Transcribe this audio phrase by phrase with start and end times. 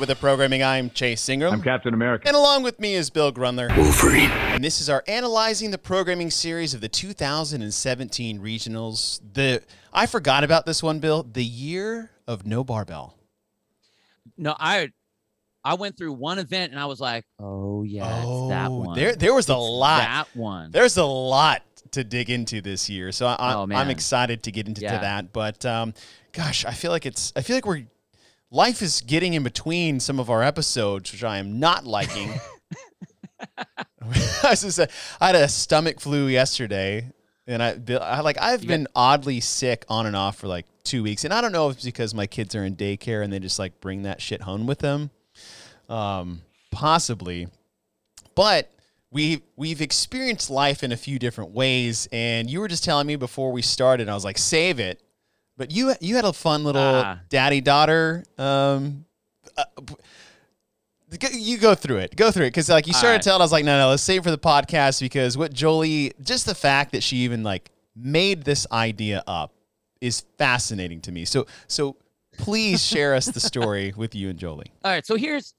[0.00, 0.62] to Get With The Programming.
[0.62, 1.52] I'm Chase Ingram.
[1.52, 2.26] I'm Captain America.
[2.28, 3.74] And along with me is Bill Grundler.
[3.76, 4.30] Wolverine.
[4.30, 9.20] And this is our Analyzing the Programming series of the 2017 regionals.
[9.34, 11.22] The I forgot about this one, Bill.
[11.22, 13.16] The year of no barbell.
[14.36, 14.90] No, I
[15.64, 18.96] I went through one event and I was like, oh yeah, it's that one.
[18.96, 20.00] There, there was a lot.
[20.00, 20.70] That one.
[20.70, 21.62] There's a lot
[21.92, 24.86] to dig into this year, so I, I, Oh, I'm excited to get into to
[24.86, 25.32] that.
[25.32, 25.92] But um,
[26.32, 27.32] gosh, I feel like it's.
[27.36, 27.86] I feel like we're.
[28.52, 32.32] Life is getting in between some of our episodes, which I am not liking.
[34.02, 34.86] I, was just, uh,
[35.20, 37.12] I had a stomach flu yesterday,
[37.46, 41.02] and I, I like I've You been oddly sick on and off for like two
[41.02, 43.38] weeks, and I don't know if it's because my kids are in daycare and they
[43.38, 45.10] just like bring that shit home with them,
[45.88, 47.48] um, possibly,
[48.34, 48.70] but
[49.10, 53.16] we we've experienced life in a few different ways, and you were just telling me
[53.16, 55.02] before we started, I was like, save it,
[55.60, 57.20] but you you had a fun little Ah.
[57.28, 58.24] daddy daughter.
[58.38, 59.04] Um,
[59.58, 59.64] uh,
[61.32, 62.16] you go through it.
[62.16, 63.22] Go through it because like you started Alright.
[63.22, 66.46] telling, I was like, no, no, let's save for the podcast because what Jolie, just
[66.46, 69.52] the fact that she even like made this idea up
[70.00, 71.26] is fascinating to me.
[71.26, 71.96] So, so
[72.38, 74.72] please share us the story with you and Jolie.
[74.82, 75.52] All right, so here's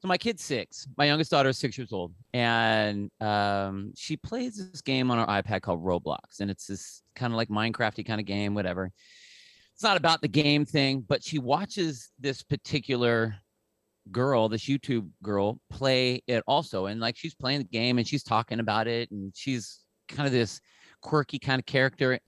[0.00, 0.86] so my kid's six.
[0.96, 5.26] My youngest daughter is six years old, and um, she plays this game on her
[5.26, 8.92] iPad called Roblox, and it's this kind of like Minecrafty kind of game, whatever.
[9.74, 13.36] It's not about the game thing, but she watches this particular
[14.12, 18.22] girl, this YouTube girl, play it also, and like she's playing the game and she's
[18.22, 20.60] talking about it, and she's kind of this
[21.00, 22.18] quirky kind of character.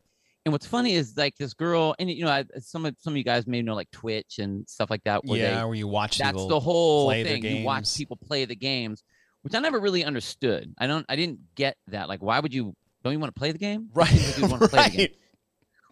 [0.45, 3.17] And what's funny is like this girl, and you know, I, some of some of
[3.17, 5.25] you guys may know like Twitch and stuff like that.
[5.25, 7.45] Where they, yeah, where you watch that's the whole thing.
[7.45, 9.03] You watch people play the games,
[9.43, 10.73] which I never really understood.
[10.79, 11.05] I don't.
[11.09, 12.09] I didn't get that.
[12.09, 12.75] Like, why would you?
[13.03, 13.89] Don't you want to play the game?
[13.93, 15.09] Right, you'd wanna play the game.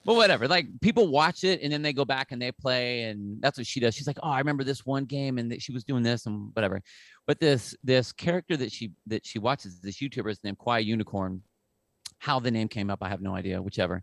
[0.04, 0.46] But whatever.
[0.48, 3.66] Like people watch it and then they go back and they play, and that's what
[3.66, 3.94] she does.
[3.94, 6.50] She's like, oh, I remember this one game and that she was doing this and
[6.54, 6.82] whatever.
[7.26, 11.42] But this this character that she that she watches, this YouTuber is named Quiet Unicorn.
[12.18, 13.60] How the name came up, I have no idea.
[13.62, 14.02] Whichever.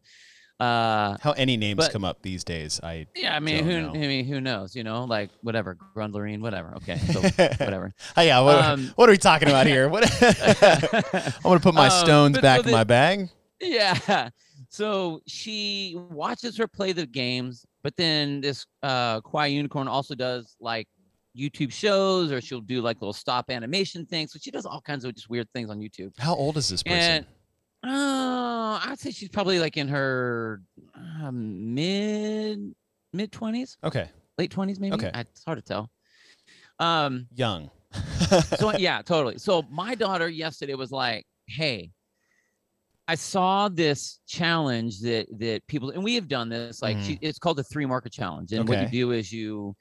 [0.59, 2.79] Uh, How any names But- come up these days?
[2.83, 3.89] I yeah, I mean, who know.
[3.89, 4.75] I mean, who knows?
[4.75, 6.75] You know, like whatever, Grundlerine, whatever.
[6.77, 7.19] Okay, so
[7.65, 7.95] whatever.
[8.15, 9.89] Oh, yeah, what, Um, what are we talking about here?
[9.89, 10.03] What?
[10.61, 13.29] I'm gonna put my Um, stones back so in my bag.
[13.59, 14.29] yeah.
[14.73, 20.55] So she watches her play the games, but then this uh Quiet Unicorn also does
[20.61, 20.87] like
[21.37, 24.31] YouTube shows or she'll do like little stop animation things.
[24.31, 26.17] So she does all kinds of just weird things on YouTube.
[26.17, 27.25] How old is this person?
[27.83, 30.61] And uh I'd say she's probably like in her
[31.21, 32.73] uh, mid
[33.11, 34.93] mid 20s, okay, late 20s maybe.
[34.95, 35.11] Okay.
[35.13, 35.89] I- It's hard to tell.
[36.79, 37.69] Um young.
[38.57, 39.37] so yeah, totally.
[39.37, 41.91] So my daughter yesterday was like, "Hey,
[43.11, 46.81] I saw this challenge that that people and we have done this.
[46.81, 47.25] Like, she, mm-hmm.
[47.25, 49.75] it's called the three market challenge, and what you do is you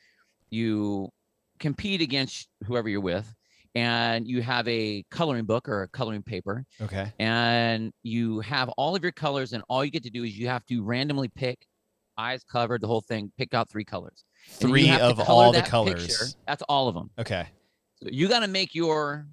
[0.50, 1.08] you
[1.60, 3.32] compete against whoever you're with,
[3.76, 7.12] and you have a coloring book or a coloring paper, okay.
[7.20, 10.48] and you have all of your colors, and all you get to do is you
[10.48, 11.64] have to randomly pick,
[12.18, 14.24] eyes covered, the whole thing, pick out three colors.
[14.48, 15.70] Three of all the that picture.
[15.70, 16.36] colors.
[16.48, 17.10] That's all of them.
[17.16, 17.46] Okay.
[18.02, 19.28] So you got to make your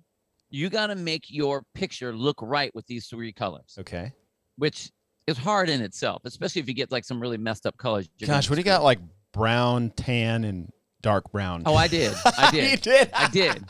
[0.50, 4.12] you got to make your picture look right with these three colors, Okay.
[4.58, 4.91] which
[5.28, 8.08] is hard in itself, especially if you get like some really messed up colors.
[8.25, 8.84] Gosh, what do you got?
[8.84, 9.00] Like
[9.34, 10.72] brown, tan, and
[11.02, 11.63] dark brown.
[11.66, 12.13] Oh, I did.
[12.25, 12.81] I you did.
[12.81, 13.09] did.
[13.13, 13.66] I did.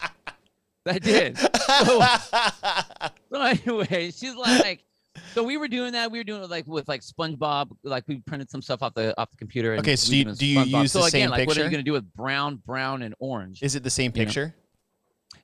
[0.86, 1.38] I did.
[3.30, 4.86] So anyway, she's like,
[5.34, 6.10] so we were doing that.
[6.12, 7.72] We were doing it like with like SpongeBob.
[7.84, 9.74] Like we printed some stuff off the off the computer.
[9.74, 10.82] And Okay, so you- do you SpongeBob.
[10.84, 13.14] use so the again, same like, What are you gonna do with brown, brown, and
[13.20, 13.62] orange?
[13.62, 14.56] Is it the same You know, picture?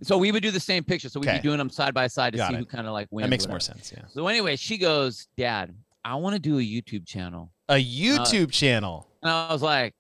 [0.04, 1.10] So we would do the same picture.
[1.10, 1.38] So we'd Okay.
[1.40, 2.60] be doing them side by side to Got see it.
[2.60, 3.26] who kind of like wins.
[3.26, 3.92] That makes more sense.
[3.96, 4.04] Yeah.
[4.10, 5.74] So anyway, she goes, Dad,
[6.06, 7.52] I want to do a YouTube channel.
[7.70, 9.08] A YouTube channel.
[9.22, 9.94] And I was like,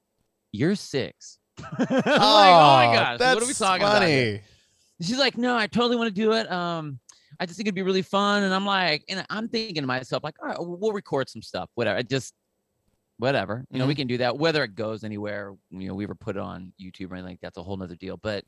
[0.51, 1.39] You're six.
[1.63, 3.99] I'm like, oh, oh my gosh, that's what are we talking about?
[4.01, 4.11] funny.
[4.11, 4.41] here?"
[5.01, 6.51] She's like, No, I totally want to do it.
[6.51, 6.99] Um,
[7.39, 8.43] I just think it'd be really fun.
[8.43, 11.69] And I'm like, and I'm thinking to myself, like, all right, we'll record some stuff,
[11.75, 11.97] whatever.
[11.97, 12.33] I just
[13.17, 13.63] whatever.
[13.69, 13.87] You know, Mm-hmm.
[13.89, 14.37] we can do that.
[14.37, 17.57] Whether it goes anywhere, you know, we ever put it on YouTube or anything that's
[17.57, 18.17] a whole nother deal.
[18.17, 18.43] But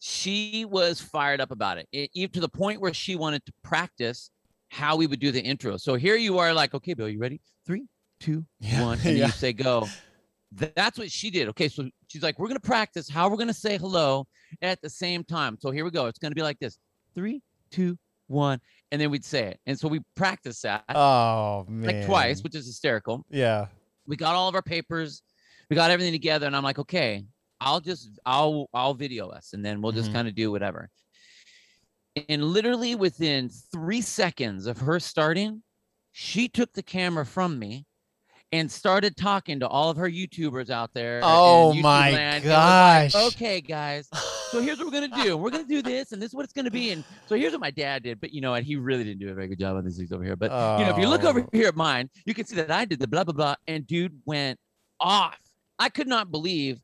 [0.00, 3.52] she was fired up about it, it even to the point where she wanted to
[3.62, 4.30] practice
[4.68, 5.76] how we would do the intro.
[5.76, 7.40] So here you are, like, okay, Bill, you ready?
[7.66, 7.86] Three,
[8.18, 9.26] two, Yeah, one, and yeah.
[9.26, 9.86] you say go.
[10.52, 11.48] That's what she did.
[11.50, 14.26] Okay, so she's like, we're gonna practice how we're gonna say hello
[14.62, 15.56] at the same time.
[15.60, 16.06] So here we go.
[16.06, 16.78] It's gonna be like this:
[17.14, 18.58] three, two, one,
[18.90, 19.60] and then we'd say it.
[19.66, 21.86] And so we practiced that Oh man.
[21.98, 23.24] like twice, which is hysterical.
[23.30, 23.66] Yeah.
[24.06, 25.22] We got all of our papers,
[25.68, 27.24] we got everything together, and I'm like, okay,
[27.60, 30.14] I'll just I'll I'll video us, and then we'll just Mhm.
[30.14, 30.88] kind of do whatever.
[32.28, 35.62] And literally within three seconds of her starting,
[36.12, 37.86] she took the camera from me
[38.52, 41.20] and started talking to all of her YouTubers out there.
[41.24, 43.14] Oh my land, and was like, gosh.
[43.36, 44.08] okay, guys.
[44.50, 45.36] So here's what we're gonna do.
[45.36, 46.90] We're gonna do this, and this is what it's gonna be.
[46.90, 48.20] And so here's what my dad did.
[48.20, 48.64] But you know what?
[48.64, 50.34] He really didn't do a very good job on these things over here.
[50.34, 51.48] But you know, if you look over Oh.
[51.52, 54.20] here at mine, you can see that I did the blah blah blah, and dude
[54.24, 54.58] went
[54.98, 55.38] off.
[55.78, 56.80] I could not believe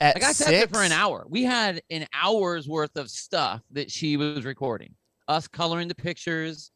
[0.00, 1.26] At like I sat there for an hour.
[1.28, 4.94] We had an hour's worth of stuff that she was recording,
[5.28, 6.70] us coloring the pictures.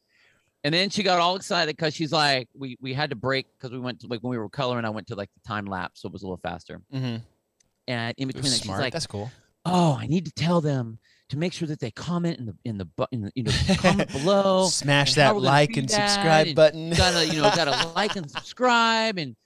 [0.63, 3.71] And then she got all excited because she's like, we we had to break because
[3.71, 6.01] we went to like when we were coloring, I went to like the time lapse,
[6.03, 6.81] so it was a little faster.
[6.93, 7.17] Mm-hmm.
[7.89, 8.81] And in between that, she's smart.
[8.81, 9.31] like, That's cool.
[9.67, 10.99] oh, I need to tell them
[11.29, 13.53] to make sure that they comment in the in the bu- in the you know
[13.77, 14.67] comment below.
[14.69, 16.91] Smash that like and that, subscribe and button.
[16.91, 19.37] gotta you know gotta like and subscribe and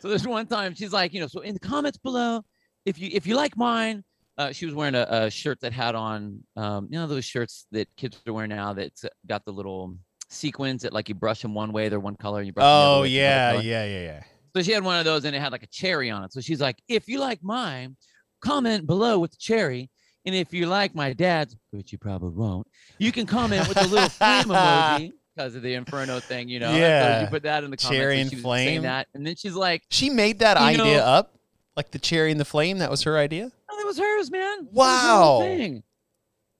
[0.00, 2.44] so there's one time she's like you know so in the comments below
[2.88, 4.02] if you if you like mine
[4.38, 7.66] uh, she was wearing a, a shirt that had on um, you know those shirts
[7.72, 9.96] that kids are wearing now that's got the little
[10.30, 12.68] sequins that like you brush them one way they're one color and you brush them
[12.68, 14.22] the other oh way, yeah, yeah, yeah, yeah.
[14.54, 16.40] so she had one of those and it had like a cherry on it so
[16.40, 17.96] she's like if you like mine
[18.42, 19.90] comment below with the cherry
[20.26, 22.66] and if you like my dad's which you probably won't
[22.98, 26.68] you can comment with the little flame emoji because of the inferno thing you know
[26.68, 27.20] And Yeah.
[27.22, 28.82] you put that in the comments Cherry so and flame.
[28.82, 31.34] that and then she's like She made that idea know- up,
[31.78, 32.78] like the cherry and the flame.
[32.78, 33.50] That was her idea.
[33.70, 34.64] Oh, that was hers, man.
[34.64, 35.40] That was her whole Wow.
[35.40, 35.82] thing.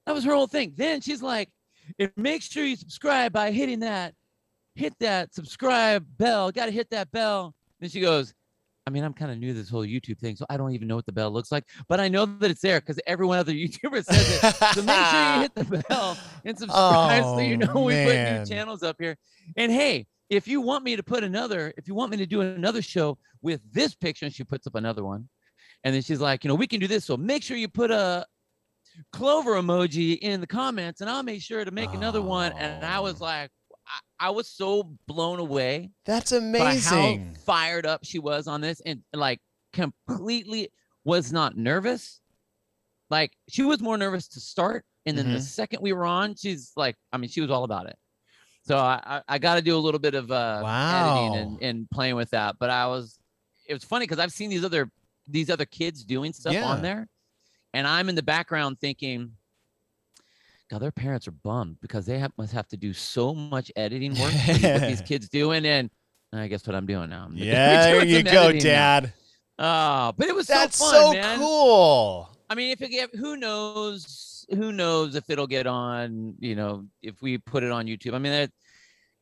[0.06, 0.72] That was her whole thing.
[0.76, 1.50] Then she's like,
[1.98, 4.14] "If make sure you subscribe by hitting that,
[4.76, 6.52] hit that subscribe bell.
[6.52, 8.32] Got to hit that bell." Then she goes,
[8.86, 10.86] "I mean, I'm kind of new to this whole YouTube thing, so I don't even
[10.86, 13.52] know what the bell looks like, but I know that it's there because everyone other
[13.62, 14.74] YouTuber says it.
[14.76, 18.14] So make sure you hit the bell and subscribe so you Oh, know we put
[18.14, 19.16] new channels up here.
[19.56, 22.40] And hey, if you want me to put another, if you want me to do
[22.42, 25.28] another show with this picture, and she puts up another one,
[25.84, 27.04] and then she's like, you know, we can do this.
[27.04, 28.26] So make sure you put a
[29.12, 32.52] clover emoji in the comments, and I'll make sure to make another one.
[32.58, 33.24] And I was Oh.
[33.24, 33.50] like,
[34.20, 36.82] I, I was so blown away That's amazing.
[36.82, 39.40] how fired up she was on this, and like
[39.72, 40.70] completely
[41.04, 42.20] was not nervous.
[43.10, 45.42] Like she was more nervous to start, and then the Mhm.
[45.42, 47.96] second we were on, she's like, I mean, she was all about it.
[48.68, 52.16] So I I, got to do a little bit of uh, editing and, and playing
[52.16, 52.56] with that.
[52.58, 53.18] But I was,
[53.66, 54.90] it was funny because I've seen these other
[55.26, 56.66] these other kids doing stuff Yeah.
[56.66, 57.08] on there,
[57.72, 59.32] and I'm in the background thinking.
[60.70, 64.10] God, their parents are bummed because they have, must have to do so much editing
[64.10, 65.88] work what these kids doing, and
[66.30, 67.24] I guess what I'm doing now.
[67.24, 69.00] I'm yeah, there you go, editing now.
[69.00, 69.12] Dad.
[69.58, 72.36] Oh, but it was That's so fun, so cool.
[72.50, 76.86] I mean, if it get, who knows, who knows if it'll get on, you know,
[77.02, 78.14] if we put it on YouTube.
[78.14, 78.50] I mean, that,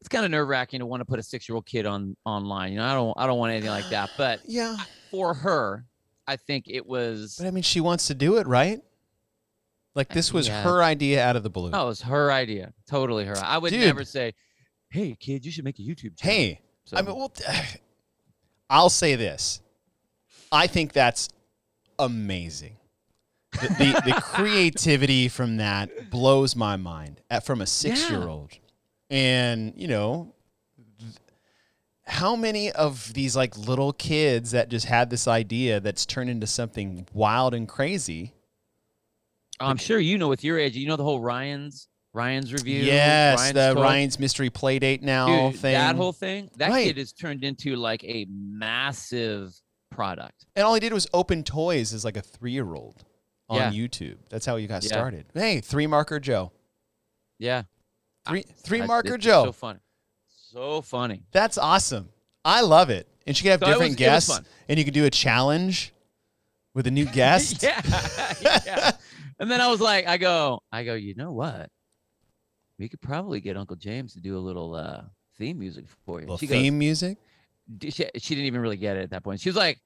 [0.01, 2.17] it's kind of nerve wracking to want to put a six year old kid on
[2.25, 2.73] online.
[2.73, 4.11] You know, I don't, I don't want anything like that.
[4.17, 4.77] But Yeah,
[5.11, 5.85] for her,
[6.27, 8.81] I think it was, but I mean, she wants to do it, right?
[9.95, 10.63] Like this was yeah.
[10.63, 11.71] her idea out of the blue.
[11.73, 13.37] oh, it was her idea, totally her.
[13.39, 13.81] I would Dude.
[13.81, 14.35] never say,
[14.91, 17.33] "Hey, kid, you should make a YouTube channel." Hey, so, I mean, well,
[18.71, 19.63] I'll say this.
[20.53, 21.31] I think that's
[21.99, 22.77] amazing.
[23.61, 28.51] The, the, the creativity from that blows my mind at, from a six year old.
[29.11, 30.35] And, you know,
[32.07, 36.47] how many of these like little kids that just had this idea that's turned into
[36.47, 38.33] something wild and crazy?
[39.59, 42.83] I'm sure you know with your age, you know the whole Ryan's Ryan's review.
[42.83, 43.83] yes, Ryan's the toy?
[43.83, 45.75] Ryan's mystery play date now Dude, thing.
[45.75, 46.87] That whole thing, that Right.
[46.87, 49.55] kid has turned into like a massive
[49.91, 50.47] product.
[50.55, 53.05] And all he did was open toys as like a three year old
[53.49, 53.71] on Yeah.
[53.71, 54.17] YouTube.
[54.29, 54.89] That's how you got Yeah.
[54.89, 55.27] started.
[55.35, 56.53] Hey, three marker Joe.
[57.39, 57.65] Yeah.
[58.29, 59.45] Three three I- marker it's Joe.
[59.47, 59.81] So funny.
[60.29, 61.23] So funny.
[61.33, 62.09] That's awesome.
[62.45, 63.09] I love it.
[63.27, 65.93] And she can have So different was- guests and you can do a challenge
[66.75, 67.63] with a new guest.
[67.63, 67.81] yeah.
[68.41, 68.93] yeah.
[69.39, 71.69] And then I was like, I go, I go, you know what?
[72.79, 75.03] We could probably get Uncle James to do a little uh
[75.39, 76.37] theme music for you.
[76.39, 77.19] She theme music.
[77.83, 79.41] she, she didn't even really get it at that point.
[79.41, 79.79] She was like,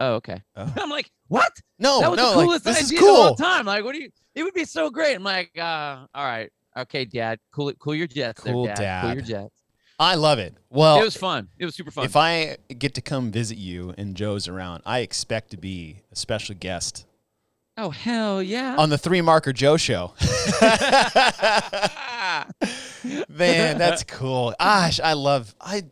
[0.00, 0.42] Oh, okay.
[0.56, 0.72] Oh.
[0.76, 1.52] I'm like, what?
[1.78, 3.36] No, that was no, the like coolest this is idea of all cool.
[3.36, 3.64] time.
[3.64, 4.10] Like, what do you?
[4.34, 5.14] It would be so great.
[5.14, 9.02] I'm like, uh, all right, okay, Dad, cool it, cool your jets, Cool, there, Dad,
[9.02, 9.54] cool your jets.
[9.98, 10.54] I love it.
[10.68, 11.48] Well, it was fun.
[11.58, 12.04] It was super fun.
[12.04, 16.16] if I get to come visit you and Joe's around, I expect to be a
[16.16, 17.06] special guest
[17.78, 18.76] oh hell yeah!
[18.76, 20.12] on the Three Marker Joe show.
[23.30, 24.54] Man, that's cool.
[24.60, 25.84] Gosh, I love I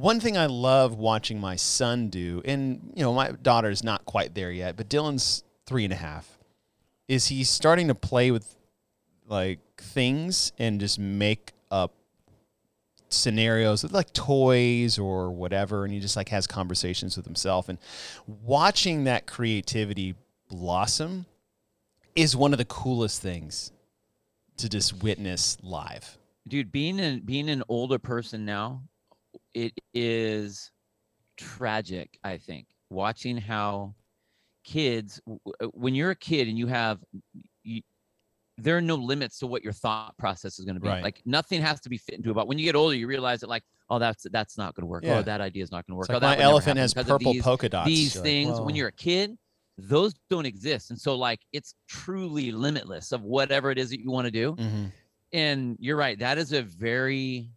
[0.00, 4.34] one thing I love watching my son do, and you know, my daughter's not quite
[4.34, 6.38] there yet, but Dylan's three and a half,
[7.08, 8.54] is he's starting to play with
[9.26, 11.92] like things and just make up
[13.08, 17.68] scenarios with like toys or whatever, and he just like has conversations with himself.
[17.68, 17.78] And
[18.26, 20.14] watching that creativity
[20.48, 21.26] blossom
[22.14, 23.72] is one of the coolest things
[24.58, 26.18] to just witness live.
[26.46, 28.82] dude being an being an older person now
[29.54, 30.70] it is
[31.36, 32.18] tragic.
[32.24, 33.94] I think watching how
[34.64, 35.40] kids, w-
[35.72, 36.98] when you're a kid and you have,
[37.64, 37.82] you,
[38.56, 40.88] there are no limits to what your thought process is going to be.
[40.88, 41.02] Right.
[41.02, 42.48] Like nothing has to be fit into about.
[42.48, 45.04] When you get older, you realize that like, oh, that's that's not going to work.
[45.04, 45.18] Yeah.
[45.18, 46.08] Oh, that idea is not going to work.
[46.08, 47.86] Like oh, that my elephant has purple these, polka dots.
[47.86, 49.36] these You're things "Whoa." when you're a kid
[49.80, 54.10] those don't exist and so like it's truly limitless of whatever it is that you
[54.10, 54.90] want to do Mhm.
[55.32, 57.48] and you're right that is a very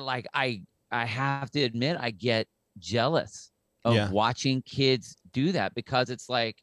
[0.00, 0.60] like i
[0.90, 2.46] i have to admit i get
[2.78, 3.50] jealous
[3.84, 4.10] of Yeah.
[4.10, 6.56] watching kids do that because it's like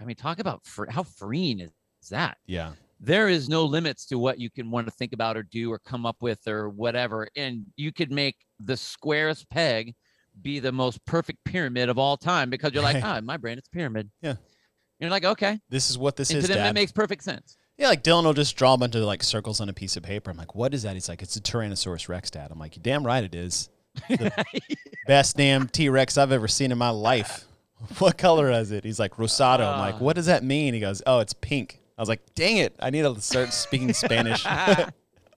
[0.00, 1.70] i mean talk about fr- how freeing is,
[2.02, 2.72] is that Yeah.
[3.00, 5.78] there is no limits to what you can want to think about or do or
[5.78, 9.94] come up with or whatever and you could make the squarest peg
[10.42, 13.56] be the most perfect pyramid of all time because you're like ah in my brain
[13.58, 14.34] it's a pyramid Yeah.
[14.98, 16.70] you're like okay This is what this and is, to them Dad.
[16.70, 19.60] it makes perfect sense yeah, like Dylan will just draw a bunch of like circles
[19.60, 20.30] on a piece of paper.
[20.30, 20.94] I'm like, what is that?
[20.94, 22.50] He's like, it's a Tyrannosaurus Rex, Dad.
[22.50, 23.68] I'm like, you damn right it is.
[24.08, 24.30] The
[25.06, 27.44] Best damn T Rex I've ever seen in my life.
[27.98, 28.84] what color is it?
[28.84, 29.70] He's like, Rosado.
[29.72, 29.98] I'm like, Ah.
[29.98, 30.74] what does that mean?
[30.74, 31.80] He goes, oh, it's pink.
[31.98, 32.74] I was like, dang it.
[32.80, 34.44] I need to start speaking Spanish.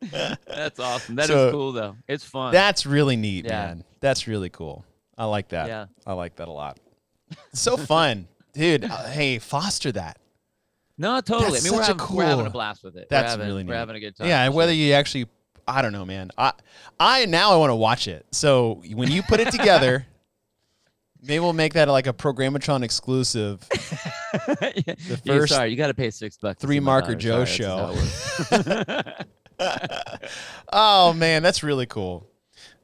[0.01, 3.65] that's awesome That is So- cool though it's fun That's really neat, Yeah.
[3.67, 3.84] man.
[4.00, 4.86] That's really cool.
[5.17, 5.67] I like that.
[5.67, 5.86] Yeah.
[6.06, 6.79] I like that a lot.
[7.53, 8.27] So fun.
[8.53, 10.17] Dude, uh, hey, foster that.
[10.97, 13.29] No totally That's i mean we're having, we're having a blast with it That's we're
[13.31, 15.27] having, really we're having a good time Yeah, and whether you actually,
[15.67, 16.31] I don't know, man.
[16.37, 16.53] I,
[16.99, 18.25] I now I want to watch it.
[18.31, 20.05] So when you put it together,
[21.21, 23.67] maybe we'll make that like a Programmatron exclusive.
[24.85, 26.61] Yeah, first sorry, you got to pay six bucks.
[26.61, 27.15] Three Marker.
[27.15, 29.27] Joe Sorry, that's just how it
[29.59, 30.31] works.
[30.71, 32.29] oh man, that's really cool.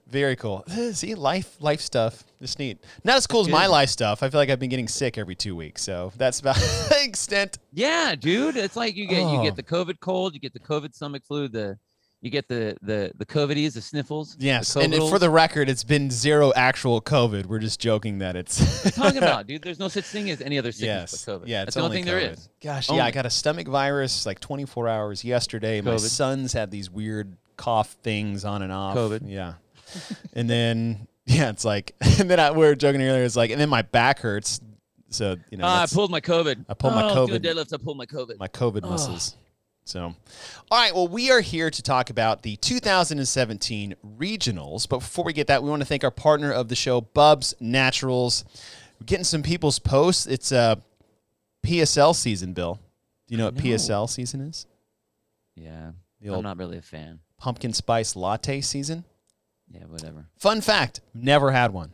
[0.08, 0.64] Very cool.
[0.94, 2.24] See, life, life stuff.
[2.44, 2.78] It's neat.
[3.04, 4.22] Not as cool as my life stuff.
[4.22, 6.56] I feel like I've been getting sick every two weeks, so that's about
[6.90, 7.58] the extent.
[7.72, 9.44] yeah, dude, it's like you get you Oh.
[9.44, 11.78] get the COVID cold, you get the COVID stomach flu, the
[12.22, 14.36] you get the the the COVIDies, the sniffles.
[14.38, 17.48] the Yes, and for the record, it's been zero actual COVID.
[17.48, 20.72] We're just joking that it's talking about, dude, there's no such thing as any other
[20.72, 21.26] sickness Yes.
[21.26, 21.48] but COVID.
[21.48, 22.34] Yeah, That's it's the only only thing there COVID.
[22.34, 22.50] is.
[22.64, 25.82] Gosh, yeah, I got a stomach virus like 24 hours yesterday.
[25.82, 28.96] My son's had these weird cough things on and off.
[28.96, 29.22] COVID.
[29.26, 29.54] Yeah.
[30.34, 33.24] and then yeah, it's like and then I, we were joking earlier.
[33.24, 34.60] It's like and then my back hurts.
[35.10, 36.66] So you know, Ah, I that's pulled my COVID.
[36.68, 37.46] I pulled my oh, doing COVID.
[37.46, 37.74] deadlifts.
[37.74, 38.40] I pulled my COVID.
[38.40, 39.36] my COVID muscles.
[39.86, 40.00] So,
[40.72, 40.96] all right.
[40.96, 44.88] Well, we are here to talk about the 2017 regionals.
[44.88, 47.54] But before we get that, we want to thank our partner of the show, Bubs
[47.60, 48.46] Naturals.
[49.00, 50.26] We're getting some people's posts.
[50.26, 50.82] It's a
[51.64, 52.80] PSL season, Bill.
[53.28, 53.56] Do you know what.
[53.56, 54.66] PSL season is?
[55.56, 57.20] yeah, The I'm not really a fan.
[57.38, 59.04] pumpkin spice latte season.
[59.74, 60.28] Yeah, whatever.
[60.38, 61.94] Fun fact: never had one.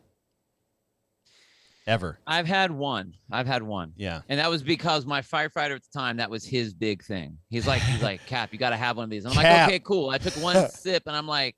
[1.88, 2.20] Ever.
[2.28, 3.16] I've had one.
[3.32, 3.94] I've had one.
[3.98, 4.22] Yeah.
[4.30, 7.40] And that was because my firefighter at the time, that was his big thing.
[7.50, 9.26] He's like, he's like, Cap, you got to have one of these.
[9.26, 9.58] And I'm Cap.
[9.62, 10.12] like, okay, cool.
[10.12, 11.56] I took one sip and I'm like,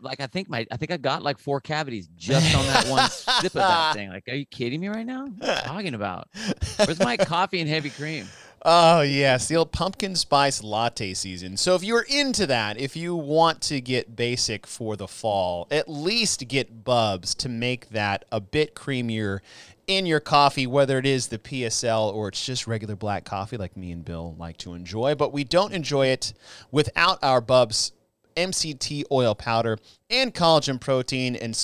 [0.00, 3.10] like I think my, I think I got like four cavities just on that one
[3.10, 4.10] sip of that thing.
[4.10, 5.26] Like, are you kidding me right now?
[5.26, 6.28] What are you talking about?
[6.76, 8.28] Where's my coffee and heavy cream?
[8.62, 11.56] Oh yes, the old pumpkin spice latte season.
[11.56, 15.88] So if you're into that, if you want to get basic for the fall, at
[15.88, 19.40] least get Bubs to make that a bit creamier
[19.86, 23.78] in your coffee, whether it is the PSL or it's just regular black coffee like
[23.78, 25.14] me and Bill like to enjoy.
[25.14, 26.34] But we don't enjoy it
[26.70, 27.92] without our Bubs
[28.36, 29.78] MCT oil powder
[30.10, 31.58] and collagen protein and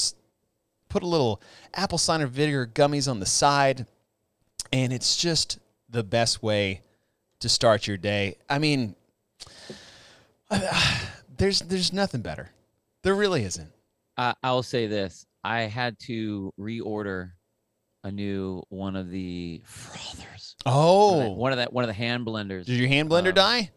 [0.89, 1.43] put a little
[1.75, 3.87] apple cider vinegar gummies on the side
[4.73, 5.59] and it's just
[5.91, 6.81] the best way
[7.41, 8.37] to start your day.
[8.49, 8.95] I mean,
[11.37, 12.51] there's there's nothing better.
[13.03, 13.71] There really isn't.
[14.17, 17.33] Uh, I'll say this: I had to reorder
[18.05, 20.55] a new one of the frothers.
[20.65, 22.65] One of the- Oh, one of that, one of the hand blenders.
[22.67, 23.71] did your hand blender Um, die?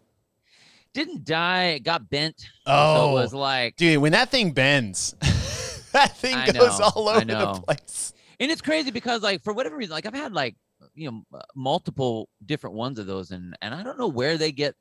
[0.94, 1.66] Didn't die.
[1.76, 2.40] It got bent.
[2.40, 5.14] so Oh, it was like dude, when that thing bends,
[5.94, 8.14] that thing I goes know, all over the place.
[8.40, 10.56] and it's crazy because like for whatever reason like i've had like
[10.96, 14.52] you know uh, multiple different ones of those and and i don't know where they
[14.52, 14.76] get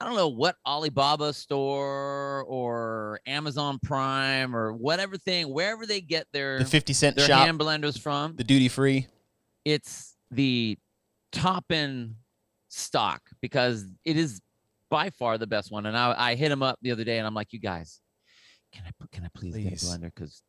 [0.00, 6.26] i don't know what alibaba store or amazon prime or whatever thing wherever they get
[6.32, 9.06] their The fifty cent their shop, hand blenders from the duty free.
[9.64, 10.78] it's the
[11.32, 12.14] top end
[12.68, 14.40] stock because it is
[14.90, 17.26] by far the best one and i i hit him up the other day and
[17.26, 18.00] i'm like you guys
[18.72, 19.64] can i can i please, Please.
[19.64, 20.42] get a blender because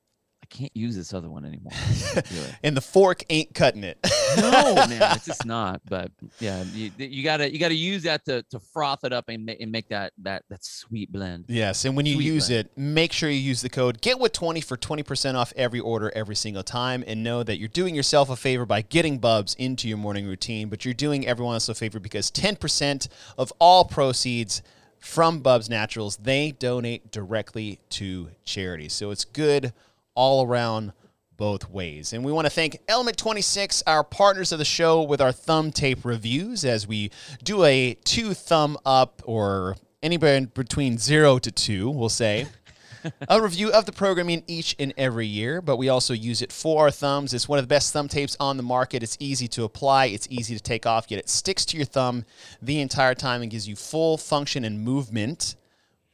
[0.49, 1.71] can't use this other one anymore
[2.63, 3.97] And the fork ain't cutting it.
[4.37, 8.43] no man it's just not but yeah you, you gotta you gotta use that to,
[8.49, 11.95] to froth it up and, ma- and make that that that sweet blend Yes, and
[11.95, 12.65] when you Sweet use blend.
[12.67, 15.79] it, make sure you use the code Get with twenty for twenty percent off every
[15.79, 19.55] order every single time, and know that you're doing yourself a favor by getting Bubs
[19.55, 23.51] into your morning routine, but you're doing everyone else a favor because ten percent of
[23.59, 24.61] all proceeds
[24.99, 28.89] from Bubs Naturals they donate directly to charity.
[28.89, 29.73] So it's good
[30.19, 30.91] all around
[31.37, 32.11] both ways.
[32.11, 35.71] And we want to thank Element 26, our partners of the show, with our thumb
[35.71, 37.09] tape reviews as we
[37.41, 42.47] do a two thumb up or anywhere between zero to two, we'll say.
[43.29, 46.83] a review of the programming each and every year, but we also use it for
[46.83, 47.33] our thumbs.
[47.33, 49.03] It's one of the best thumb tapes on the market.
[49.03, 52.25] It's easy to apply, it's easy to take off, yet it sticks to your thumb
[52.61, 55.55] the entire time and gives you full function and movement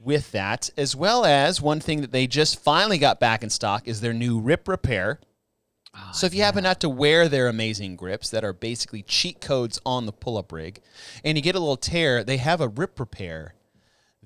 [0.05, 3.87] with that, as well as one thing that they just finally got back in stock
[3.87, 5.19] is their new Rip Repair.
[5.93, 9.41] Ah, So if you happen not to wear their amazing grips that are basically cheat
[9.41, 10.79] codes on the pull-up rig,
[11.23, 13.55] and you get a little tear, they have a rip repair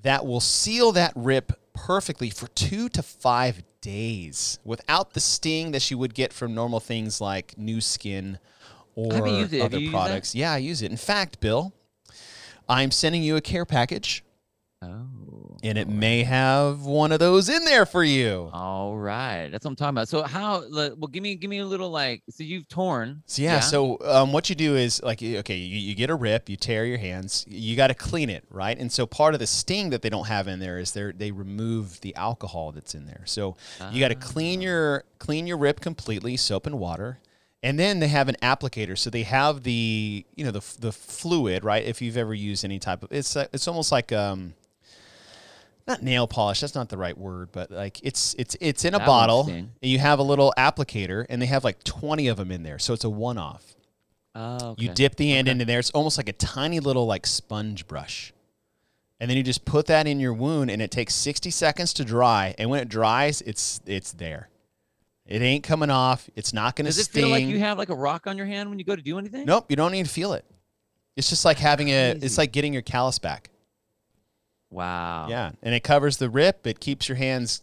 [0.02, 5.90] that will seal that rip perfectly for two to five days without the sting that
[5.90, 8.38] you would get from normal things like new skin
[8.94, 9.58] or haven't used it.
[9.58, 9.98] Have other you used that?
[9.98, 10.34] products.
[10.34, 10.90] Yeah, I use it.
[10.90, 11.72] In fact, Bill,
[12.68, 14.22] I'm sending you a care package,
[14.82, 15.06] Oh.
[15.62, 18.50] And it may have one of those in there for you.
[18.52, 20.08] All right, that's what I'm talking about.
[20.08, 20.64] So how?
[20.70, 22.22] Well, give me give me a little like.
[22.30, 23.22] So you've torn.
[23.26, 26.48] So yeah, so um, what you do is like okay, you, you get a rip,
[26.48, 28.78] you tear your hands, you got to clean it, right?
[28.78, 31.30] And so part of the sting that they don't have in there is they they
[31.30, 33.22] remove the alcohol that's in there.
[33.26, 33.56] So
[33.92, 37.18] you got to clean your clean your rip completely, soap and water.
[37.62, 41.62] And then they have an applicator, so they have the you know the the fluid,
[41.62, 41.84] right?
[41.84, 44.54] If you've ever used any type of, it's uh, it's almost like um,
[45.90, 46.60] not nail polish.
[46.60, 49.48] That's not the right word, but like it's it's it's in a That bottle.
[49.48, 52.78] And you have a little applicator, and they have like twenty of them in there,
[52.78, 53.74] so it's a one off.
[54.34, 54.82] Oh, okay.
[54.82, 55.78] You dip the end into there.
[55.80, 58.32] It's almost like a tiny little like sponge brush.
[59.18, 62.04] And then you just put that in your wound and it takes 60 seconds to
[62.04, 62.54] dry.
[62.56, 64.48] And when it dries, it's it's there.
[65.26, 66.30] It ain't coming off.
[66.36, 67.24] It's not going to Does it sting.
[67.24, 69.18] feel like you have like a rock on your hand when you go to do
[69.18, 69.44] anything?
[69.44, 70.44] nope, you don't need to feel it.
[71.16, 73.50] It's just like having a it's like getting your callus back.
[74.70, 75.28] Wow.
[75.28, 75.52] Yeah.
[75.62, 76.66] And it covers the rip.
[76.66, 77.62] It keeps your hands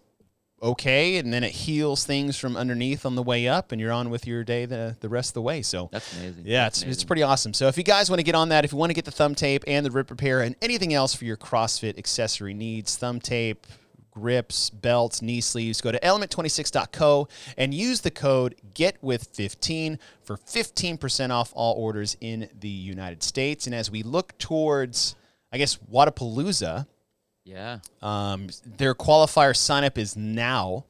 [0.62, 4.10] okay and then it heals things from underneath on the way up and you're on
[4.10, 5.62] with your day the the rest of the way.
[5.62, 6.44] So That's amazing.
[6.46, 7.54] Yeah, That's it's, it's pretty awesome.
[7.54, 9.12] So if you guys want to get on that, if you want to get the
[9.12, 13.20] thumb tape and the rip repair and anything else for your CrossFit accessory needs, thumb
[13.20, 13.68] tape,
[14.10, 21.52] grips, belts, knee sleeves, go to element26.co and use the code GETWITH15 for 15% off
[21.54, 23.68] all orders in the United States.
[23.68, 25.16] And as we look towards,
[25.52, 26.88] I guess, Wodapalooza,
[27.48, 27.80] Yeah.
[28.02, 30.86] um, their qualifier sign up is now.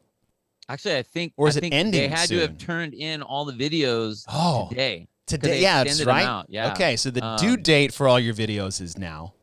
[0.67, 3.21] Actually, I think Or is I it think they ending had to have turned in
[3.21, 5.07] all the videos Oh, today.
[5.27, 5.61] today.
[5.61, 6.43] Yeah, that's right.
[6.49, 6.71] yeah.
[6.73, 9.33] Okay, so the Um, due date for all your videos is now.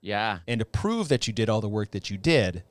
[0.00, 0.38] Yeah.
[0.48, 2.64] and to prove that you did all the work that you did,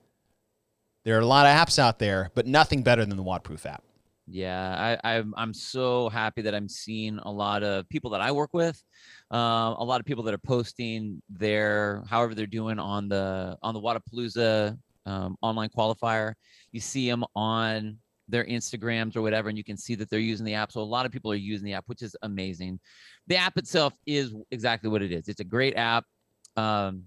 [1.05, 3.83] there are a lot of apps out there, but nothing better than the WODProof app.
[4.27, 8.31] Yeah, I, I'm I'm so happy that I'm seeing a lot of people that I
[8.31, 8.81] work with,
[9.31, 13.73] um, a lot of people that are posting their however they're doing on the on
[13.73, 16.33] the Wodapalooza um, online qualifier.
[16.71, 20.45] You see them on their Instagrams or whatever, and you can see that they're using
[20.45, 20.71] the app.
[20.71, 22.79] So a lot of people are using the app, which is amazing.
[23.27, 25.27] The app itself is exactly what it is.
[25.29, 26.05] It's a great app.
[26.57, 27.03] Um,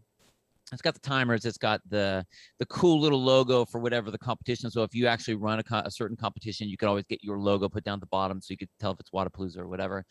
[0.72, 1.44] it's got the timers.
[1.44, 2.24] It's got the
[2.58, 4.70] the cool little logo for whatever the competition.
[4.70, 7.38] So if you actually run a, co- a certain competition, you can always get your
[7.38, 10.04] logo put down at the bottom, so you could tell if it's Wodapalooza or whatever.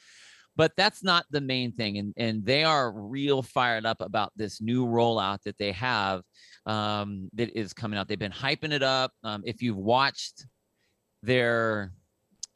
[0.55, 4.61] But that's not the main thing, and and they are real fired up about this
[4.61, 6.21] new rollout that they have
[6.65, 8.07] um, that is coming out.
[8.07, 9.11] They've been hyping it up.
[9.23, 10.45] Um, if you've watched
[11.23, 11.93] their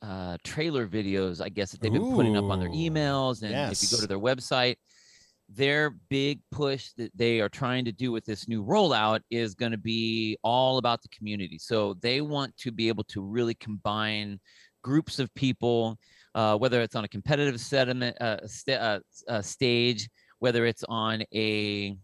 [0.03, 3.81] uh, trailer videos, I guess that they've been putting up on their emails, and if
[3.81, 4.75] you go to their website,
[5.49, 9.71] their big push that they are trying to do with this new rollout is going
[9.71, 11.57] to be all about the community.
[11.57, 14.39] So they want to be able to really combine
[14.83, 15.97] groups of people,
[16.37, 21.23] uh, whether it's on a competitive sediment, uh, st- uh, uh, stage, whether it's on
[21.33, 21.97] a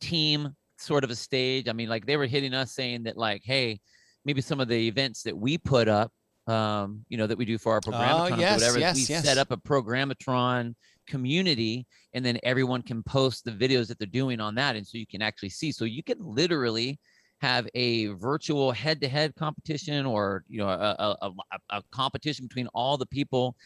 [0.00, 1.68] team sort of a stage.
[1.68, 3.80] I mean, like they were hitting us saying that, like, hey,
[4.24, 6.12] maybe some of the events that we put up,
[6.46, 9.02] um, you know, that we do for our programmatrons or Oh, yes, whatever, yes, we
[9.02, 9.24] yes.
[9.24, 10.76] set up a programmatron
[11.08, 11.84] community
[12.14, 15.06] and then everyone can post the videos that they're doing on that and so you
[15.06, 16.96] can actually see so you can literally
[17.42, 21.30] have a virtual head-to-head competition or you know a, a,
[21.70, 23.56] a, competition between all the people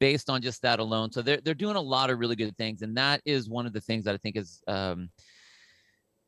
[0.00, 2.82] based on just that alone so they're, they're doing a lot of really good things
[2.82, 5.08] and that is one of the things that i think is um,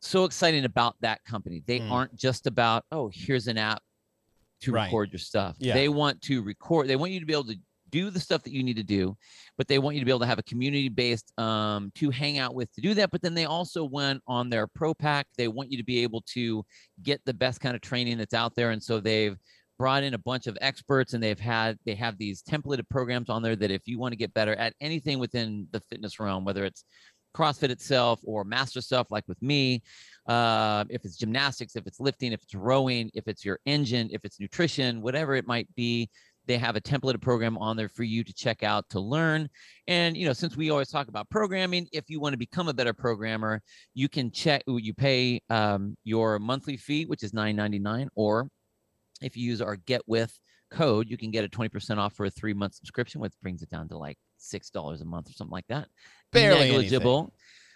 [0.01, 1.91] so exciting about that company they Mm.
[1.91, 3.83] aren't just about oh here's an app
[4.61, 4.85] to Right.
[4.85, 5.75] record your stuff Yeah.
[5.75, 7.59] they want to record they want you to be able to
[7.93, 9.17] do the stuff that you need to do
[9.59, 12.39] but they want you to be able to have a community based um, to hang
[12.39, 13.11] out with to do that.
[13.11, 15.27] But then they also went on their pro pack.
[15.37, 16.65] They want you to be able to
[17.03, 18.71] get the best kind of training that's out there.
[18.71, 19.37] And so they've
[19.79, 23.43] brought in a bunch of experts and they've had they have these templated programs on
[23.43, 26.65] there that if you want to get better at anything within the fitness realm, whether
[26.65, 26.85] it's
[27.35, 29.83] CrossFit itself or master stuff like with me,
[30.27, 34.25] uh, if it's gymnastics, if it's lifting, if it's rowing, if it's your engine, if
[34.25, 36.11] it's nutrition, whatever it might be,
[36.47, 39.49] they have a templated program on there for you to check out to learn.
[39.87, 42.75] And you know, since we always talk about programming, if you want to become a
[42.75, 43.61] better programmer,
[43.95, 44.63] you can check.
[44.67, 48.49] You pay um, your monthly fee, which is nine ninety nine, or
[49.21, 50.37] if you use our Get With
[50.71, 53.63] code, you can get a twenty percent off for a three month subscription, which brings
[53.63, 55.87] it down to like six dollars a month or something like that.
[56.33, 57.33] Barely Negligible.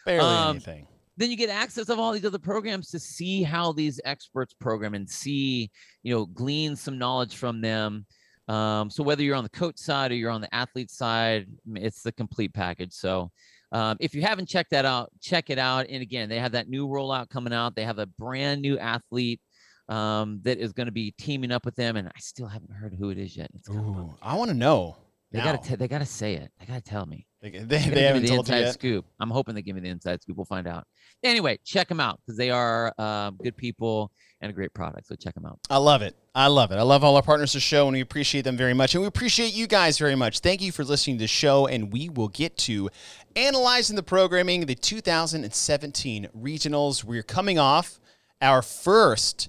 [0.06, 0.20] anything.
[0.20, 0.86] Barely Um, anything.
[1.16, 4.94] then you get access of all these other programs to see how these experts program
[4.94, 5.70] and see
[6.02, 8.06] you know glean some knowledge from them
[8.48, 12.02] um, so whether you're on the coach side or you're on the athlete side it's
[12.02, 13.30] the complete package so
[13.72, 16.68] um, if you haven't checked that out check it out and again they have that
[16.68, 19.40] new rollout coming out they have a brand new athlete
[19.88, 22.94] um, that is going to be teaming up with them and i still haven't heard
[22.98, 23.68] who it is yet it's.
[23.68, 24.96] Ooh, I want to know.
[25.32, 27.84] they gotta t- they gotta say it they gotta tell me They, they, they gonna
[27.84, 29.06] give me haven't the told you inside scoop.
[29.20, 30.36] I'm hoping they give me the inside scoop.
[30.36, 30.84] We'll find out.
[31.22, 35.06] Anyway, check them out because they are um, good people and a great product.
[35.06, 35.58] So check them out.
[35.70, 36.14] I love it.
[36.34, 36.76] I love it.
[36.76, 38.94] I love all our partners to the show, and we appreciate them very much.
[38.94, 40.40] And we appreciate you guys very much.
[40.40, 42.90] Thank you for listening to the show, and we will get to
[43.34, 47.04] analyzing the programming, the 2017 regionals.
[47.04, 47.98] We're coming off
[48.40, 49.48] our first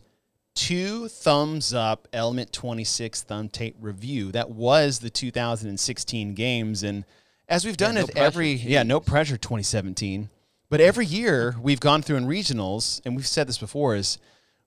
[0.55, 4.31] two thumbs up Element 26 thumb tape review.
[4.31, 7.05] That was the 2016 games, and
[7.49, 10.29] as we've done no it every pressure, yeah, no pressure 2017.
[10.69, 14.17] But every year we've gone through in regionals, and we've said this before, is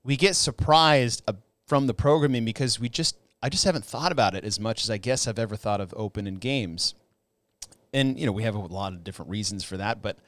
[0.04, 1.32] we get surprised uh,
[1.66, 4.90] from the programming because we just I just haven't thought about it as much as
[4.90, 6.94] I guess I've ever thought of open in games.
[7.92, 10.18] And you know, we have a lot of different reasons for that, but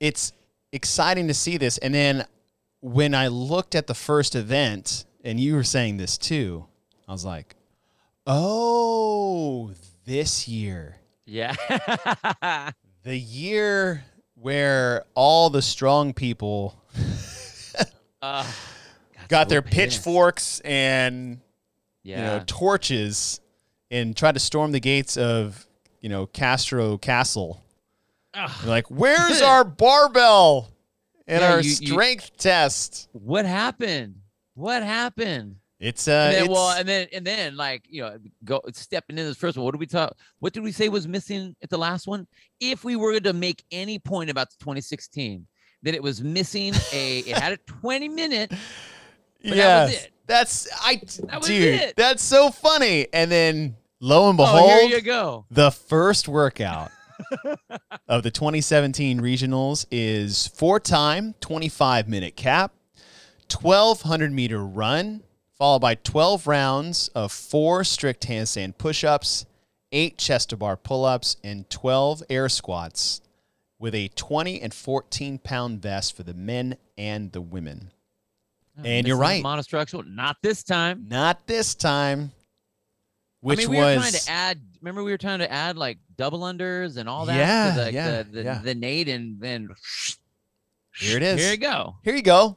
[0.00, 0.32] it's
[0.72, 1.78] exciting to see this.
[1.78, 2.24] And then
[2.80, 6.66] when I looked at the first event, and you were saying this too,
[7.06, 7.54] I was like,
[8.26, 9.72] "Oh,
[10.04, 11.54] this year, Yeah.
[13.02, 16.82] the year where all the strong people
[18.20, 18.44] uh,
[19.32, 21.40] got their pitchforks and
[22.04, 22.16] Yeah.
[22.18, 23.40] you know torches
[23.90, 25.66] and tried to storm the gates of
[26.00, 27.60] you know Castro Castle.
[28.64, 30.70] Like, "Where's our barbell
[31.26, 34.16] and Yeah, our you- you- strength test?" what happened?
[34.54, 35.56] What happened?
[35.80, 39.18] It's uh, and then, it's, well, and then and then like you know, go stepping
[39.18, 39.64] in this first one.
[39.64, 40.16] What did we talk?
[40.38, 42.26] What did we say was missing at the last one?
[42.60, 45.44] If we were to make any point about the 2016,
[45.82, 47.18] that it was missing a.
[47.20, 48.52] it had a 20 minute.
[49.44, 50.10] But that was it.
[50.26, 51.96] that's I, That was dude, it.
[51.96, 53.06] that's so funny.
[53.12, 55.44] And then lo and Oh, behold, here you go.
[55.50, 56.90] The first workout
[58.08, 62.72] of the 2017 regionals is four time, 25 minute cap,
[63.50, 65.22] 1200 meter run,
[65.56, 69.46] followed by 12 rounds of four strict handstand push ups,
[69.92, 73.20] eight chest to bar pull ups, and 12 air squats
[73.78, 77.91] with a 20 and 14 pound vest for the men and the women.
[78.84, 79.42] And you're right.
[79.44, 80.06] Monostructural.
[80.06, 81.06] Not this time.
[81.08, 82.32] Not this time,
[83.40, 83.96] which I mean, we was.
[83.96, 84.60] were trying to add.
[84.80, 87.36] Remember, we were trying to add like double unders and all that.
[87.36, 88.60] Yeah, to the, yeah, the, the, yeah.
[88.62, 89.68] the Nate and then
[90.96, 91.40] Here it is.
[91.40, 91.96] Here you go.
[92.02, 92.56] Here you go.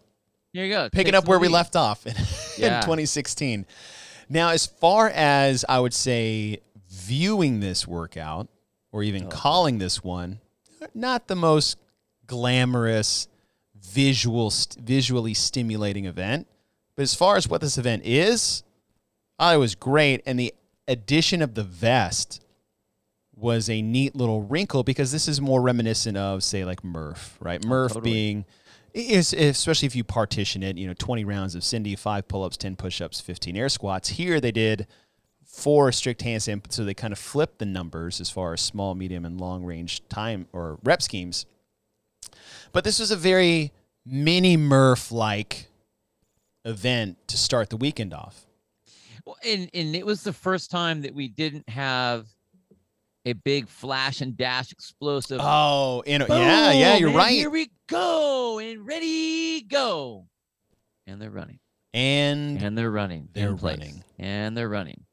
[0.54, 0.90] Here you go.
[0.90, 2.14] picking Take up where we left off in,
[2.58, 2.80] Yeah.
[2.82, 3.66] 2016.
[4.30, 8.48] Now, as far as I would say viewing this workout
[8.92, 9.28] or even Oh.
[9.28, 10.40] calling this one,
[10.94, 11.78] not the most
[12.26, 13.28] glamorous,
[13.96, 16.48] visual, st- visually stimulating event.
[16.96, 18.64] But as far as what this event is,
[19.40, 20.54] I it was great, and the
[20.88, 22.44] addition of the vest
[23.36, 27.62] was a neat little wrinkle because this is more reminiscent of, say, like Murph, right?
[27.64, 28.12] Oh, Murph totally.
[28.12, 28.46] being
[28.94, 32.78] is especially if you partition it, you know, 20 rounds of Cindy, five pull-ups, 10
[32.78, 34.10] push-ups, 15 air squats.
[34.10, 34.88] Here they did
[35.44, 39.26] four strict handstand, so they kind of flipped the numbers as far as small, medium,
[39.26, 41.46] and long range time or rep schemes.
[42.72, 43.74] But this was a very
[44.06, 45.68] mini Murph like
[46.64, 48.46] event to start the weekend off.
[49.26, 52.28] Well, and and it was the first time that we didn't have
[53.26, 55.40] a big flash and dash explosive.
[55.42, 57.32] Oh, you know, yeah, yeah, you're right.
[57.32, 60.28] Here we go and ready go,
[61.08, 61.60] and they're running
[61.94, 63.30] And and they're running.
[63.34, 64.04] They're in place, running.
[64.20, 65.06] and they're running.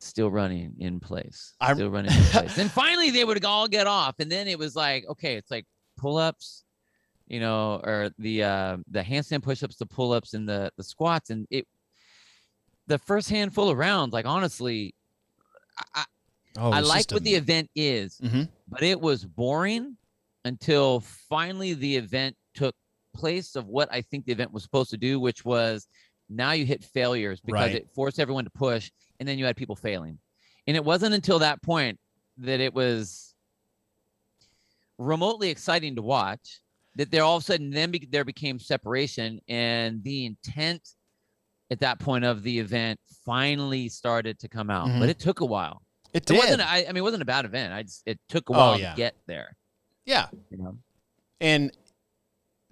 [0.00, 1.54] Still running in place.
[1.60, 2.58] I'm- Still running in place.
[2.58, 5.64] and finally, they would all get off, and then it was like, okay, it's like
[5.98, 6.64] pull-ups,
[7.30, 11.46] you know, or the uh, the handstand push-ups, the pull-ups, and the the squats, and
[11.50, 11.66] it.
[12.88, 14.96] The first handful of rounds, like honestly,
[15.94, 16.04] I,
[16.58, 18.48] oh, I like what the event is, Mhm.
[18.66, 19.96] but it was boring
[20.44, 22.74] until finally the event took
[23.14, 25.86] place of what I think the event was supposed to do, which was
[26.28, 27.82] now you hit failures because Right.
[27.82, 28.90] it forced everyone to push,
[29.20, 30.18] and then you had people failing.
[30.66, 32.00] And it wasn't until that point
[32.38, 33.36] that it was
[34.98, 36.59] remotely exciting to watch.
[36.96, 40.88] That there all of a sudden then be, there became separation, and the intent
[41.70, 44.88] at that point of the event finally started to come out.
[44.88, 44.98] Mhm.
[45.00, 45.82] But it took a while.
[46.12, 46.38] It It did.
[46.38, 46.62] wasn't.
[46.62, 47.72] I, I mean, it wasn't a bad event.
[47.72, 48.90] I just it took a Oh, while yeah.
[48.90, 49.56] to get there.
[50.04, 50.26] yeah.
[50.50, 50.78] You know.
[51.40, 51.70] And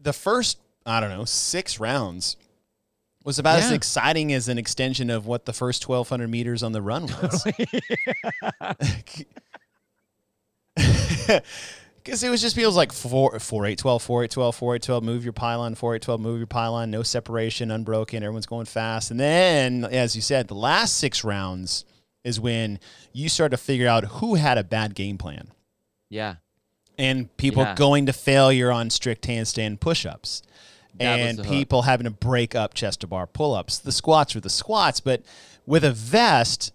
[0.01, 2.37] the first, I don't know, six rounds
[3.25, 6.83] was about as exciting as an extension of what the first 1,200 meters on the
[6.83, 7.47] run was.
[12.09, 14.83] Because it was just people's like 4, 4 8 12, 4 8 12, 4 8
[14.83, 18.65] 12, move your pylon, 4 8 12, move your pylon, no separation, unbroken, everyone's going
[18.65, 19.11] fast.
[19.11, 21.85] And then, as you said, the last six rounds
[22.25, 22.81] is when
[23.13, 25.49] you start to figure out who had a bad game plan
[26.09, 26.37] yeah.
[26.97, 27.75] and people Yeah.
[27.75, 30.41] going to failure on strict handstand push-ups
[30.99, 31.53] and the hook.
[31.53, 35.23] people having to break up chest to bar pull-ups the squats were the squats but
[35.67, 36.73] with a vest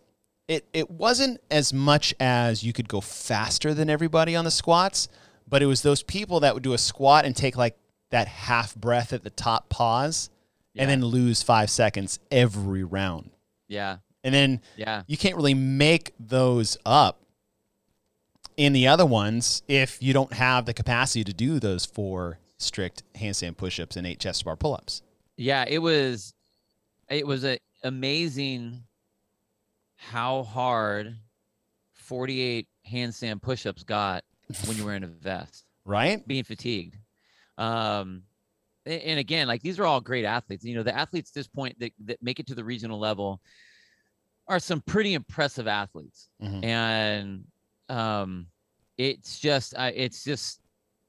[0.47, 5.07] it, it wasn't as much as you could go faster than everybody on the squats
[5.53, 7.77] but it was those people that would do a squat and take like
[8.09, 10.31] that half breath at the top pause
[10.75, 13.29] and then lose five seconds every round
[13.67, 13.97] Yeah.
[14.23, 15.03] and then Yeah.
[15.05, 17.21] you can't really make those up
[18.57, 23.03] in the other ones if you don't have the capacity to do those four strict
[23.13, 25.03] handstand push-ups and eight chest bar pull-ups.
[25.37, 26.33] Yeah, it was
[27.09, 28.85] it was a, amazing
[29.97, 31.15] how hard
[31.93, 34.23] 48 handstand push-ups got
[34.67, 36.25] when you're in a vest, Right?
[36.27, 36.97] being fatigued.
[37.57, 38.23] Um
[38.85, 40.65] and again, like these are all great athletes.
[40.65, 43.41] You know, the athletes at this point that, that make it to the regional level
[44.47, 46.27] are some pretty impressive athletes.
[46.41, 46.63] Mhm.
[46.65, 47.45] And
[47.89, 48.47] um
[48.97, 50.59] it's just uh, it's just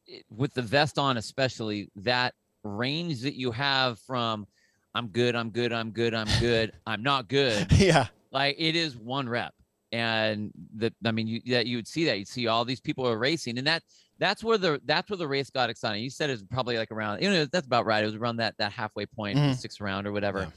[0.07, 4.46] it- with the vest on especially that range that you have from
[4.94, 8.07] i'm good i'm good i'm good i'm good i'm not good yeah.
[8.33, 9.52] like it is one rep
[9.94, 13.07] and the i mean you that you would see that you'd see all these people
[13.09, 13.80] are racing and that
[14.18, 16.90] that's where the that's where the race got exciting you said it was probably like
[16.90, 19.54] around you know that's about right it was around that that halfway point Mhm.
[19.54, 20.50] sixth round or whatever Yeah.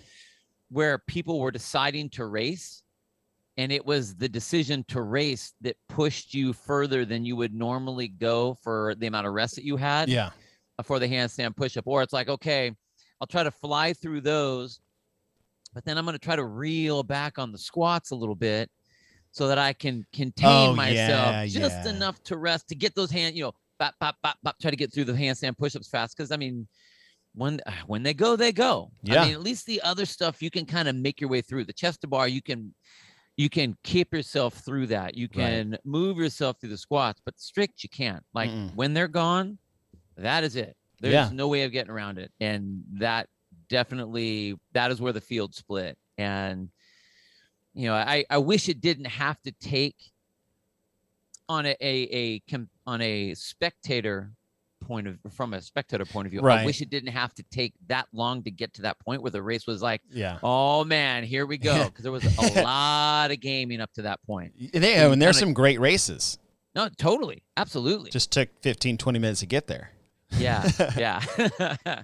[0.69, 2.82] where people were deciding to race
[3.58, 8.08] and it was the decision to race that pushed you further than you would normally
[8.08, 10.32] go for the amount of rest that you had Yeah.
[10.84, 12.71] for the handstand push-up or it's like okay
[13.21, 14.80] i'll try to fly through those
[15.76, 18.69] but then i'm going to try to reel back on the squats a little bit
[19.38, 21.91] so that i can contain Oh, myself yeah, just yeah.
[21.91, 24.78] enough to rest to get those hand you know bop, bop, bop, bop, try to
[24.78, 26.67] get through the handstand push-ups fast because i mean
[27.36, 29.21] when when they go they go Yeah.
[29.21, 31.65] i mean at least the other stuff you can kind of make your way through
[31.65, 32.73] the chest to bar you can
[33.38, 35.43] you can keep yourself through that you Right.
[35.43, 38.73] can move yourself through the squats but strict you can't like Mm-mm.
[38.76, 39.60] when they're gone
[40.17, 41.30] that is it there's Yeah.
[41.32, 43.28] no way of getting around it and that
[43.69, 46.69] definitely that is where the field split and
[47.77, 49.95] you know i i wish it didn't have to take
[51.47, 54.31] on a a, a on a spectator
[54.85, 56.61] point of from a spectator point of view Right.
[56.61, 59.31] i wish it didn't have to take that long to get to that point where
[59.31, 60.39] the race was like Yeah.
[60.43, 64.19] oh man here we go because there was a lot of gaming up to that
[64.25, 66.37] point And, they, you and there's some great races.
[66.75, 69.91] no totally absolutely Just took 15, 20 minutes to get there.
[70.37, 71.21] yeah yeah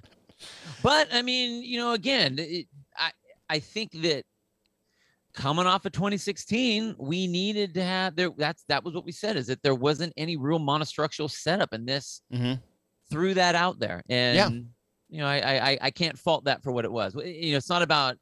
[0.83, 3.11] but i mean you know again it, i
[3.49, 4.23] i think that
[5.33, 9.35] coming off of 2016 we needed to have there that's that was what we said
[9.35, 12.61] is that there wasn't any real monostructural setup and this Mhm.
[13.09, 14.67] threw that out there and
[15.09, 17.69] you know I, I I- can't fault that for what it was you know it's
[17.69, 18.17] not about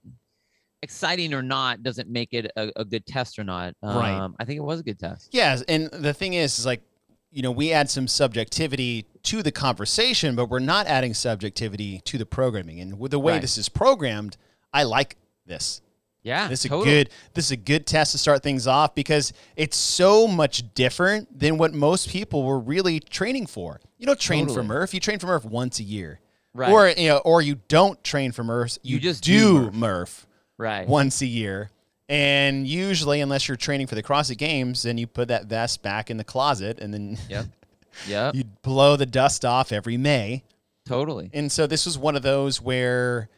[0.84, 4.12] exciting or not doesn't make it a, a good test or not Right.
[4.18, 6.82] um i think it was a good test Yes, and the thing is, is like,
[7.30, 12.18] you know, we add some subjectivity to the conversation, but we're not adding subjectivity to
[12.18, 12.82] the programming.
[12.82, 13.42] And with the way Right.
[13.42, 14.36] this is programmed,
[14.74, 15.82] I like this.
[16.24, 17.10] Yeah This is a good.
[17.34, 21.58] This is a good test to start things off because it's so much different than
[21.58, 23.82] what most people were really training for.
[23.98, 24.68] You don't train for Totally.
[24.68, 24.94] Murph.
[24.94, 26.20] You train for Murph once a year,
[26.54, 28.78] right or you know, or you don't train for Murph.
[28.84, 29.74] You, You just do, Murph.
[29.74, 31.72] Murph right once a year.
[32.08, 36.12] And usually, unless you're training for the CrossFit Games, then you put that vest back
[36.12, 37.46] in the closet, and then yep
[38.08, 40.44] yep you blow the dust off every May.
[40.86, 43.30] totally And so this was one of those where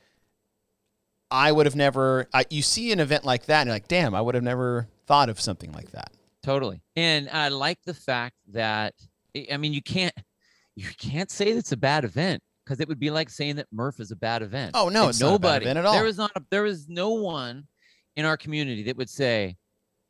[1.34, 2.28] I would have never.
[2.34, 4.88] I, you see an event like that, and you're like, "Damn, I would have never
[5.08, 6.12] thought of something like that."
[6.43, 6.82] Totally.
[6.96, 8.93] And I like the fact that
[9.52, 10.13] I- mean you can't
[10.76, 14.00] you can't say it's a bad event because it would be like saying that Murph
[14.00, 14.72] is a bad event.
[14.76, 15.93] Oh no, And it's not bad event at all.
[15.93, 17.67] There is not a, there is no one
[18.15, 19.56] in our community that would say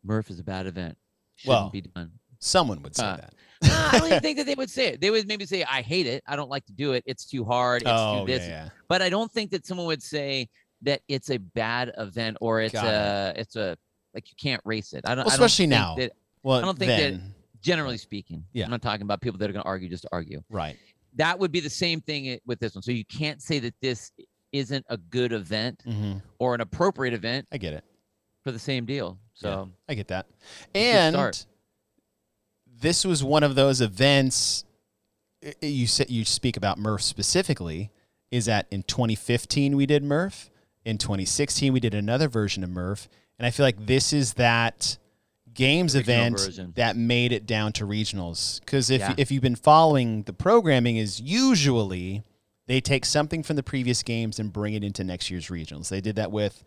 [0.03, 0.97] Murph is a bad event.
[1.35, 2.11] Shouldn't Well, be done.
[2.39, 3.33] Someone would say Uh, that.
[3.61, 5.01] Nah, I don't even think that they would say it.
[5.01, 6.21] They would maybe say, I hate it.
[6.27, 7.03] I don't like to do it.
[7.05, 7.83] It's too hard.
[7.83, 8.69] It's Oh too yeah, yeah.
[8.89, 10.49] But I don't think that someone would say
[10.83, 13.77] that it's a bad event or it's Got a it's a
[14.13, 15.01] like you can't race it.
[15.05, 15.95] I don't Well, I don't especially now.
[15.95, 16.11] that
[16.43, 17.21] Well, I don't think that-
[17.61, 18.65] Generally speaking, Yeah.
[18.65, 20.43] I'm not talking about people that are going to argue just to argue.
[20.49, 20.77] Right.
[21.15, 22.81] That would be the same thing with this one.
[22.81, 24.11] So you can't say that this
[24.51, 27.85] isn't a good event hmm or an appropriate event I get it.
[28.43, 29.17] for the same deal.
[29.33, 30.27] So I get that.
[30.75, 31.15] And
[32.67, 34.65] this was one of those events
[35.61, 37.91] you said you speak about Murph specifically
[38.31, 40.49] is that in 2015 we did Murph,
[40.85, 43.07] in 2016 we did another version of Murph,
[43.39, 44.97] and I feel like this is that
[45.53, 46.73] games event version.
[46.75, 49.13] that made it down to regionals cuz if Yeah.
[49.17, 52.23] if you've been following the programming is usually
[52.65, 55.89] they take something from the previous games and bring it into next year's regionals.
[55.89, 56.63] They did that with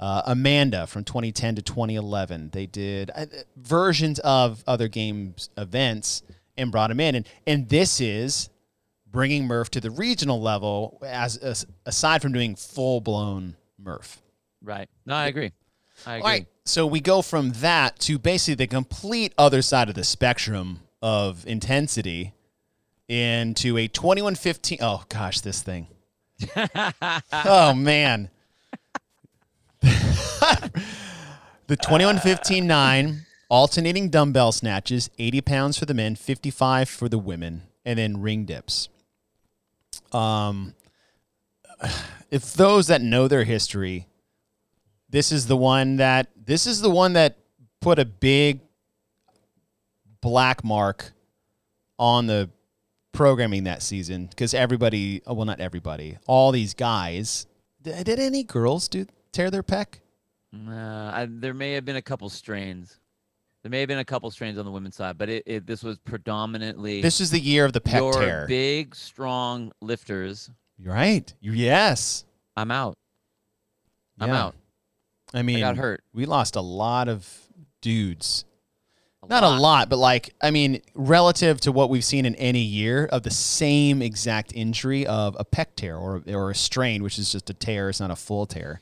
[0.00, 2.50] uh, Amanda from 2010 to 2011.
[2.52, 3.26] They did uh,
[3.56, 6.22] versions of other games events
[6.58, 8.50] and brought them in, and and this is
[9.16, 14.20] bringing Murph to the regional level as, as aside from doing full blown Murph.
[14.62, 14.90] right.
[15.06, 15.52] No, I agree.
[16.04, 16.22] I agree.
[16.22, 20.04] All right, so we go from that to basically the complete other side of the
[20.04, 22.34] spectrum of intensity
[23.08, 24.80] into a 2115.
[24.82, 25.86] Oh gosh, this thing.
[27.32, 28.28] oh man.
[29.80, 30.68] the
[31.70, 38.20] 2115-9 alternating dumbbell snatches, 80 pounds for the men, 55 for the women, and then
[38.20, 38.90] ring dips.
[40.12, 40.74] Um
[42.30, 44.06] if those that know their history,
[45.08, 47.38] this is the one that this is the one that
[47.80, 48.60] put a big
[50.20, 51.12] black mark
[51.98, 52.50] on the
[53.12, 57.46] programming that season because everybody oh, well not everybody all these guys
[57.80, 60.00] did, did any girls do tear their pec
[60.52, 62.98] Uh, I, there may have been a couple strains.
[63.66, 65.82] There may have been a couple strains on the women's side, but it, it this
[65.82, 70.48] was predominantly this is the year of the pec your tear big, strong lifters.
[70.78, 72.24] You're right You- yes
[72.56, 72.96] I'm out.
[74.20, 74.40] I'm Yeah.
[74.40, 74.54] out.
[75.34, 76.04] i mean I got hurt.
[76.14, 77.28] we lost a lot of
[77.82, 78.44] dudes
[79.28, 83.06] not a lot, but like I mean, relative to what we've seen in any year
[83.06, 87.32] of the same exact injury of a pec tear or or a strain, which is
[87.32, 88.80] just a tear, it's not a full tear,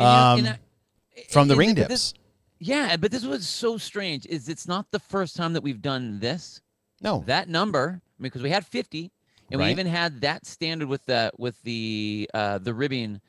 [0.00, 2.20] you know, um, and I- from the and- ring but this- dips.
[2.66, 4.24] Yeah, but this was so strange.
[4.26, 6.60] Is it's not the first time that we've done this.
[7.02, 9.12] No, That number, because we had 50,
[9.50, 9.66] and Right.
[9.66, 13.20] we even had that standard with the with the uh, the ribbing,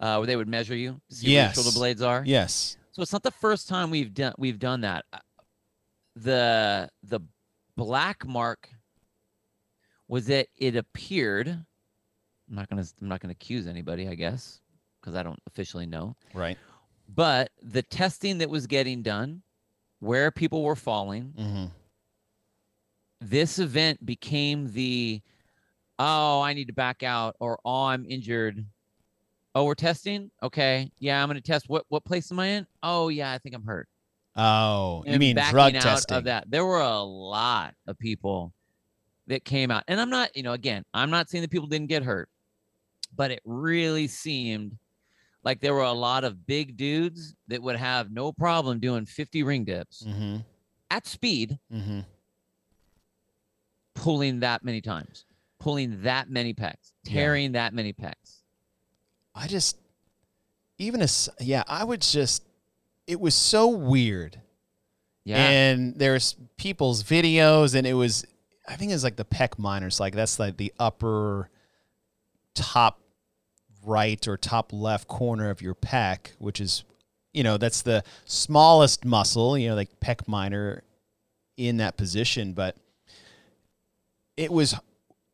[0.00, 1.54] uh, where they would measure you see where your Yes.
[1.54, 2.22] shoulder blades are.
[2.26, 5.04] yes, So it's not the first time we've done we've done that.
[5.12, 5.18] Uh,
[6.16, 7.20] The the
[7.76, 8.68] black mark
[10.06, 11.48] was that it appeared.
[11.48, 14.60] I'm not gonna I'm not gonna accuse anybody, I guess,
[15.00, 16.14] because I don't officially know.
[16.34, 16.58] right,
[17.08, 19.42] But the testing that was getting done,
[20.00, 21.64] where people were falling, hmm
[23.20, 25.22] this event became the
[25.98, 28.64] oh i need to back out or oh i'm injured.
[29.54, 30.30] Oh we're testing?
[30.42, 30.90] Okay.
[30.98, 31.68] Yeah i'm going to test.
[31.68, 32.66] What what place am i in?
[32.82, 33.88] Oh yeah i think i'm hurt.
[34.36, 36.16] Oh, you mean drug out testing?
[36.16, 36.50] of that.
[36.50, 38.52] There were a lot of people
[39.28, 39.84] that came out.
[39.88, 42.28] And i'm not you know again i'm not saying that people didn't get hurt
[43.16, 44.76] but it really seemed
[45.44, 49.42] like there were a lot of big dudes that would have no problem doing 50
[49.42, 50.36] ring dips Mm-hmm.
[50.90, 52.00] at speed Mm-hmm.
[53.94, 55.24] pulling that many times,
[55.60, 57.12] pulling that many pecs, Yeah.
[57.14, 58.40] tearing that many pecs.
[59.34, 59.76] I just,
[60.78, 62.42] even as yeah, I would just.
[63.06, 64.40] It was so weird.
[65.24, 65.36] Yeah.
[65.36, 68.24] And there's people's videos, and it was,
[68.68, 71.50] I think it was like the pec minors, like that's like the upper
[72.54, 72.98] top
[73.84, 76.84] right or top left corner of your pec, which is,
[77.32, 80.82] you know, that's the smallest muscle, you know, like pec minor
[81.56, 82.52] in that position.
[82.52, 82.76] But
[84.36, 84.74] it was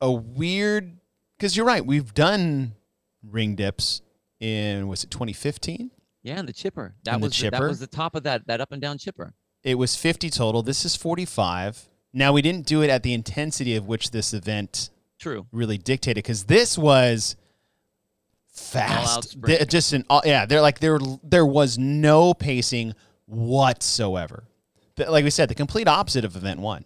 [0.01, 0.97] a weird,
[1.39, 2.73] because you're right, we've done
[3.23, 4.03] ring dips
[4.41, 5.91] in, was it 2015?
[6.23, 6.95] yeah, and the chipper.
[7.05, 7.69] That And the was the, that chipper?
[7.69, 9.33] was the top of that that up and down chipper.
[9.63, 10.63] It was 50 total.
[10.63, 11.89] This is 45.
[12.13, 15.47] Now, we didn't do it at the intensity of which this event True.
[15.53, 17.37] really dictated because this was
[18.61, 19.31] fast.
[19.31, 19.69] sprint.
[19.71, 22.95] Just an all- yeah, they're like there there was no pacing
[23.27, 24.45] whatsoever.
[24.97, 26.85] The- like we said, the complete opposite of event 1,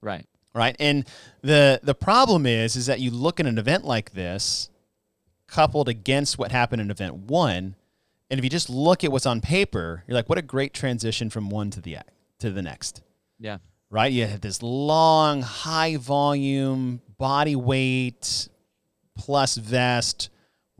[0.00, 0.26] Right.
[0.54, 0.74] right?
[0.78, 1.04] And
[1.42, 4.70] the the problem is is that you look at an event like this
[5.46, 7.74] coupled against what happened in event 1,
[8.30, 11.28] and if you just look at what's on paper, you're like what a great transition
[11.30, 11.98] from one to the
[12.38, 13.02] to the next
[13.38, 13.58] Yeah.
[13.90, 14.10] right?
[14.12, 18.48] You had this long, high volume, body weight
[19.16, 20.30] plus vest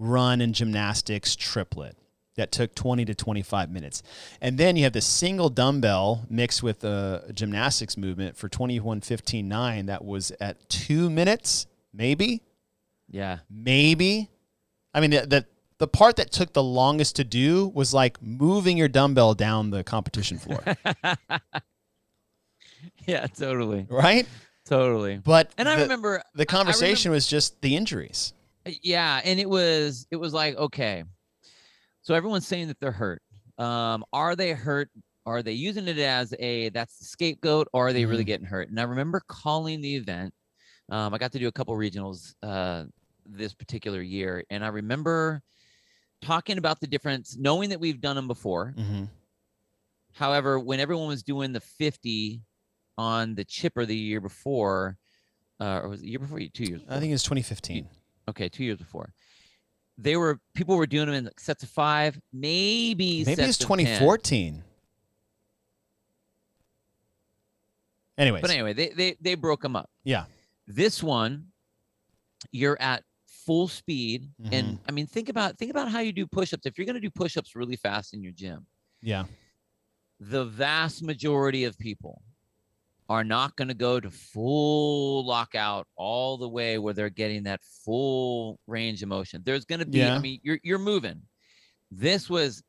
[0.00, 1.96] run and gymnastics triplet
[2.36, 4.02] that took 20 to 25 minutes.
[4.40, 10.04] And then you have the single dumbbell mixed with a gymnastics movement for 21.15.9 that
[10.04, 12.40] was at two minutes, maybe,
[13.10, 13.40] Yeah.
[13.50, 14.30] maybe.
[14.94, 15.46] I mean, the, the,
[15.78, 19.84] the part that took the longest to do was like moving your dumbbell down the
[19.84, 20.62] competition floor.
[23.06, 24.26] yeah, totally, right?
[24.66, 25.18] totally.
[25.18, 28.32] But And I the, remember the conversation was just the injuries.
[28.70, 31.04] Uh, yeah and it was it was like okay
[32.02, 33.22] so everyone's saying that they're hurt
[33.58, 34.90] um are they hurt
[35.26, 38.26] are they using it as a that's the scapegoat or are they really Mhm.
[38.26, 40.32] getting hurt and i remember calling the event
[40.88, 42.84] um i got to do a couple regionals uh
[43.26, 45.42] this particular year and i remember
[46.22, 49.04] talking about the difference knowing that we've done them before Mm-hmm.
[50.12, 52.42] However, when everyone was doing the 50
[52.98, 54.98] on the chipper the year before,
[55.60, 56.40] uh, or was it the year before?
[56.52, 56.80] Two years.
[56.80, 56.96] Before?
[56.96, 57.88] I think it was 2015.
[58.30, 59.12] Okay, two years before.
[59.98, 63.24] They were people were doing them in like sets of five, maybe.
[63.24, 63.66] Maybe it's sets 10.
[63.66, 64.64] 2014.
[68.18, 69.88] Anyways, But anyway, they they they broke them up.
[70.04, 70.24] yeah.
[70.66, 71.46] This one,
[72.52, 74.52] you're at full speed, Mhm.
[74.52, 76.66] and I mean, think about think about how you do push-ups.
[76.66, 78.66] If you're going to do push-ups really fast in your gym,
[79.00, 79.24] Yeah.
[80.20, 82.22] the vast majority of people
[83.10, 87.60] are not going to go to full lockout all the way where they're getting that
[87.84, 89.42] full range of motion.
[89.44, 90.14] There's going to be, Yeah.
[90.14, 91.20] I mean, you're you're moving.
[91.90, 92.62] This was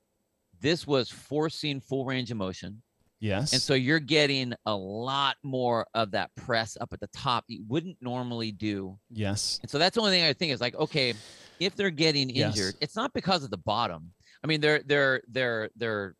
[0.59, 2.81] this was forcing full range of motion.
[3.19, 3.53] Yes.
[3.53, 7.63] And so you're getting a lot more of that press up at the top you
[7.67, 8.97] wouldn't normally do.
[9.11, 9.59] yes.
[9.61, 11.13] And so that's the only thing I think is like, okay,
[11.59, 12.57] if they're getting Yes.
[12.57, 14.11] injured, it's not because of the bottom.
[14.43, 16.15] I mean, they're they're they're they're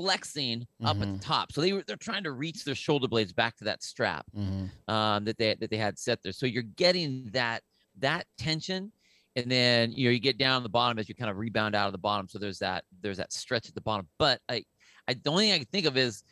[0.00, 1.18] flexing up at Mhm.
[1.18, 1.52] the top.
[1.52, 4.66] So they were they're trying to reach their shoulder blades back to that strap hmm
[4.88, 6.32] um, that they that they had set there.
[6.32, 7.62] So you're getting that
[7.98, 8.92] that tension,
[9.36, 11.86] and then you know you get down the bottom as you kind of rebound out
[11.86, 12.28] of the bottom.
[12.28, 14.08] So there's that there's that stretch at the bottom.
[14.18, 14.64] But I,
[15.06, 16.22] I the only thing I can think of is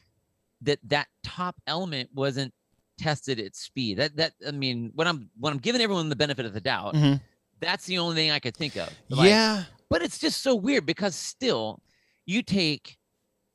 [0.63, 2.53] that that top element wasn't
[2.99, 3.99] tested at speed.
[3.99, 6.97] That that I mean, when I'm when I'm giving everyone the benefit of the doubt,
[6.97, 7.15] hmm
[7.61, 8.95] that's the only thing I could think of.
[9.09, 9.65] Like, yeah.
[9.91, 11.83] but it's just so weird because still
[12.25, 12.98] you take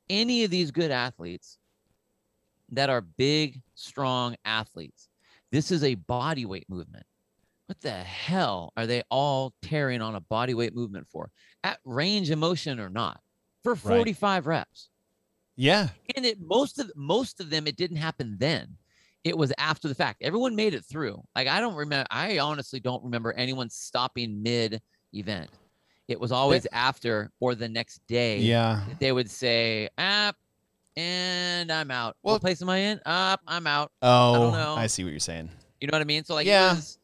[0.10, 1.58] any of these good athletes
[2.70, 5.10] that are big strong athletes
[5.54, 7.06] this is a body weight movement.
[7.68, 11.30] What the hell are they all tearing on a body weight movement for?
[11.64, 13.20] At range of motion or not
[13.64, 14.90] for 45 reps.
[15.56, 15.90] Yeah.
[16.16, 18.78] and it most of most of them it didn't happen then.
[19.24, 20.24] It was after the fact.
[20.24, 21.22] Everyone made it through.
[21.36, 24.82] Like i don't remember i honestly don't remember anyone stopping mid
[25.14, 25.52] event
[26.08, 28.84] it was always after or the next day Yeah.
[29.00, 30.36] they would say up
[30.96, 34.76] and i'm out Well- what place am i in up i'm out Oh, know.
[34.76, 35.50] I see what you're saying.
[35.82, 36.72] you know what i mean so like Yeah.
[36.74, 36.98] it was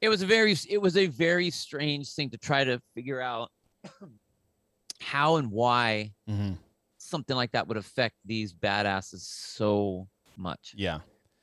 [0.00, 3.50] it was a very it was a very strange thing to try to figure out
[5.00, 6.52] how and why hmm
[7.00, 10.06] something like that would affect these badasses so
[10.36, 10.74] much.
[10.76, 10.98] Yeah.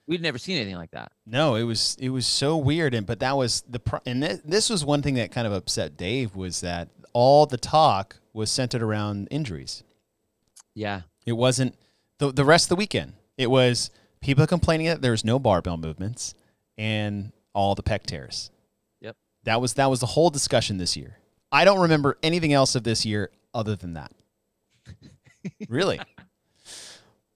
[0.08, 1.12] We'd never seen anything like that.
[1.26, 4.42] No, it was it was so weird, and but that was the pro- and this,
[4.46, 8.52] this was one thing that kind of upset Dave was that all the talk was
[8.52, 9.84] centered around injuries.
[10.76, 11.02] Yeah.
[11.26, 11.76] It wasn't
[12.20, 13.14] the the rest of the weekend.
[13.38, 13.90] It was
[14.22, 16.36] people complaining that there was no barbell movements
[16.78, 18.52] and all the pec tears.
[19.02, 19.16] Yep.
[19.44, 21.18] That was that was the whole discussion this year.
[21.52, 24.12] I don't remember anything else of this year other than that.
[25.70, 26.00] really.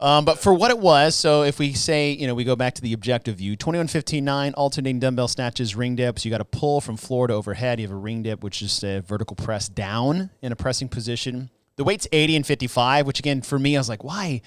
[0.01, 2.73] Um, but for what it was, so if we say, you know, we go back
[2.75, 6.23] to the objective view, 21 15 9, alternating dumbbell snatches, ring dips.
[6.23, 7.79] You got to pull from floor to overhead.
[7.81, 11.49] You have a ring dip, which is a vertical press down in a pressing position.
[11.75, 14.41] The weight's 80 and 55, which again, for me, I was like, why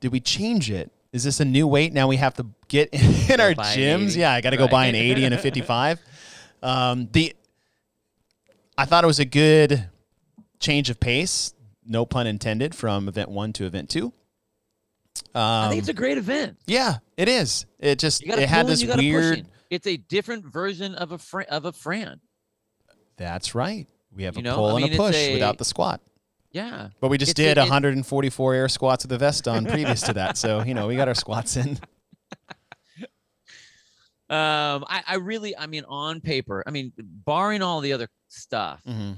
[0.00, 0.90] did we change it?
[1.10, 1.94] Is this a new weight?
[1.94, 2.90] Now we have to get
[3.30, 4.14] in our gyms.
[4.14, 4.70] Yeah, I got to go Right.
[4.70, 6.00] buy an 80 and a 55.
[6.62, 7.34] Um, the
[8.76, 9.88] I thought it was a good
[10.60, 11.54] change of pace,
[11.86, 14.12] no pun intended, from event one to event two.
[15.34, 16.56] Um, I think it's a great event.
[16.66, 17.66] yeah, it is.
[17.78, 19.46] It just You got to it had this you got to push weird.
[19.70, 22.20] It's a different version of a fr- of a Fran.
[23.16, 23.86] That's right.
[24.14, 26.00] We have You a know, pull I and a push a- without the squat.
[26.52, 26.88] Yeah.
[27.00, 30.14] But we just It's did it- 144 air squats with a vest on previous to
[30.14, 30.38] that.
[30.38, 31.78] So, you know, we got our squats in.
[34.30, 38.82] Um, I, I really, I mean, on paper, I mean, barring all the other stuff,
[38.86, 39.12] hmm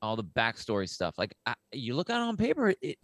[0.00, 2.96] all the backstory stuff, like I, you look at it on paper, it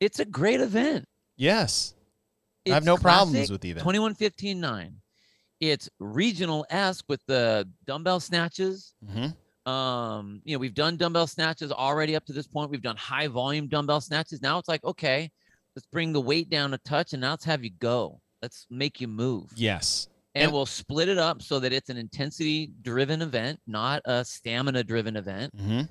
[0.00, 1.06] it's a great event.
[1.42, 1.94] Yes.
[2.66, 3.78] I have It's no problems with either.
[3.78, 3.82] event.
[3.82, 4.96] 21 15 9.
[5.60, 8.94] It's regional esque with the dumbbell snatches.
[9.04, 9.28] hmm
[9.70, 12.70] Um, you know, we've done dumbbell snatches already up to this point.
[12.70, 14.42] We've done high volume dumbbell snatches.
[14.42, 15.30] Now it's like, okay,
[15.76, 18.20] let's bring the weight down a touch and now let's have you go.
[18.42, 19.50] Let's make you move.
[19.56, 20.08] Yes.
[20.34, 24.24] And, And- we'll split it up so that it's an intensity driven event, not a
[24.24, 25.52] stamina driven event.
[25.56, 25.82] hmm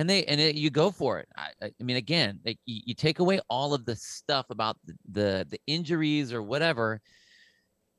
[0.00, 1.28] And they and it, you go for it.
[1.36, 4.94] I, I mean, again, like you, you take away all of the stuff about the,
[5.12, 7.02] the the injuries or whatever,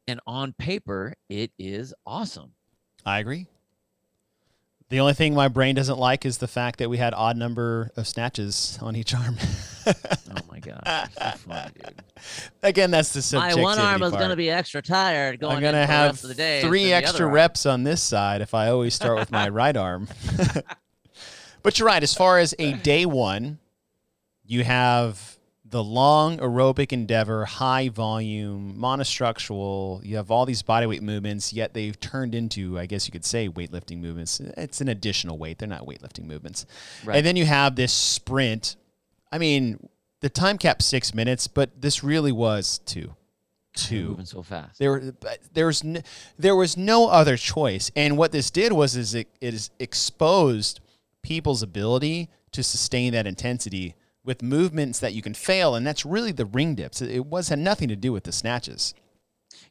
[0.08, 2.54] and on paper, it is awesome.
[3.06, 3.46] I agree.
[4.90, 7.92] The only thing my brain doesn't like is the fact that we had odd number
[7.96, 9.38] of snatches on each arm.
[9.86, 9.94] Oh
[10.50, 10.82] my god!
[11.14, 11.72] so funny.
[12.64, 15.62] Again, that's the subjectivity My one arm is going to be extra tired going I'm
[15.62, 16.62] gonna the have the day.
[16.62, 20.08] three the extra reps on this side if I always start with my right arm.
[21.64, 22.04] but you're right.
[22.04, 23.60] As far as a day one,
[24.46, 30.06] you have the long aerobic endeavor, high volume, monostructural.
[30.06, 33.48] You have all these bodyweight movements, yet they've turned into, I guess you could say,
[33.48, 34.40] weightlifting movements.
[34.40, 35.60] It's an additional weight.
[35.60, 36.66] They're not weightlifting movements.
[37.06, 37.18] Right.
[37.18, 38.76] And then you have this sprint.
[39.32, 39.88] I mean,
[40.20, 43.16] the time cap six minutes, but this really was two.
[43.74, 44.10] Two.
[44.10, 44.78] Moving so fast.
[44.78, 46.04] There, but there was n-
[46.38, 50.82] there was no other choice, and what this did was is it, it is exposed
[51.24, 56.32] people's ability to sustain that intensity with movements that you can fail, and that's really
[56.32, 57.02] the ring dips.
[57.02, 58.94] It, was had nothing to do with the snatches,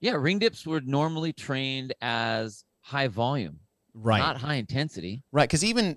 [0.00, 3.60] Yeah, ring dips were normally trained as high volume,
[3.94, 4.18] right?
[4.18, 5.22] not high intensity.
[5.30, 5.96] Right, because even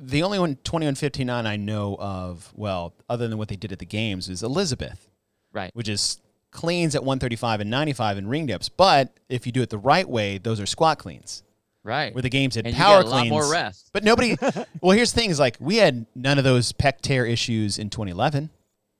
[0.00, 3.86] the only one 2159 I know of, well, other than what they did at the
[3.86, 5.08] games, is Elizabeth,
[5.52, 5.70] Right.
[5.74, 8.68] which is cleans at 135 and 95 in ring dips.
[8.68, 11.42] But if you do it the right way, those are squat cleans.
[11.84, 12.14] Right.
[12.14, 13.30] Where the games had and power you get a lot cleans.
[13.30, 13.90] more rest.
[13.92, 14.36] But nobody.
[14.80, 17.90] well, here's the thing: is like we had none of those pec tear issues in
[17.90, 18.50] 2011,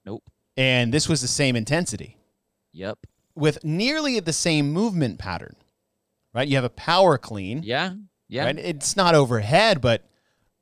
[0.05, 0.25] Nope.
[0.57, 2.17] and this was the same intensity
[2.73, 2.99] Yep.
[3.37, 5.55] with nearly the same movement pattern.
[6.35, 6.49] Right?
[6.49, 7.63] You have a power clean.
[7.63, 7.95] Yeah.
[8.29, 8.47] Yeah.
[8.47, 8.59] Right?
[8.59, 10.03] It's not overhead, but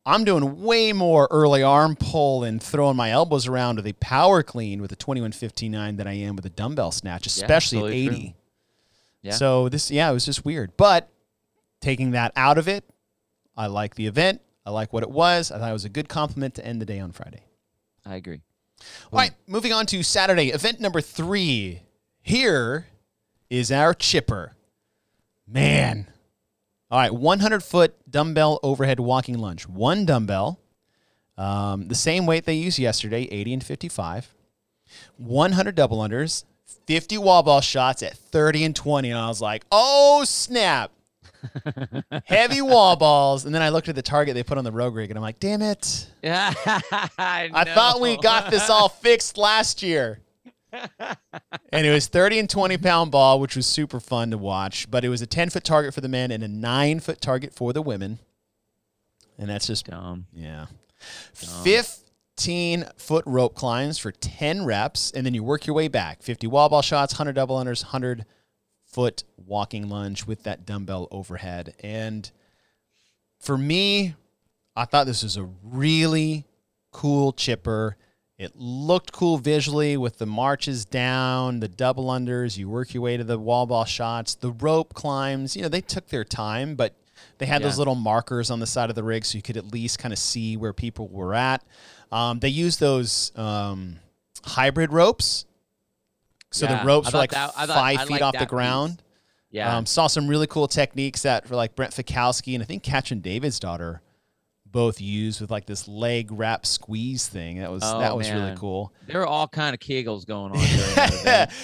[0.04, 4.42] I'm doing way more early arm pull and throwing my elbows around with a power
[4.42, 8.16] clean with a 2159 than I am with a dumbbell snatch, especially totally at true.
[8.18, 8.34] 80.
[9.22, 9.32] Yeah.
[9.32, 10.76] So this, yeah, it was just weird.
[10.76, 11.08] But
[11.80, 12.84] taking that out of it,
[13.56, 14.40] I like the event.
[14.64, 15.50] I like what it was.
[15.50, 17.42] I thought it was a good compliment to end the day on Friday.
[18.04, 18.40] I agree.
[19.12, 21.82] All right, moving on to Saturday, event number three.
[22.22, 22.86] Here
[23.48, 24.54] is our chipper.
[25.46, 26.06] Man.
[26.90, 29.66] All right, 100 foot dumbbell overhead walking lunge.
[29.66, 30.60] One dumbbell,
[31.36, 34.34] um, the same weight they used yesterday, 80 and 55.
[35.16, 36.44] 100 double unders,
[36.86, 39.10] 50 wall ball shots at 30 and 20.
[39.10, 40.90] And I was like, oh, snap.
[42.24, 43.44] Heavy wall balls.
[43.44, 45.22] And then I looked at the target they put on the rogue rig and I'm
[45.22, 46.08] like, damn it.
[46.22, 46.52] Yeah.
[47.18, 50.20] I, I thought we got this all fixed last year.
[50.72, 54.90] and it was 30 and 20 pound ball, which was super fun to watch.
[54.90, 57.54] But it was a 10 foot target for the men and a nine foot target
[57.54, 58.18] for the women.
[59.38, 60.26] And that's just, dumb.
[60.32, 60.66] yeah.
[61.40, 61.64] Dumb.
[61.64, 65.10] 15 foot rope climbs for 10 reps.
[65.12, 68.26] And then you work your way back 50 wall ball shots, 100 double unders, 100
[68.92, 71.74] foot walking lunge with that dumbbell overhead.
[71.80, 72.30] And
[73.38, 74.14] for me,
[74.76, 76.46] I thought this was a really
[76.92, 77.96] cool chipper.
[78.38, 82.56] It looked cool visually with the marches down, the double unders.
[82.56, 85.54] You work your way to the wall ball shots, the rope climbs.
[85.56, 86.94] You know, they took their time, but
[87.38, 89.72] they had those little markers on the side of the rig so you could at
[89.72, 91.62] least kind of see where people were at.
[92.10, 93.96] Um, they used those um,
[94.44, 95.44] hybrid ropes.
[96.52, 98.50] So Yeah, the ropes were like that- thought- five I feet off the that piece.
[98.50, 99.02] ground.
[99.50, 99.76] Yeah.
[99.76, 103.20] Um, saw some really cool techniques that for like Brent Fikowski and I think Katrin
[103.20, 104.00] Davidsdottir
[104.66, 107.58] both used with like this leg wrap squeeze thing.
[107.58, 108.92] That was Oh, that was really cool.
[109.08, 110.58] there were all kind of kegels going on.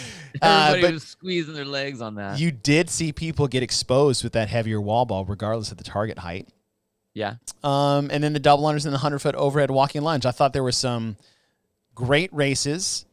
[0.42, 2.38] Uh, Everybody but was squeezing their legs on that.
[2.38, 6.18] you did see people get exposed with that heavier wall ball, regardless of the target
[6.18, 6.46] height.
[7.14, 7.36] yeah.
[7.64, 10.26] Um, and then the double unders and the hundred foot overhead walking lunge.
[10.26, 11.16] I thought there were some
[11.94, 13.06] great races.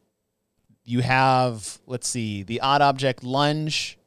[0.86, 3.98] You have, let's see, the odd object lunge,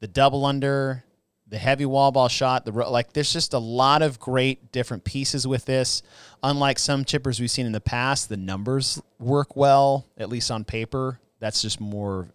[0.00, 1.04] the double under,
[1.46, 2.64] the heavy wall ball shot.
[2.64, 6.02] The like, there's just a lot of great different pieces with this.
[6.42, 10.64] Unlike some chippers we've seen in the past, the numbers work well, at least on
[10.64, 11.18] paper.
[11.40, 12.28] That's just more,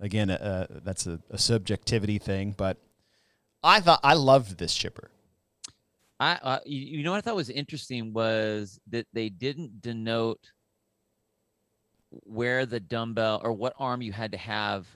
[0.00, 2.54] again, uh, that's a, a subjectivity thing.
[2.56, 2.76] But
[3.62, 5.10] I thought I loved this chipper.
[6.20, 10.52] I uh, you, you know what I thought was interesting was that they didn't denote
[12.10, 14.86] where the dumbbell or what arm you had to have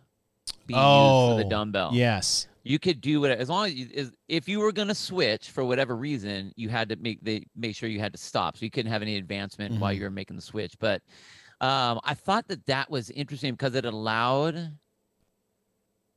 [0.67, 1.91] be used for the Oh, dumbbell.
[1.93, 2.49] Yes.
[2.65, 5.65] You could do it as long as you, if you were going to switch for
[5.65, 8.71] whatever reason, you had to make they make sure you had to stop, so you
[8.71, 9.97] couldn't have any advancement while Mhm.
[9.97, 10.75] you were making the switch.
[10.79, 11.03] But
[11.61, 14.79] um, I thought that that was interesting because it allowed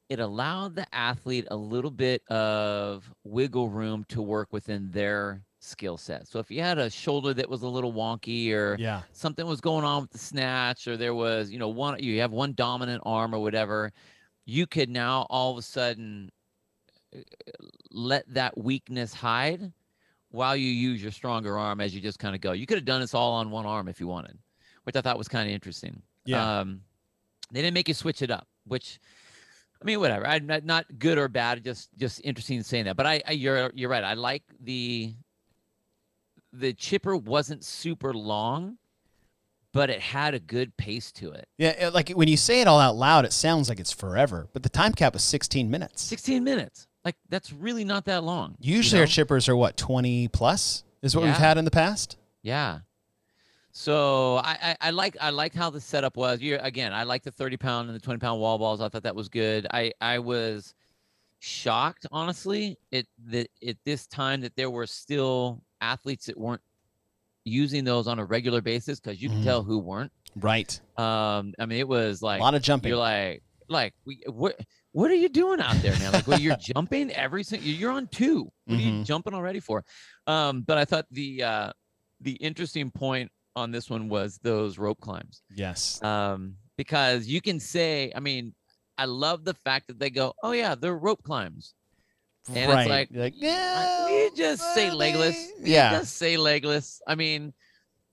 [0.10, 5.98] it allowed the athlete a little bit of wiggle room to work within their skill
[5.98, 6.28] set.
[6.28, 9.02] So if you had a shoulder that was a little wonky or Yeah.
[9.12, 12.32] something was going on with the snatch or there was you know one you have
[12.32, 13.92] one dominant arm or whatever
[14.46, 16.32] you could now all of a sudden
[17.16, 17.20] uh,
[17.92, 19.72] let that weakness hide
[20.30, 22.86] while you use your stronger arm as you just kind of go you could have
[22.86, 24.38] done this all on one arm if you wanted
[24.84, 26.60] which i thought was kind of interesting Yeah.
[26.62, 26.82] um
[27.52, 29.00] they didn't make you switch it up which
[29.82, 33.06] i mean whatever i'm not, not good or bad just just interesting saying that but
[33.06, 35.14] I, I you're you're right i like the
[36.60, 38.78] the chipper wasn't super long
[39.74, 41.50] but it had a good pace to it.
[41.58, 44.48] Yeah, it- like when you say it all out loud, it sounds like it's forever,
[44.54, 46.02] but the time cap was 16 minutes.
[46.02, 46.88] 16 minutes.
[47.04, 48.56] Like that's really not that long.
[48.62, 52.16] you Usually our chippers are what 20 plus is what we've had in the past.
[52.42, 52.80] Yeah.
[53.74, 56.40] So I, I I like I like how the setup was.
[56.42, 58.80] You again, I like the 30 pound and the 20 pound wall balls.
[58.80, 59.68] I thought that was good.
[59.72, 60.74] I I was
[61.40, 66.62] shocked, honestly, it that at this time that there were still athletes that weren't
[67.44, 69.44] using those on a regular basis because you can Mhm.
[69.44, 70.12] tell who weren't.
[70.36, 70.80] Right.
[70.98, 72.90] Um, I mean, it was like a lot of jumping.
[72.90, 74.60] you're like like we what
[74.92, 76.12] what are you doing out there, man?
[76.14, 77.68] Like, well, you're jumping every single.
[77.68, 78.52] You're on two.
[78.66, 79.06] What are you Mhm.
[79.06, 79.84] jumping already for?
[80.28, 81.72] Um, but I thought the uh,
[82.22, 86.02] the interesting point on this one was those rope climbs, yes.
[86.04, 88.54] um, because you can say, I mean,
[88.98, 91.74] I love the fact that they go, oh yeah, they're rope climbs.
[92.48, 92.90] And it's right.
[92.90, 94.06] like, like, yeah.
[94.06, 95.36] we just say legless.
[95.36, 96.00] they-" We Yeah.
[96.00, 97.02] just say legless.
[97.08, 97.54] I mean,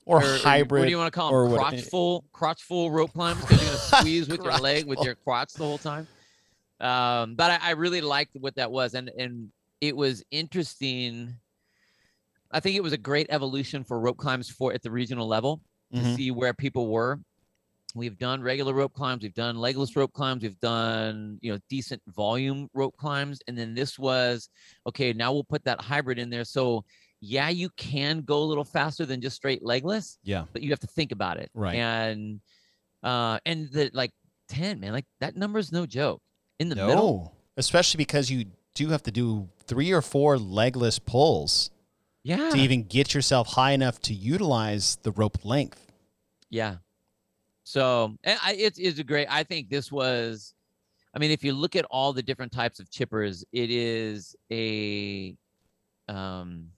[0.07, 0.81] Or, or- hybrid.
[0.81, 1.59] What do you want to call or them?
[1.59, 5.65] Crotchful, crotchful rope climbs because you're gonna squeeze with your leg with your crotch the
[5.65, 6.07] whole time.
[6.81, 11.35] Um, but I, I really liked what that was, and and it was interesting.
[12.51, 15.61] I think it was a great evolution for rope climbs for at the regional level
[15.95, 16.17] to Mhm.
[16.17, 17.21] see where people were.
[17.95, 22.03] We've done regular rope climbs, we've done legless rope climbs, we've done you know decent
[22.09, 24.49] volume rope climbs, and then this was
[24.87, 25.13] okay.
[25.13, 26.45] Now we'll put that hybrid in there.
[26.45, 26.85] So
[27.21, 30.45] yeah, you can go a little faster than just straight legless, Yeah.
[30.53, 31.51] but you have to think about it.
[31.55, 31.77] Right.
[31.77, 32.41] And
[33.03, 34.11] uh and the like
[34.49, 36.21] 10, man, like that number is no joke.
[36.59, 36.89] In the middle.
[36.89, 36.95] No.
[36.95, 37.37] middle.
[37.57, 41.71] Especially because you do have to do three or four legless pulls
[42.25, 42.51] Yeah.
[42.51, 45.93] to even get yourself high enough to utilize the rope length.
[46.51, 46.77] Yeah.
[47.65, 49.27] So and I, it's it's a great.
[49.31, 50.55] I think this was.
[51.15, 55.37] I mean, if you look at all the different types of chippers, it is a
[56.09, 56.69] um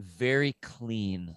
[0.00, 1.36] very clean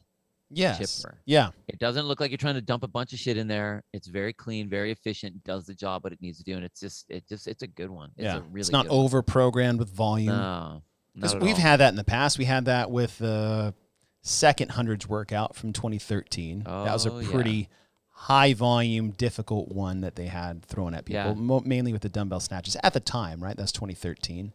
[0.52, 1.02] Yes.
[1.02, 1.20] chipper.
[1.26, 1.50] Yeah.
[1.68, 3.84] It doesn't look like you're trying to dump a bunch of shit in there.
[3.94, 6.80] It's very clean, very efficient, does the job what it needs to do, and it's
[6.80, 8.10] just it just it's a good one.
[8.18, 8.38] It's yeah.
[8.38, 10.36] a really it's not over programmed with volume.
[10.36, 10.82] No,
[11.14, 11.62] Because we've all.
[11.62, 12.40] had that in the past.
[12.40, 13.76] We had that with the
[14.22, 16.64] second hundreds workout from 2013.
[16.64, 17.30] that was a Oh, yeah.
[17.32, 17.70] pretty
[18.12, 21.34] high volume, difficult one that they had thrown at people, Yeah.
[21.34, 23.56] mo- mainly with the dumbbell snatches at the time, right?
[23.56, 24.52] That's 2013.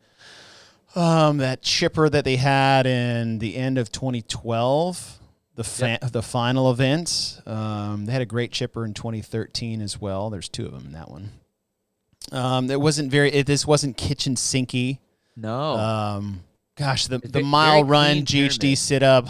[0.94, 5.18] Um, that chipper that they had in the end of 2012,
[5.56, 7.40] the fa- the final event.
[7.46, 10.30] Um, they had a great chipper in 2013 as well.
[10.30, 11.30] There's two of them in that one.
[12.32, 13.32] Um, it wasn't very.
[13.32, 14.98] It, this wasn't kitchen sinky.
[15.36, 15.76] no.
[15.76, 16.44] Um,
[16.76, 18.78] gosh, the, It's the mile run GHD pyramid.
[18.78, 19.26] sit up,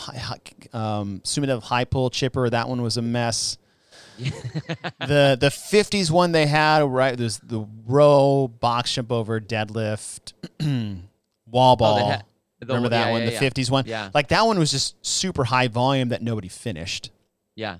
[0.74, 2.48] um, Sumidev high pull chipper.
[2.50, 3.58] That one was a mess.
[4.18, 10.32] the the 50s one they had right there's the row box jump over deadlift
[11.50, 11.98] wall ball.
[11.98, 12.24] Oh, had-
[12.60, 13.50] the Remember that yeah, one, yeah, the yeah.
[13.50, 13.84] 50s one.
[13.86, 17.10] Yeah, Like that one was just super high volume that nobody finished.
[17.56, 17.78] yeah.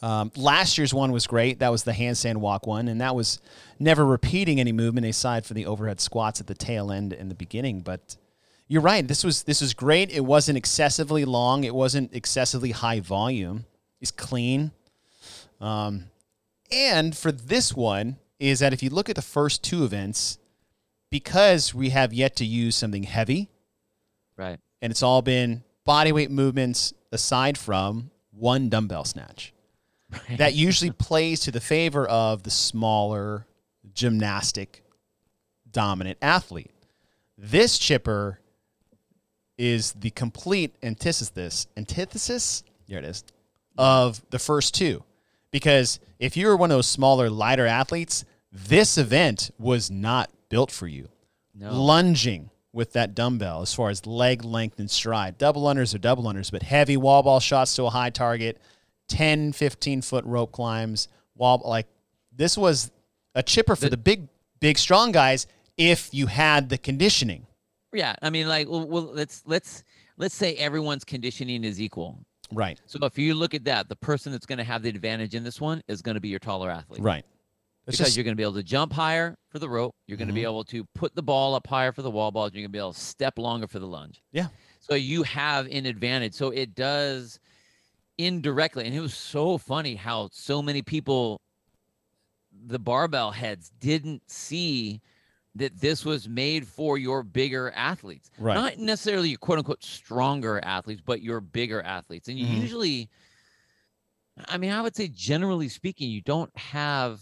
[0.00, 1.58] Um, last year's one was great.
[1.60, 3.40] That was the handstand walk one, and that was
[3.78, 7.34] never repeating any movement aside for the overhead squats at the tail end in the
[7.34, 7.80] beginning.
[7.80, 8.16] But
[8.68, 9.06] you're right.
[9.06, 10.10] This was this was great.
[10.10, 11.64] It wasn't excessively long.
[11.64, 13.66] It wasn't excessively high volume.
[14.00, 14.72] It's clean.
[15.60, 16.04] Um,
[16.72, 20.38] and for this one is that if you look at the first two events,
[21.10, 23.48] because we have yet to use something heavy,
[24.36, 24.58] Right.
[24.82, 29.52] and it's all been body weight movements aside from one dumbbell snatch
[30.10, 30.38] Right.
[30.38, 33.46] that usually plays to the favor of the smaller
[33.94, 34.82] gymnastic
[35.70, 36.72] dominant athlete.
[37.38, 38.40] This chipper
[39.56, 43.24] is the complete antithesis antithesis here it is
[43.78, 45.02] of the first two
[45.50, 50.70] because if you were one of those smaller lighter athletes this event was not built
[50.70, 51.08] for you
[51.54, 51.72] no.
[51.72, 55.38] lunging with that dumbbell as far as leg length and stride.
[55.38, 58.60] Double unders or double unders, but heavy wall ball shots to a high target,
[59.08, 61.86] 10, 15 foot rope climbs, wall like
[62.36, 62.90] this was
[63.34, 64.28] a chipper for The- the big,
[64.60, 65.46] big, strong guys
[65.76, 67.46] if you had the conditioning.
[67.94, 69.84] Yeah, I mean, like, well, well, let's let's
[70.16, 72.18] let's say everyone's conditioning is equal.
[72.52, 72.80] Right.
[72.86, 75.44] So if you look at that, the person that's going to have the advantage in
[75.44, 77.24] this one is going to be your taller athlete, Right.
[77.86, 79.94] It's Because just, you're going to be able to jump higher for the rope.
[80.06, 80.50] You're going to be Mhm.
[80.50, 82.52] able to put the ball up higher for the wall balls.
[82.52, 84.22] You're going to be able to step longer for the lunge.
[84.32, 84.48] Yeah.
[84.80, 86.34] So you have an advantage.
[86.34, 87.40] So it does
[88.18, 91.40] indirectly, and it was so funny how so many people,
[92.52, 95.00] the barbell heads, didn't see
[95.56, 98.54] that this was made for your bigger athletes right.
[98.54, 102.28] not necessarily your quote unquote stronger athletes, but your bigger athletes.
[102.28, 102.60] And you Mhm.
[102.60, 103.08] usually,
[104.48, 107.20] I mean, I would say generally speaking, you don't have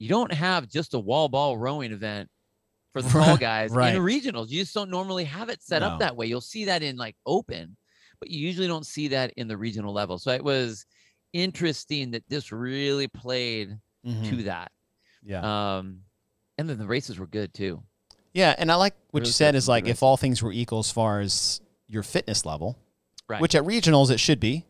[0.00, 2.30] you don't have just a wall ball rowing event
[2.92, 3.94] for the tall guys right.
[3.96, 4.48] in regionals.
[4.48, 5.88] You just don't normally have it set No.
[5.88, 6.26] up that way.
[6.26, 7.76] You'll see that in like open,
[8.20, 10.18] but you usually don't see that in the regional level.
[10.18, 10.86] So it was
[11.32, 13.76] interesting that this really played
[14.06, 14.28] Mhm.
[14.30, 14.70] to that.
[15.24, 15.76] Yeah.
[15.78, 16.02] Um,
[16.58, 17.82] and then the races were good too.
[18.34, 20.90] Yeah, and I like what you said is like if all things were equal as
[20.90, 22.76] far as your fitness level,
[23.28, 23.40] Right.
[23.40, 24.64] which at regionals it should be.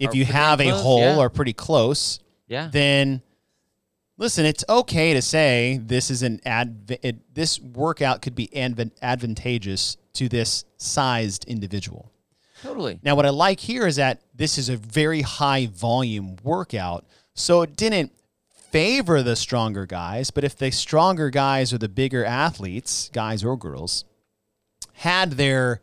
[0.00, 1.16] If Or you have a hole yeah.
[1.18, 2.68] or pretty close, Yeah.
[2.72, 3.22] then
[4.18, 8.90] listen, it's okay to say this is an adv- it, this workout could be advan-
[9.02, 12.10] advantageous to this sized individual.
[12.62, 13.00] Totally.
[13.02, 17.06] Now, what I like here is that this is a very high volume workout.
[17.34, 18.12] So it didn't
[18.72, 23.56] favor the stronger guys, but if the stronger guys or the bigger athletes, guys or
[23.56, 24.04] girls,
[24.94, 25.80] had their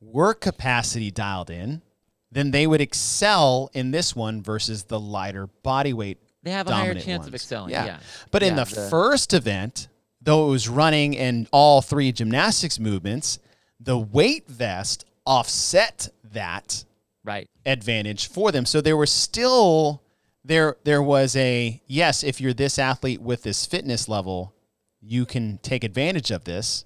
[0.00, 1.82] work capacity dialed in,
[2.30, 6.18] then they would excel in this one versus the lighter body weight.
[6.42, 7.70] They have a higher dominant chance of excelling.
[7.70, 7.86] Yeah.
[7.86, 7.98] Yeah.
[8.30, 9.88] But in the, the- first event,
[10.20, 13.38] though it was running in all three gymnastics movements,
[13.80, 16.84] the weight vest offset that
[17.24, 17.48] Right.
[17.64, 18.64] advantage for them.
[18.66, 20.02] So there were still
[20.46, 24.54] there there was a yes, if you're this athlete with this fitness level,
[25.00, 26.84] you can take advantage of this.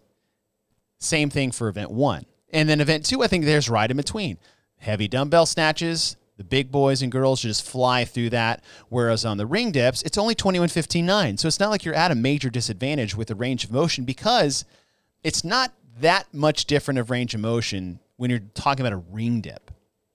[0.98, 2.26] Same thing for event 1.
[2.52, 4.38] And then event 2, I think there's right in between.
[4.78, 9.46] Heavy dumbbell snatches, the big boys and girls just fly through that whereas on the
[9.46, 11.38] ring dips, it's only 21.59.
[11.38, 14.64] So it's not like you're at a major disadvantage with the range of motion because
[15.22, 19.40] it's not that much different of range of motion when you're talking about a ring
[19.40, 19.70] dip.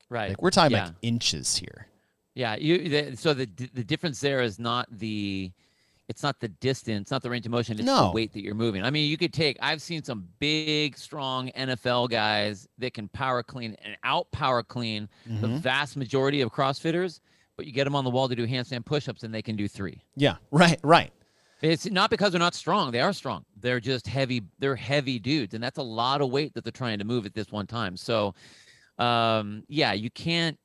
[0.09, 0.29] Right.
[0.29, 0.85] Like we're talking yeah.
[0.85, 1.87] like inches here.
[2.36, 2.89] Yeah, you.
[2.89, 5.51] The, so the the difference there is not the,
[6.09, 7.77] it's not the distance, not the range of motion.
[7.77, 8.07] It's No.
[8.07, 8.83] the weight that you're moving.
[8.83, 9.57] I mean, you could take.
[9.61, 15.07] I've seen some big, strong NFL guys that can power clean and out power clean
[15.25, 15.59] the Mhm.
[15.59, 17.21] vast majority of CrossFitters.
[17.57, 19.69] But you get them on the wall to do handstand push-ups, and they can do
[19.69, 20.01] three.
[20.17, 21.13] Yeah, right, right.
[21.61, 22.91] It's not because they're not strong.
[22.91, 23.45] They are strong.
[23.61, 24.43] They're just heavy.
[24.59, 27.33] They're heavy dudes, and that's a lot of weight that they're trying to move at
[27.33, 27.95] this one time.
[27.95, 28.36] So,
[28.99, 30.59] um, yeah, you can't.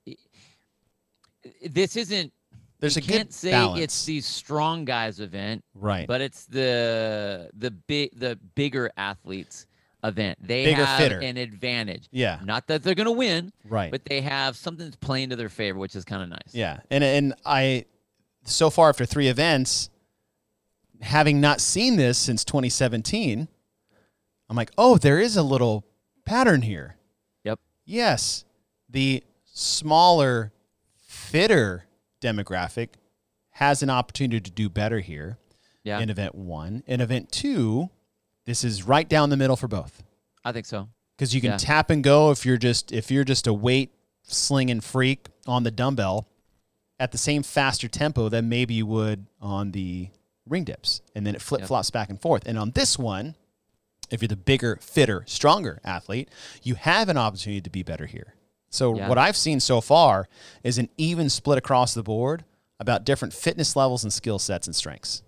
[1.68, 2.32] This isn't.
[2.80, 3.80] There's you a can't say balance.
[3.82, 6.06] it's these strong guys event, right.
[6.06, 9.66] but it's the the big the bigger athletes
[10.02, 10.38] event.
[10.40, 11.18] They Bigger, have fitter.
[11.18, 12.08] an advantage.
[12.10, 13.90] yeah, Not that they're gonna win, right.
[13.90, 16.54] but they have something that's playing to their favor, which is kind of nice.
[16.54, 17.84] yeah, and and I
[18.44, 19.90] so far after three events,
[21.02, 23.46] having not seen this since 2017,
[24.48, 25.84] I'm like, oh, there is a little
[26.24, 26.96] pattern here.
[27.44, 27.60] Yep.
[27.84, 28.46] Yes,
[28.88, 30.50] the smaller,
[31.30, 31.84] fitter
[32.20, 32.88] demographic
[33.50, 35.38] has an opportunity to do better here.
[35.82, 36.82] Yeah, in event one.
[36.86, 37.88] In event two,
[38.44, 40.02] this is right down the middle for both
[40.44, 40.88] I think so.
[41.16, 41.56] because you can Yeah.
[41.56, 43.90] tap and go if you're just if you're just a weight
[44.22, 46.26] slinging freak on the dumbbell
[46.98, 50.10] at the same faster tempo than maybe you would on the
[50.46, 52.42] ring dips, and then it flip flops back and forth.
[52.46, 53.36] And on this one,
[54.10, 56.28] if you're the bigger, fitter, stronger athlete,
[56.62, 58.34] you have an opportunity to be better here.
[58.70, 59.08] So Yeah.
[59.08, 60.28] what I've seen so far
[60.62, 62.44] is an even split across the board
[62.78, 65.22] about different fitness levels and skill sets and strengths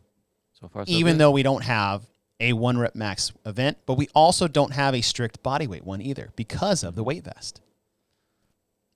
[0.54, 1.18] So far, so even good.
[1.20, 2.04] though we don't have
[2.40, 6.00] a one rep max event, but we also don't have a strict body weight one
[6.00, 7.60] either because of the weight vest.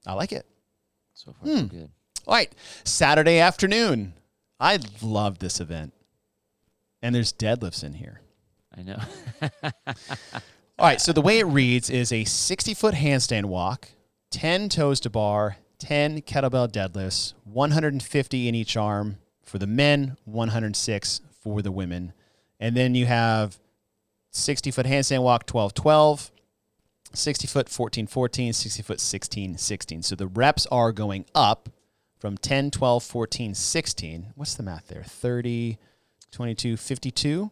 [0.06, 0.46] I like it.
[1.14, 1.66] so far so Hmm.
[1.66, 1.90] good.
[2.26, 2.52] All right,
[2.84, 4.14] Saturday afternoon.
[4.60, 5.92] I love this event.
[7.02, 8.20] And there's deadlifts in here.
[8.76, 8.98] I know.
[10.78, 13.88] All right, so the way it reads is a 60 foot handstand walk,
[14.30, 21.20] 10 toes to bar, 10 kettlebell deadlifts, 150 in each arm for the men, 106
[21.42, 22.12] for the women.
[22.58, 23.58] And then you have
[24.32, 26.30] 60 foot handstand walk, 12 12,
[27.12, 30.02] 60 foot 14 14, 60 foot 16 16.
[30.02, 31.68] So the reps are going up
[32.18, 34.32] from 10, 12, 14, 16.
[34.34, 35.04] What's the math there?
[35.04, 35.78] 30,
[36.32, 37.50] 22, 52?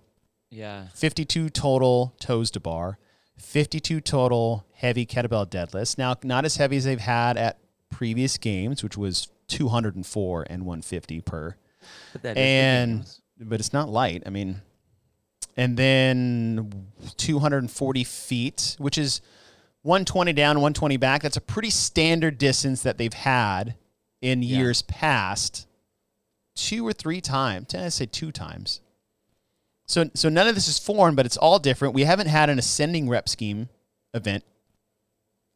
[0.51, 0.87] yeah.
[0.95, 2.99] 52 total toes to bar,
[3.37, 5.99] 52 total heavy kettlebell deadlifts.
[5.99, 7.59] Now, not as heavy as they've had at
[7.91, 11.57] previous games, which was 204 and 150 per,
[12.12, 13.07] But that is and
[13.41, 14.22] but it's not light.
[14.26, 14.62] I mean,
[15.57, 19.20] and then 240 feet, which is
[19.82, 21.22] 120 down, 120 back.
[21.22, 23.74] That's a pretty standard distance that they've had
[24.22, 24.59] in Yeah.
[24.59, 25.66] years past.
[26.55, 27.74] Two or three times.
[27.74, 28.80] I say two times.
[29.87, 31.95] So so none of this is foreign, but it's all different.
[31.95, 33.68] We haven't had an ascending rep scheme
[34.14, 34.45] event,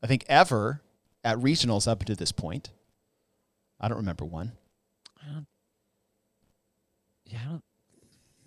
[0.03, 0.83] I think, ever
[1.25, 2.71] at regionals up to this point.
[3.81, 4.53] I don't remember one.
[5.23, 5.47] I don't.
[7.25, 7.63] Yeah, I don't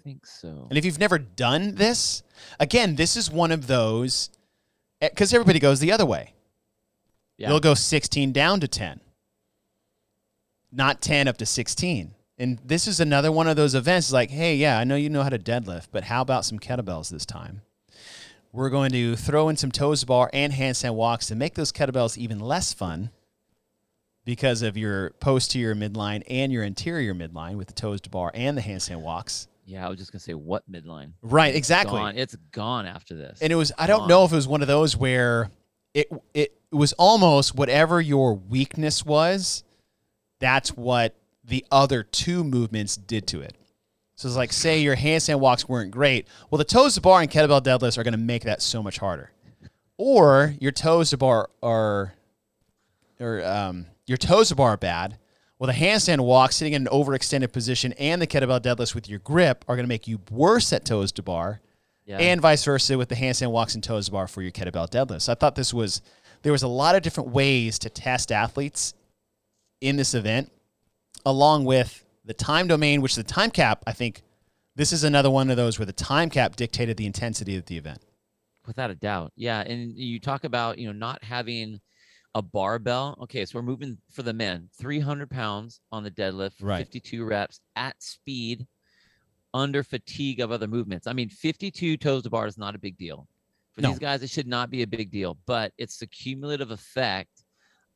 [0.03, 0.67] think so.
[0.69, 2.23] And if you've never done this,
[2.59, 4.29] again, this is one of those
[5.01, 6.33] eh, because everybody goes the other way.
[7.37, 7.49] Yeah.
[7.49, 9.01] They'll go 16 down to 10,
[10.71, 12.13] not 10 up to 16.
[12.41, 15.23] And this is another one of those events like, hey, yeah, I know you know
[15.23, 17.61] how to deadlift, but how about some kettlebells this time?
[18.53, 21.71] we're going to throw in some toes to bar and handstand walks to make those
[21.71, 23.09] kettlebells even less fun
[24.25, 28.57] because of your posterior midline and your interior midline with the toes to bar and
[28.57, 29.47] the handstand walks.
[29.65, 31.13] Yeah, I was just gonna say what midline.
[31.21, 31.99] Right, exactly.
[31.99, 32.17] Gone.
[32.17, 33.39] It's gone after this.
[33.41, 34.09] And it was I don't Gone.
[34.09, 35.49] know if it was one of those where
[35.93, 39.63] it it was almost whatever your weakness was,
[40.39, 41.15] that's what
[41.51, 43.53] the other two movements did to it.
[44.15, 46.25] So it's like say your handstand walks weren't great.
[46.49, 48.99] Well, the toes to bar and kettlebell deadlifts are going to make that so much
[48.99, 49.31] harder.
[49.97, 52.13] Or your toes to bar are
[53.19, 55.17] or um, your toes to bar are bad.
[55.59, 59.19] Well, the handstand walk, sitting in an overextended position, and the kettlebell deadlifts with your
[59.19, 61.59] grip are going to make you worse at toes to bar
[62.05, 62.17] yeah.
[62.17, 65.27] and vice versa with the handstand walks and toes to bar for your kettlebell deadlifts.
[65.27, 66.01] I thought this was
[66.43, 68.93] there was a lot of different ways to test athletes
[69.81, 70.51] in this event,
[71.25, 73.83] along with the time domain, which the time cap.
[73.87, 74.21] I think
[74.75, 77.77] this is another one of those where the time cap dictated the intensity of the
[77.77, 78.01] event.
[78.67, 79.31] without a doubt.
[79.35, 81.81] Yeah, and you talk about you know not having
[82.35, 83.17] a barbell.
[83.23, 86.77] Okay, so we're moving for the men, 300 pounds on the deadlift, Right.
[86.85, 88.67] 52 reps at speed,
[89.53, 91.07] under fatigue of other movements.
[91.07, 93.27] I mean, 52 toes to bar is not a big deal
[93.73, 93.89] for No.
[93.89, 94.21] these guys.
[94.23, 97.40] It should not be a big deal, but it's the cumulative effect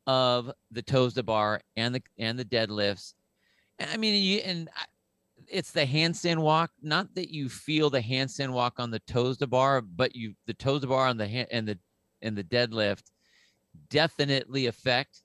[0.07, 3.13] of the toes to bar and the and the deadlifts.
[3.79, 4.69] And I mean, you and
[5.47, 6.71] it's the handstand walk.
[6.81, 10.53] Not that you feel the handstand walk on the toes to bar, but you the
[10.53, 11.77] toes to bar on the hand and the
[12.21, 13.03] and the deadlift
[13.89, 15.21] definitely affect.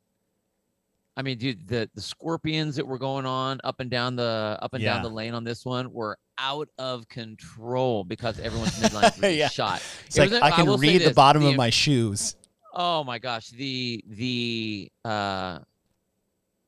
[1.16, 4.74] I mean, dude, the the scorpions that were going on up and down the up
[4.74, 9.48] and down the lane on this one were out of control because everyone's midline Yeah.
[9.48, 9.82] shot.
[10.06, 12.36] It's It like a- I can say read the bottom the- of my shoes.
[12.72, 15.60] Oh my gosh, the the uh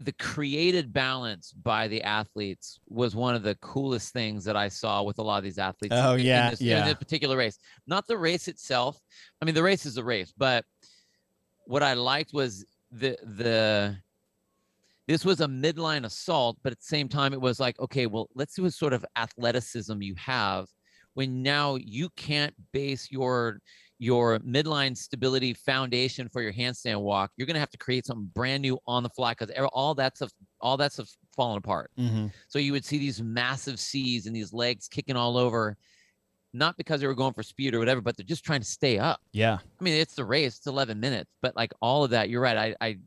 [0.01, 5.03] the created balance by the athletes was one of the coolest things that I saw
[5.05, 5.95] with a lot of these athletes.
[5.97, 6.81] Oh, in- in yeah, this, yeah.
[6.81, 9.01] In this particular race, not the race itself.
[9.41, 10.65] I mean, the race is a race, but
[11.67, 13.97] what I liked was the the
[15.07, 18.29] this was a midline assault, but at the same time, it was like, okay, well,
[18.35, 20.69] let's see what sort of athleticism you have
[21.15, 23.61] when now you can't base your
[24.03, 27.31] your midline stability foundation for your handstand walk.
[27.37, 30.33] You're gonna have to create something brand new on the fly because all that stuff,
[30.61, 31.93] all that stuff's falling apart.
[31.97, 32.27] Mm-hmm.
[32.49, 35.77] So you would see these massive C's and these legs kicking all over,
[36.53, 38.99] not because they were going for speed or whatever, but they're just trying to stay
[38.99, 39.21] up.
[39.31, 42.43] Yeah, I mean, it's the race, it's 11 minutes, but like all of that, you're
[42.43, 42.57] right.
[42.57, 42.99] I, I,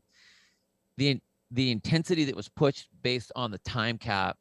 [0.96, 1.20] the,
[1.50, 4.38] the intensity that was pushed based on the time cap,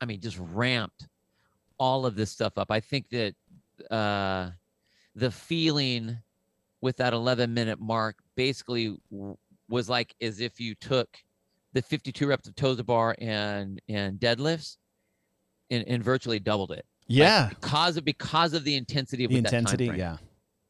[0.00, 1.06] I mean, just ramped
[1.76, 2.70] all of this stuff up.
[2.70, 3.34] I think that,
[3.90, 4.52] uh,
[5.14, 6.18] the feeling
[6.80, 8.96] with that 11 minute mark basically
[9.68, 11.08] was like as if you took
[11.72, 14.76] the 52 reps of toes to bar and, and deadlifts
[15.70, 16.84] and, and virtually doubled it.
[17.08, 17.48] Like, yeah.
[17.48, 19.86] because of, because of the intensity of the intensity.
[19.86, 20.16] Yeah.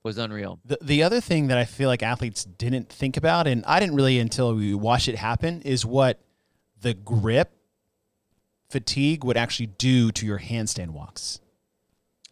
[0.02, 0.58] was unreal.
[0.64, 3.94] The, the other thing that I feel like athletes didn't think about, and I didn't
[3.94, 6.20] really until we watched it happen, is what
[6.80, 7.52] the grip
[8.70, 11.40] fatigue would actually do to your handstand walks.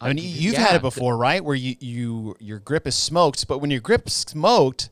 [0.01, 1.43] I mean, you've had it before, right?
[1.45, 4.91] Where you, you your grip is smoked, but when your grip's smoked,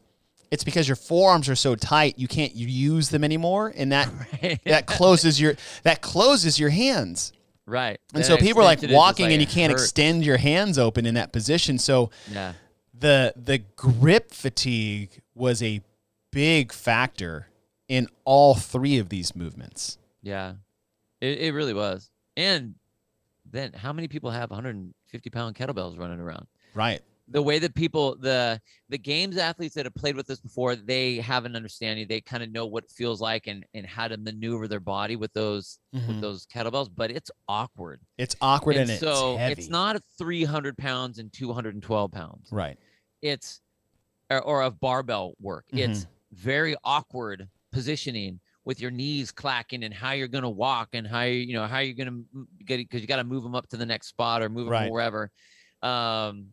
[0.50, 4.08] it's because your forearms are so tight you can't use them anymore, and that
[4.42, 4.60] Right.
[4.64, 5.54] that closes your
[5.84, 7.32] that closes your hands.
[7.66, 8.00] right.
[8.14, 9.84] And so people are like extension is just walking like and you can't hurts.
[9.84, 11.78] extend your hands open in that position.
[11.78, 12.54] So Yeah.
[12.98, 15.82] the the grip fatigue was a
[16.32, 17.48] big factor
[17.88, 19.98] in all three of these movements.
[20.22, 20.54] Yeah.
[21.20, 22.10] It, it really was.
[22.36, 22.74] And
[23.56, 26.46] then how many people have 150 pound kettlebells running around?
[26.74, 27.00] Right.
[27.28, 31.16] The way that people the the games athletes that have played with this before, they
[31.16, 32.06] have an understanding.
[32.08, 35.16] They kind of know what it feels like and and how to maneuver their body
[35.16, 36.06] with those Mhm.
[36.06, 38.00] with those kettlebells, but it's awkward.
[38.16, 39.52] It's awkward and, and so it's heavy.
[39.62, 42.48] it's not 300 pounds and 212 pounds.
[42.52, 42.78] right.
[43.22, 43.60] it's
[44.30, 45.64] or, or of barbell work.
[45.72, 45.90] Mm-hmm.
[45.90, 51.06] It's very awkward positioning with your knees clacking and how you're going to walk and
[51.06, 53.42] how you you know how you're going to get it because you got to move
[53.44, 54.90] them up to the next spot or move them Right.
[54.90, 55.30] wherever.
[55.82, 56.48] Um,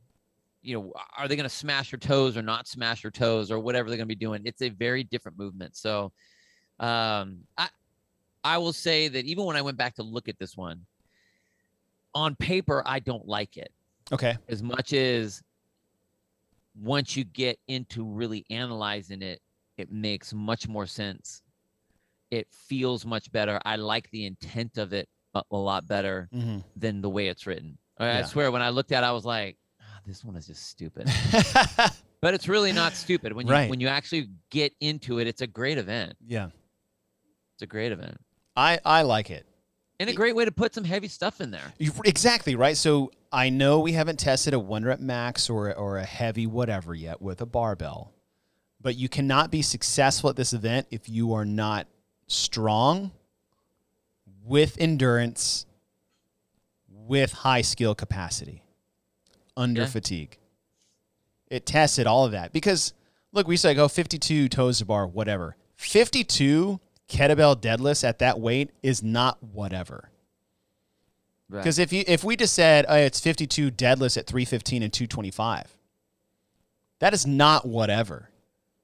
[0.61, 3.59] you know, are they going to smash your toes or not smash your toes or
[3.59, 4.43] whatever they're going to be doing?
[4.45, 5.75] It's a very different movement.
[5.75, 6.13] So,
[6.79, 7.67] um, I
[8.43, 10.85] I will say that even when I went back to look at this one,
[12.13, 13.71] on paper I don't like it
[14.11, 14.37] Okay.
[14.47, 15.41] as much as
[16.79, 19.41] once you get into really analyzing it,
[19.77, 21.42] it makes much more sense.
[22.33, 23.59] It feels much better.
[23.63, 27.45] I like the intent of it a, a lot better hmm than the way it's
[27.45, 27.77] written.
[27.99, 30.47] I, I swear, when I looked at it, I was like, "Ah, this one is
[30.47, 31.07] just stupid.
[32.21, 33.33] but it's really not stupid.
[33.33, 33.69] When you Right.
[33.69, 36.13] when you actually get into it, it's a great event.
[36.25, 36.49] yeah.
[37.55, 38.17] It's a great event.
[38.55, 39.45] I I like it.
[39.99, 41.71] And a great way to put some heavy stuff in there.
[41.77, 42.75] You- Exactly right.
[42.75, 46.95] So I know we haven't tested a one rep max or or a heavy whatever
[46.95, 48.11] yet with a barbell,
[48.81, 51.85] but you cannot be successful at this event if you are not
[52.27, 53.11] strong
[54.43, 55.65] with endurance
[56.89, 58.63] with high skill capacity
[59.55, 59.87] under Yeah.
[59.87, 60.37] fatigue.
[61.47, 62.93] It tested all of that because
[63.31, 65.55] look, we say go 52 toes to bar, whatever.
[65.75, 70.09] 52 kettlebell deadlifts at that weight is not whatever.
[71.49, 71.59] Right.
[71.59, 75.77] Because if you if we just said oh, it's 52 deadlifts at 315 and 225,
[76.99, 78.29] that is not whatever.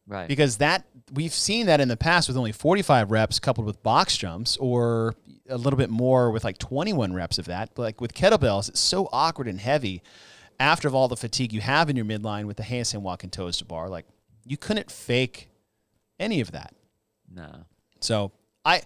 [0.10, 0.28] Right.
[0.28, 4.18] Because that we've seen that in the past with only 45 reps coupled with box
[4.18, 5.16] jumps or
[5.49, 7.72] a little bit more with like 21 reps of that.
[7.74, 10.03] But like with kettlebells, it's so awkward and heavy
[10.60, 13.32] after of all the fatigue you have in your midline with the handstand walk and
[13.32, 13.88] toes to bar.
[13.89, 14.05] Like
[14.45, 15.49] you couldn't fake
[16.20, 16.74] any of that.
[17.34, 17.66] no.
[18.01, 18.32] So
[18.66, 18.82] I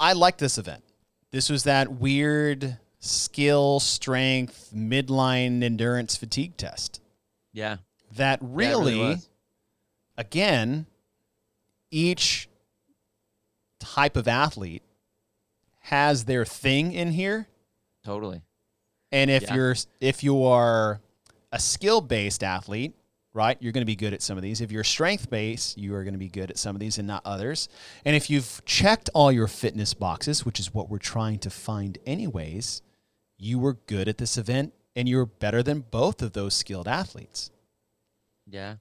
[0.00, 0.84] I like this event.
[1.30, 7.00] This was that weird skill, strength, midline endurance fatigue test.
[7.52, 7.78] Yeah.
[8.16, 9.16] That Yeah, really.
[10.18, 10.84] Again,
[11.90, 12.50] each
[13.80, 14.82] type of athlete
[15.80, 17.48] has their thing in here.
[18.04, 18.42] Totally.
[19.10, 19.54] And if Yeah.
[19.54, 21.00] you're if you are
[21.50, 22.94] a skill based athlete,
[23.32, 24.60] right, you're going to be good at some of these.
[24.60, 27.06] If you're strength based, you are going to be good at some of these and
[27.06, 27.68] not others.
[28.04, 31.96] And if you've checked all your fitness boxes, which is what we're trying to find
[32.04, 32.82] anyways,
[33.38, 37.50] you were good at this event and you're better than both of those skilled athletes.
[38.46, 38.76] Yeah.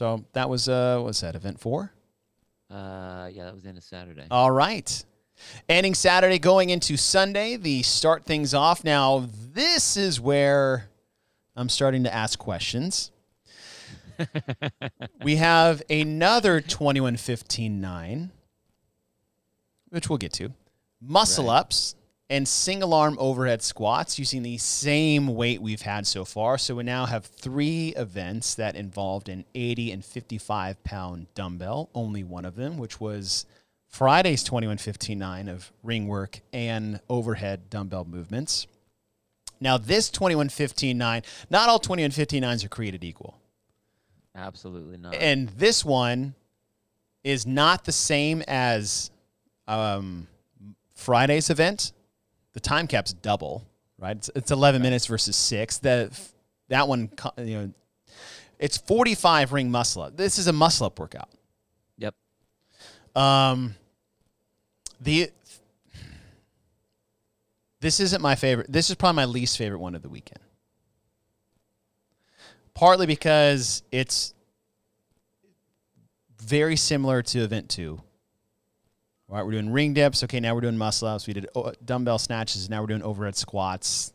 [0.00, 1.92] So that was uh what was that event 4?
[2.70, 4.24] Uh, yeah, that was the end of Saturday.
[4.30, 5.04] All right.
[5.68, 8.82] Ending Saturday, going into Sunday, the start things off.
[8.82, 10.88] Now, this is where
[11.54, 13.10] I'm starting to ask questions.
[15.22, 18.30] we have another 2115.9,
[19.90, 20.50] which we'll get to.
[21.02, 21.58] Muscle Right.
[21.58, 21.94] ups
[22.30, 26.56] and single arm overhead squats using the same weight we've had so far.
[26.58, 32.22] So we now have three events that involved an 80 and 55 pound dumbbell, only
[32.22, 33.46] one of them, which was
[33.88, 38.68] Friday's 2159 of ring work and overhead dumbbell movements.
[39.60, 43.36] Now, this 2159, not all 2159s are created equal.
[44.36, 45.16] Absolutely not.
[45.16, 46.34] And this one
[47.24, 49.10] is not the same as
[49.66, 50.28] um,
[50.94, 51.92] Friday's event.
[52.52, 53.66] The time cap's double,
[53.98, 54.16] right?
[54.16, 55.78] It's, it's 11 minutes versus six.
[55.78, 56.10] The,
[56.68, 57.72] that one, you know,
[58.58, 60.16] it's 45 ring muscle up.
[60.16, 61.30] This is a muscle up workout.
[61.98, 62.14] Yep.
[63.14, 63.74] Um,
[65.00, 65.30] the
[67.80, 68.70] this isn't my favorite.
[68.70, 70.40] This is probably my least favorite one of the weekend.
[72.74, 74.34] Partly because it's
[76.38, 78.02] very similar to event two.
[79.30, 80.24] All right, we're doing ring dips.
[80.24, 81.28] Okay, now we're doing muscle ups.
[81.28, 82.68] We did uh, dumbbell snatches.
[82.68, 84.12] Now we're doing overhead squats.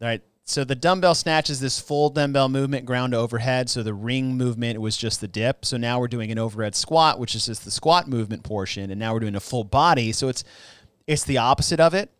[0.00, 0.22] All right.
[0.44, 3.68] So the dumbbell snatch is this full dumbbell movement, ground to overhead.
[3.68, 5.64] So the ring movement was just the dip.
[5.64, 9.00] So now we're doing an overhead squat, which is just the squat movement portion, and
[9.00, 10.12] now we're doing a full body.
[10.12, 10.44] So it's
[11.08, 12.12] it's the opposite of it.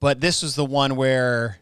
[0.00, 1.58] But this was the one where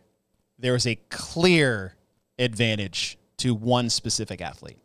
[0.59, 1.97] there was a clear
[2.39, 4.79] advantage to one specific athlete.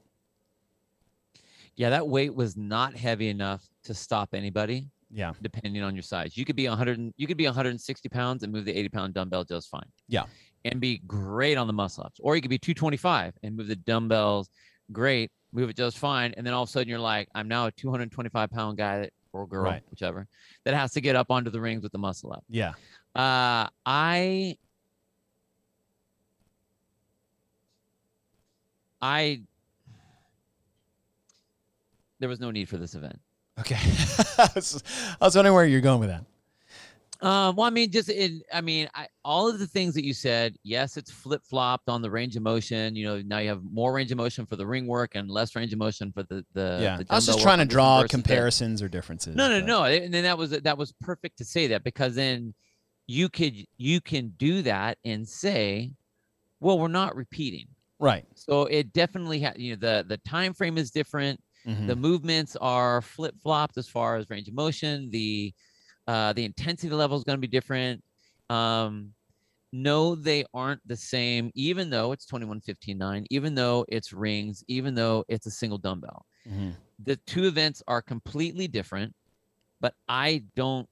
[1.76, 5.34] Yeah, that weight was not heavy enough to stop anybody, Yeah.
[5.42, 6.38] depending on your size.
[6.38, 9.44] You could be 100, you could be 160 pounds and move the 80 pound dumbbell
[9.44, 9.90] just fine.
[10.08, 10.26] Yeah.
[10.64, 13.76] and be great on the muscle ups, or you could be 225 and move the
[13.76, 14.50] dumbbells
[14.92, 17.68] great, move it just fine, and then all of a sudden you're like, I'm now
[17.68, 19.84] a 225 pound guy that, or girl, Right.
[19.92, 20.28] whichever,
[20.64, 22.44] that has to get up onto the rings with the muscle up.
[22.50, 22.74] Yeah.
[23.14, 24.58] Uh, I,
[29.02, 29.42] I,
[32.20, 33.20] there was no need for this event.
[33.60, 33.76] Okay.
[34.38, 34.84] I, was,
[35.22, 36.26] wondering where you're going with that.
[37.22, 40.14] Um, well, I mean, just in, I mean, I, all of the things that you
[40.14, 42.96] said, yes, it's flip flopped on the range of motion.
[42.96, 45.56] You know, now you have more range of motion for the ring work and less
[45.56, 46.80] range of motion for the the.
[46.82, 46.98] yeah.
[46.98, 49.36] the I was just trying to draw comparisons or differences.
[49.36, 52.16] No, no, but- no, and then that was that was perfect to say that because
[52.16, 52.54] then
[53.08, 55.94] you could you can do that and say,
[56.60, 57.68] well, we're not repeating.
[57.98, 58.26] Right.
[58.36, 61.88] So it definitely had you know the the time frame is different Mhm.
[61.88, 65.54] the movements are flip flopped as far as range of motion the
[66.08, 68.04] uh the intensity level is going to be different
[68.50, 69.14] um
[69.74, 75.26] no they aren't the same even though it's 21.15.9 even though it's rings even though
[75.30, 76.76] it's a single dumbbell Mhm.
[77.00, 79.16] the two events are completely different
[79.82, 80.90] but i don't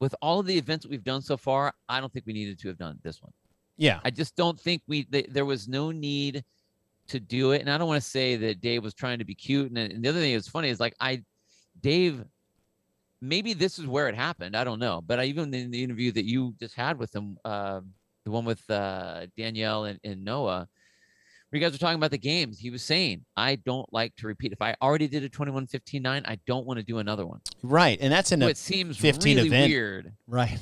[0.00, 2.68] with all of the events we've done so far i don't think we needed to
[2.68, 3.32] have done this one
[3.76, 4.02] Yeah.
[4.04, 6.44] I just don't think we th- there was no need
[7.08, 7.60] to do it.
[7.60, 9.68] And I don't want to say that Dave was trying to be cute.
[9.70, 11.22] And, and the other thing that's funny is like I,
[11.80, 12.24] Dave,
[13.20, 14.56] maybe this is where it happened.
[14.56, 15.00] I don't know.
[15.04, 17.80] But I, even in the interview that you just had with him, uh,
[18.24, 20.68] the one with uh, Danielle and, and Noah,
[21.50, 24.26] where you guys were talking about the games, he was saying, I don't like to
[24.26, 24.52] repeat.
[24.52, 27.40] If I already did a 21 15 9, I don't want to do another one.
[27.62, 27.98] Right.
[28.00, 29.70] And that's in So a it seems 15 really event.
[29.70, 30.12] weird.
[30.26, 30.58] right.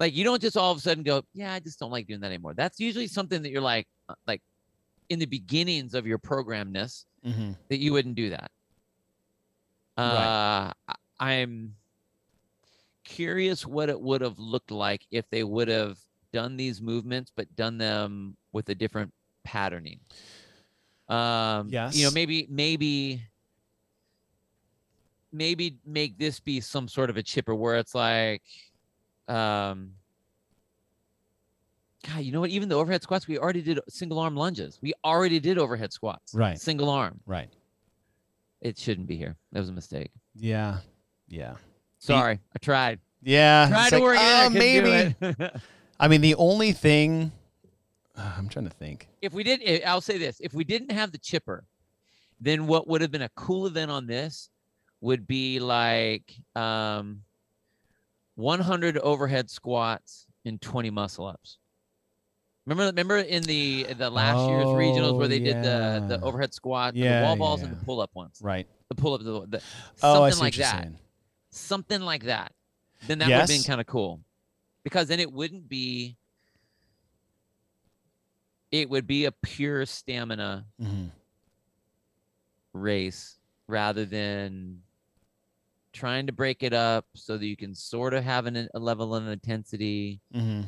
[0.00, 2.18] Like you don't just all of a sudden go, yeah, I just don't like doing
[2.20, 2.52] that anymore.
[2.54, 4.42] That's usually something that you're like, uh, like
[5.08, 7.52] in the beginnings of your programness Mm-hmm.
[7.70, 8.50] that you wouldn't do that.
[9.96, 10.72] Right.
[10.88, 11.74] Uh, I'm
[13.04, 15.98] curious what it would have looked like if they would have
[16.32, 20.00] done these movements, but done them with a different patterning.
[21.08, 23.22] Um, you know, maybe, maybe,
[25.32, 28.42] maybe make this be some sort of a chipper where it's like,
[29.28, 29.92] um,
[32.06, 32.50] God, you know what?
[32.50, 34.78] Even the overhead squats, we already did single arm lunges.
[34.82, 36.34] We already did overhead squats.
[36.34, 36.58] Right.
[36.58, 37.20] Single arm.
[37.26, 37.48] Right.
[38.60, 39.36] It shouldn't be here.
[39.52, 40.10] That was a mistake.
[40.34, 40.78] Yeah.
[41.28, 41.54] Yeah.
[41.98, 43.00] Sorry, I tried.
[43.22, 43.68] Yeah.
[43.68, 44.20] Tried to like, work it.
[44.20, 45.16] I maybe.
[45.98, 47.32] I mean, the only thing
[48.16, 49.08] I'm trying to think.
[49.22, 51.64] if we did, eh, I'll say this: if we didn't have the chipper,
[52.40, 54.50] then what would have been a cool event on this
[55.00, 57.22] would be like um,
[58.36, 61.58] 100 overhead squats and 20 muscle ups.
[62.66, 66.54] Remember, remember in the the last year's regionals where Oh, they did the the overhead
[66.54, 68.40] squat, Yeah, the wall yeah, balls, and the pull up ones.
[68.42, 68.66] Right.
[68.88, 69.62] The pull up, the, the
[70.02, 70.80] Oh, something like that.
[70.82, 70.98] saying.
[71.50, 72.52] something like that,
[73.06, 74.20] then that would have been kind of cool.
[74.82, 76.16] Because then it wouldn't be
[78.70, 81.06] it would be a pure stamina hmm
[82.72, 83.38] race
[83.68, 84.80] rather than
[85.92, 89.14] trying to break it up so that you can sort of have an, a level
[89.14, 90.20] of intensity.
[90.32, 90.62] hmm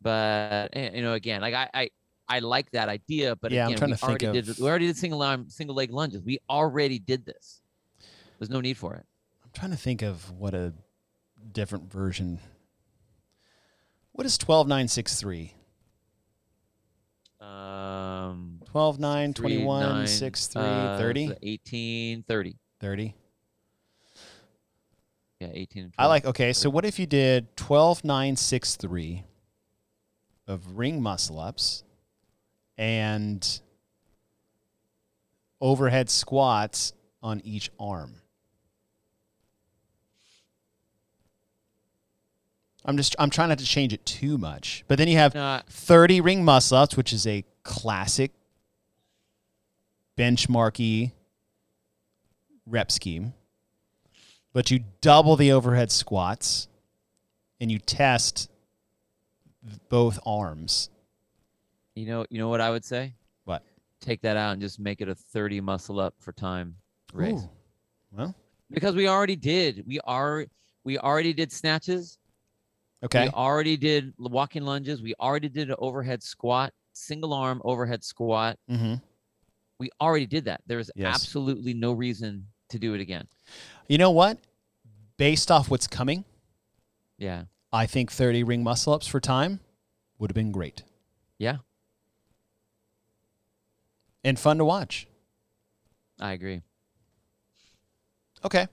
[0.00, 1.90] But eh, you know, again, like I I,
[2.28, 4.68] I like that idea, but Yeah, I'm trying we to think already of- did we
[4.68, 6.22] already did single arm single leg lunges.
[6.22, 7.62] We already did this.
[8.38, 9.04] There's no need for it.
[9.44, 10.72] I'm trying to think of what a
[11.52, 12.38] different version.
[14.12, 15.54] What is 12963?
[17.40, 21.32] Um 12, 9, three, 21, nine, 6, 3, uh, 30?
[21.42, 22.56] 18, 30.
[22.80, 23.14] 30.
[25.40, 25.94] Yeah, 18 and 20.
[25.98, 29.22] I like, okay, so what if you did 12, 9, 6, 3
[30.48, 31.84] of ring muscle ups
[32.76, 33.60] and
[35.60, 36.92] overhead squats
[37.22, 38.14] on each arm?
[42.84, 44.82] I'm just, I'm trying not to change it too much.
[44.88, 48.32] But then you have Uh, 30 ring muscle ups, which is a classic
[50.16, 51.12] benchmarky
[52.66, 53.34] rep scheme.
[54.54, 56.68] But you double the overhead squats
[57.60, 58.48] and you test
[59.88, 60.90] both arms.
[61.94, 63.14] you know, you know what I would say?
[63.44, 63.62] What?
[64.00, 66.76] Take that out and just make it a 30 muscle up for time
[67.12, 67.40] race.
[67.42, 67.50] Ooh.
[68.12, 68.34] Well,
[68.70, 69.84] Because we already did.
[69.86, 70.46] We are
[70.84, 72.18] we already did snatches.
[73.04, 73.24] okay.
[73.24, 75.02] We already did walking lunges.
[75.02, 78.58] We already did an overhead squat, single arm overhead squat.
[78.70, 78.94] Mm-hmm.
[79.78, 80.60] We already did that.
[80.66, 81.14] There is Yes.
[81.14, 83.26] absolutely no reason to do it again.
[83.88, 84.38] You know what?
[85.16, 86.24] Based off what's coming,
[87.18, 87.44] Yeah.
[87.72, 89.60] I think 30 ring muscle ups for time
[90.18, 90.82] would have been great
[91.38, 91.58] Yeah.
[94.24, 95.06] and fun to watch.
[96.20, 96.62] I agree.
[98.44, 98.66] Okay.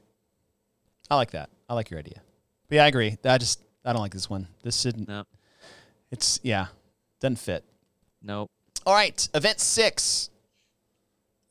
[1.10, 1.50] I like that.
[1.70, 2.22] I like your idea.
[2.68, 3.18] But yeah, I agree.
[3.24, 4.48] I just I don't like this one.
[4.64, 5.08] This shouldn't.
[5.08, 5.26] No.
[6.12, 6.68] It's yeah,
[7.20, 7.64] doesn't fit.
[8.22, 8.50] Nope.
[8.86, 10.30] All right, event six.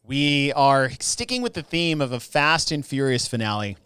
[0.02, 3.76] We are sticking with the theme of a fast and furious finale.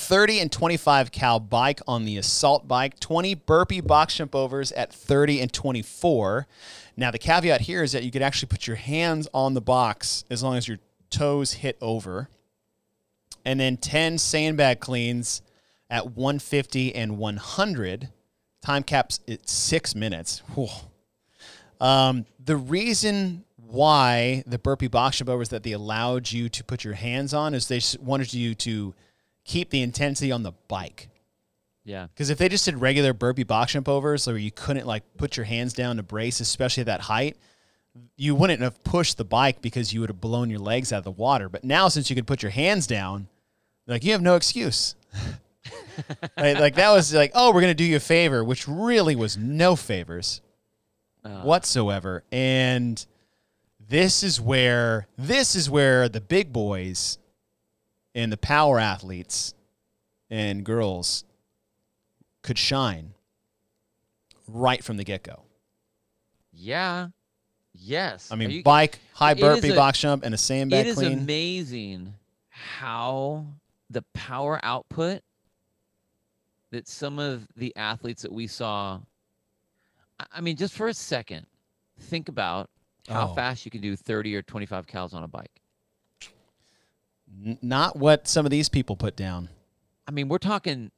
[0.00, 4.92] 30 and 25 cal bike on the assault bike, 20 burpee box jump overs at
[4.92, 6.46] 30 and 24.
[6.96, 10.24] Now, the caveat here is that you could actually put your hands on the box
[10.30, 10.78] as long as your
[11.10, 12.28] toes hit over.
[13.44, 15.42] And then 10 sandbag cleans
[15.88, 18.08] at 150 and 100.
[18.62, 20.42] Time caps at six minutes.
[21.80, 26.84] Um, the reason why the burpee box jump overs that they allowed you to put
[26.84, 28.94] your hands on is they wanted you to
[29.50, 31.08] keep the intensity on the bike.
[31.84, 32.06] Yeah.
[32.06, 35.36] Because if they just did regular burpee box jump overs where you couldn't like put
[35.36, 37.36] your hands down to brace, especially at that height,
[38.16, 41.04] you wouldn't have pushed the bike because you would have blown your legs out of
[41.04, 41.48] the water.
[41.48, 43.26] But now since you can put your hands down,
[43.88, 44.94] like you have no excuse.
[46.38, 46.58] Right?
[46.58, 49.76] Like that was like, oh, we're gonna do you a favor, which really was no
[49.76, 50.40] favors
[51.22, 52.24] Uh, whatsoever.
[52.32, 53.04] And
[53.78, 57.18] this is where this is where the big boys
[58.14, 59.54] and the power athletes
[60.28, 61.24] and girls
[62.42, 63.14] could shine
[64.46, 65.42] right from the get go.
[66.52, 67.08] Yeah.
[67.74, 68.30] Yes.
[68.32, 71.18] I mean, you- bike, high burpee a- box jump, and a sandbag it is clean.
[71.18, 72.14] amazing
[72.48, 73.46] how
[73.88, 75.22] the power output
[76.70, 79.00] that some of the athletes that we saw,
[80.18, 81.46] I- I mean, just for a second,
[81.98, 82.70] think about
[83.08, 83.34] how Oh.
[83.34, 85.59] fast you can do 30 or 25 cals on a bike.
[87.44, 89.48] N- not what some of these people put down
[90.06, 90.90] I mean, we're talking,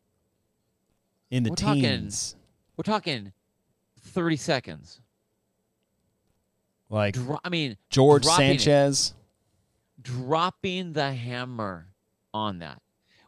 [1.30, 2.34] in the We're talking- teens.
[2.76, 3.32] we're talking
[4.00, 5.00] 30 seconds.
[6.88, 8.60] Like Dro- I mean, George dropping it.
[8.60, 9.14] Sanchez.
[10.00, 11.88] dropping the hammer
[12.34, 12.80] on that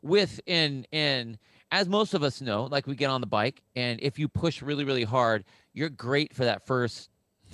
[0.02, 1.38] with in in
[1.70, 4.60] as most of us know like we get on the bike and if you push
[4.62, 7.10] really really hard you're great for that first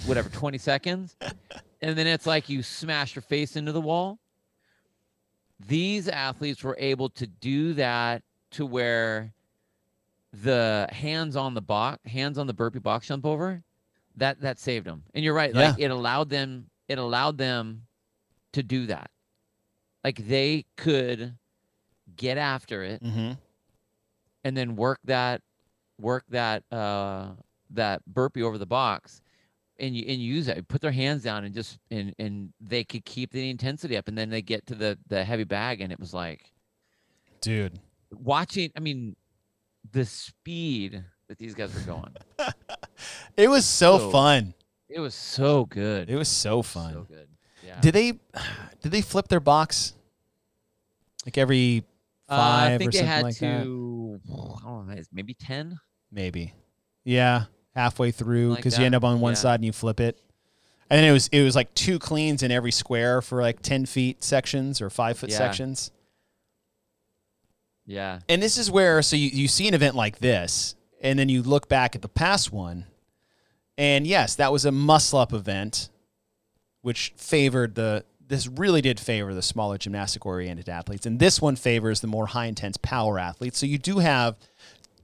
[0.06, 1.16] whatever 20 seconds
[1.82, 4.18] and then it's like you smash your face into the wall
[5.66, 8.23] these athletes were able to do that
[8.53, 9.32] to where
[10.32, 13.62] the hands on the box hands on the burpee box jump over
[14.16, 15.03] that that saved them.
[15.15, 17.82] And you're right like it allowed them it allowed them
[18.53, 19.11] to do that.
[20.05, 21.37] Like they could
[22.16, 23.32] get after it Mm-hmm.
[24.45, 25.43] and then work that
[26.01, 27.28] work that uh
[27.70, 29.20] that burpee over the box
[29.81, 33.05] and you and use it put their hands down and just and and they could
[33.05, 35.98] keep the intensity up and then they get to the the heavy bag and it
[35.98, 36.52] was like
[37.40, 37.78] Dude.
[38.12, 39.16] watching i mean
[39.93, 42.15] the speed that these guys were going
[43.36, 44.55] It was so So fun.
[44.89, 46.93] it was so good It was so fun.
[46.93, 47.28] so good
[47.65, 48.12] yeah Did they
[48.82, 49.94] did they flip their box
[51.24, 51.85] like every
[52.28, 53.61] Uh, five i think or they something had like that?
[53.61, 55.78] i don't know maybe 10
[56.12, 56.52] Maybe.
[57.05, 57.44] Yeah,
[57.75, 59.39] halfway through Like because you end up on one yeah.
[59.39, 60.21] side and you flip it.
[60.91, 63.87] And then it was it was like two cleans in every square for like ten
[63.87, 65.39] feet sections or five foot Yeah.
[65.39, 65.93] sections.
[67.87, 71.29] yeah And this is where so you, you see an event like this, and then
[71.29, 72.87] you look back at the past one,
[73.79, 75.91] and yes, that was a muscle up event,
[76.83, 81.05] which favored the this really did favor the smaller gymnastic oriented athletes.
[81.05, 83.59] And this one favors the more high intense power athletes.
[83.59, 84.37] So you do have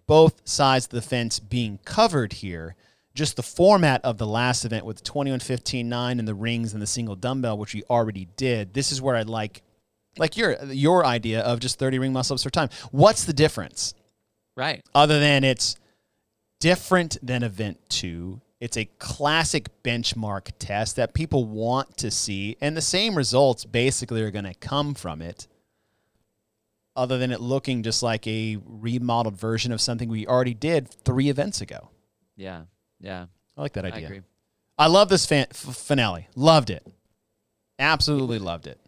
[0.07, 2.75] both sides of the fence being covered here.
[3.15, 6.73] Just the format of the last event with the 21 15 9 and the rings
[6.73, 8.75] and the single dumbbell, which we already did.
[8.75, 9.63] This is where I like
[10.19, 12.69] like your your idea of just 30 ring muscle ups for time.
[12.91, 13.95] What's the difference?
[14.57, 15.77] right Other than it's
[16.61, 18.41] different than event two.
[18.59, 24.23] It's a classic benchmark test that people want to see, and the same results basically
[24.23, 25.47] are going to come from it.
[26.97, 31.29] Other than it looking just like a remodeled version of something we already did three
[31.29, 31.91] events ago.
[32.37, 32.63] yeah
[33.01, 34.07] yeah I like that i idea.
[34.07, 34.21] agree
[34.79, 36.29] I love this fan- f- finale.
[36.35, 36.87] Loved it.
[37.79, 38.79] Absolutely loved it.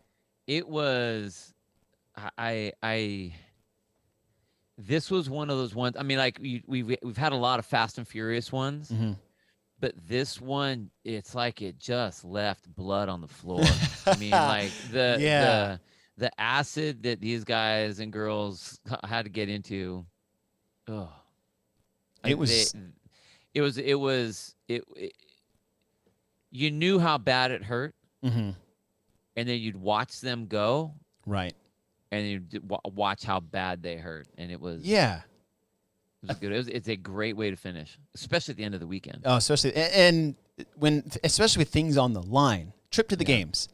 [0.46, 1.52] it was
[2.16, 3.34] I- i i
[4.76, 7.58] this was one of those ones i mean like we, we've we've had a lot
[7.58, 9.12] of fast and furious ones hmm
[9.80, 13.62] but this one it's like it just left blood on the floor
[14.06, 15.40] i mean like the Yeah.
[15.76, 15.80] the
[16.18, 20.04] the acid that these guys and girls had to get into
[20.88, 21.08] oh
[22.24, 22.74] It was-
[23.54, 25.12] it was it was it, it
[26.50, 28.50] you knew how bad it hurt hmm
[29.36, 30.92] and then you'd watch them go
[31.24, 31.54] Right.
[32.10, 35.20] and you wa- watch how bad they hurt, and it was Yeah.
[36.22, 36.50] it was good.
[36.52, 39.22] It was, it's a great way to finish, especially at the end of the weekend.
[39.24, 40.34] Oh, especially and
[40.76, 42.72] when especially with things on the line.
[42.90, 43.36] Trip to the Yeah.
[43.36, 43.68] games.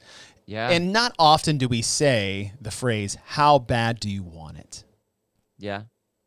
[0.47, 4.85] Yeah, And not often do we say the phrase, How bad do you want it?
[5.59, 5.83] yeah,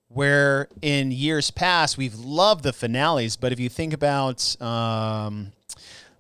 [0.08, 5.52] Where in years past, we've loved the finales, but if you think about um,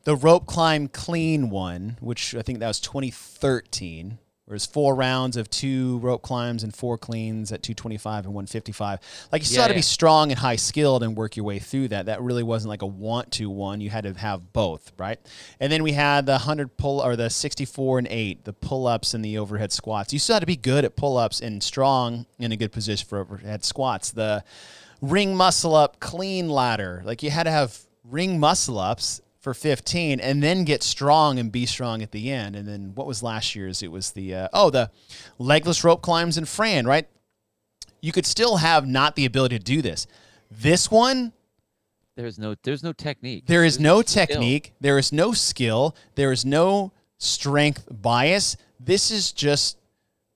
[0.03, 5.35] the rope climb clean one, which I think that was 2013, where it's four rounds
[5.35, 8.99] of two rope climbs and four cleans at 225 and 155.
[9.29, 9.77] Like you still Yeah, had to yeah.
[9.79, 12.05] be strong and high skilled and work your way through that.
[12.05, 13.81] That really wasn't like a want to one.
[13.81, 15.19] You had to have both, right?
[15.59, 19.13] And then we had the 100 pull or the 64 and 8, the pull ups
[19.13, 20.13] and the overhead squats.
[20.13, 23.05] You still had to be good at pull ups and strong in a good position
[23.05, 24.11] for overhead squats.
[24.11, 24.45] The
[25.01, 27.01] ring muscle up clean ladder.
[27.03, 31.53] Like you had to have ring muscle ups for 15 and then get strong and
[31.53, 32.53] be strong at the end.
[32.53, 33.81] And then what was last year's?
[33.81, 34.91] It was the, uh, oh, the
[35.39, 37.07] legless rope climbs in Fran, right?
[38.01, 40.05] You could still have not the ability to do this.
[40.51, 41.31] This one,
[42.17, 43.45] there's no there's no technique.
[43.47, 44.25] there is There's no skill.
[44.25, 48.57] technique, there is no skill, there is no strength bias.
[48.81, 49.77] This is just,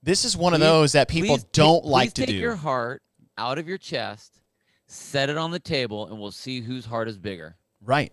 [0.02, 2.36] this is one of those that people Please don't like please to take do.
[2.36, 3.02] your heart
[3.36, 4.40] out of your chest,
[4.86, 7.56] set it on the table, and we'll see whose heart is bigger.
[7.84, 8.10] right.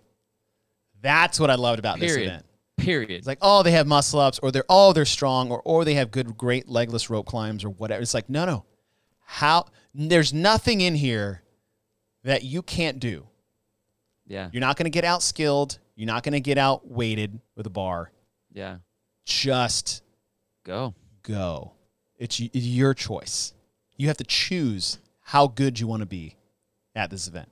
[1.01, 2.45] That's what I loved about this event.
[2.77, 3.11] Period.
[3.11, 5.95] It's like, oh, they have muscle ups, or they're oh, they're strong, or or they
[5.95, 8.01] have good, great legless rope climbs, or whatever.
[8.01, 8.65] It's like, no, no.
[9.25, 11.43] How there's nothing in here
[12.23, 13.27] that you can't do.
[14.27, 15.79] yeah, You're not going to get out skilled.
[15.95, 18.11] You're not going to get out weighted with a bar.
[18.51, 18.77] yeah.
[19.25, 20.01] Just
[20.65, 20.95] Go.
[21.21, 21.73] go.
[22.17, 23.53] It's it's your choice.
[23.97, 26.35] You have to choose how good you want to be
[26.95, 27.49] at this event.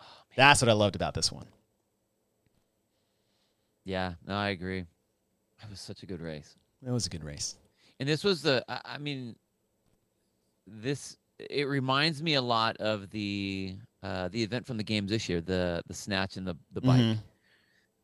[0.00, 0.04] Oh,
[0.36, 1.46] That's what I loved about this one.
[3.86, 4.80] Yeah, no, I agree.
[4.80, 6.56] It was such a good race.
[6.84, 7.56] It was a good race.
[8.00, 9.36] And this was the I I mean
[10.66, 15.28] this it reminds me a lot of the uh the event from the games this
[15.28, 17.16] year, the the snatch and the the bike.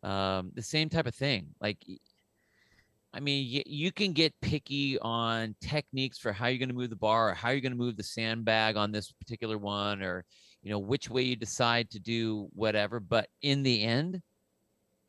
[0.04, 0.08] Mhm.
[0.08, 1.48] Um the same type of thing.
[1.60, 1.78] Like
[3.12, 6.90] I mean, y- you can get picky on techniques for how you're going to move
[6.90, 10.24] the bar or how you're going to move the sandbag on this particular one or
[10.62, 14.22] you know which way you decide to do whatever, but in the end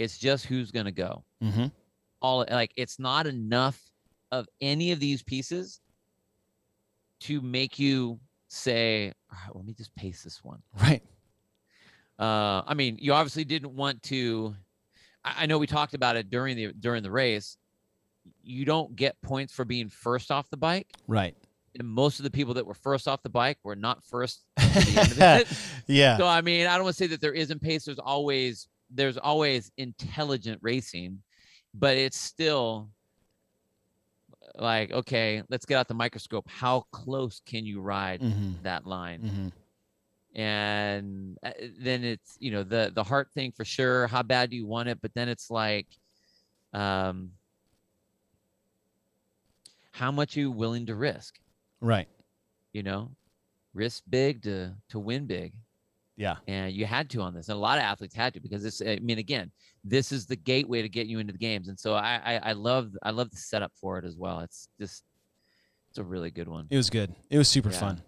[0.03, 1.23] it's just who's going to go.
[1.43, 1.71] Mhm.
[2.21, 3.79] all like it's not enough
[4.31, 5.79] of any of these pieces
[7.21, 11.01] to make you say all right let me just pace this one Right.
[12.19, 14.55] uh i mean you obviously didn't want to
[15.25, 17.57] I, I know we talked about it during the during the race
[18.43, 21.35] you don't get points for being first off the bike Right.
[21.77, 24.95] and most of the people that were first off the bike were not first the
[24.97, 25.47] end of it
[25.87, 26.17] yeah.
[26.17, 27.83] so I mean, I don't want to say that there isn't pace.
[27.85, 31.21] There's always there's always intelligent racing,
[31.73, 32.89] but it's still
[34.55, 36.47] like okay, let's get out the microscope.
[36.47, 38.61] How close can you ride Mhm.
[38.63, 39.21] that line?
[39.21, 39.51] Mhm.
[40.35, 44.07] And uh, then it's you know the the heart thing for sure.
[44.07, 44.99] How bad do you want it?
[45.01, 45.87] But then it's like,
[46.73, 47.33] um,
[49.91, 51.39] how much are you willing to risk?
[51.81, 52.07] Right.
[52.73, 53.11] You know,
[53.73, 55.53] risk big to to win big.
[56.15, 56.35] Yeah.
[56.47, 57.49] and you had to on this.
[57.49, 58.81] And a lot of athletes had to because this.
[58.81, 59.51] I mean, again,
[59.83, 62.51] this is the gateway to get you into the games, and so I, I, I
[62.53, 64.39] love, I love the setup for it as well.
[64.41, 65.03] It's just,
[65.89, 66.67] it's a really good one.
[66.69, 67.13] It was good.
[67.29, 67.79] It was super Yeah.
[67.79, 68.01] fun.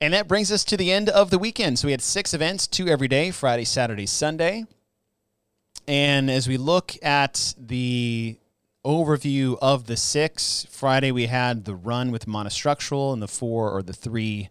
[0.00, 1.78] And that brings us to the end of the weekend.
[1.78, 4.64] So we had six events, two every day, Friday, Saturday, Sunday.
[5.86, 8.38] And as we look at the
[8.84, 13.82] overview of the six, Friday we had the run with monostructural and the four or
[13.82, 14.48] the three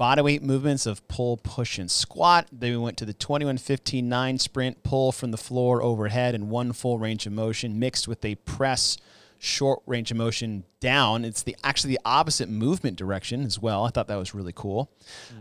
[0.00, 2.46] bodyweight movements of pull, push, and squat.
[2.50, 6.48] Then we went to the 21 15 9 sprint, pull from the floor overhead, and
[6.48, 8.96] one full range of motion mixed with a press
[9.38, 11.24] short range of motion down.
[11.24, 13.84] It's the actually the opposite movement direction as well.
[13.84, 14.90] I thought that was really cool.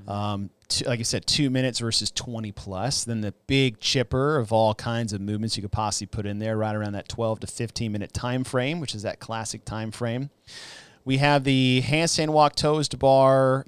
[0.08, 3.04] Um, two, like I said, two minutes versus 20 plus.
[3.04, 6.58] Then the big chipper of all kinds of movements you could possibly put in there,
[6.58, 10.30] right around that 12 to 15 minute time frame, which is that classic time frame.
[11.06, 13.66] We have the handstand walk toes to bar,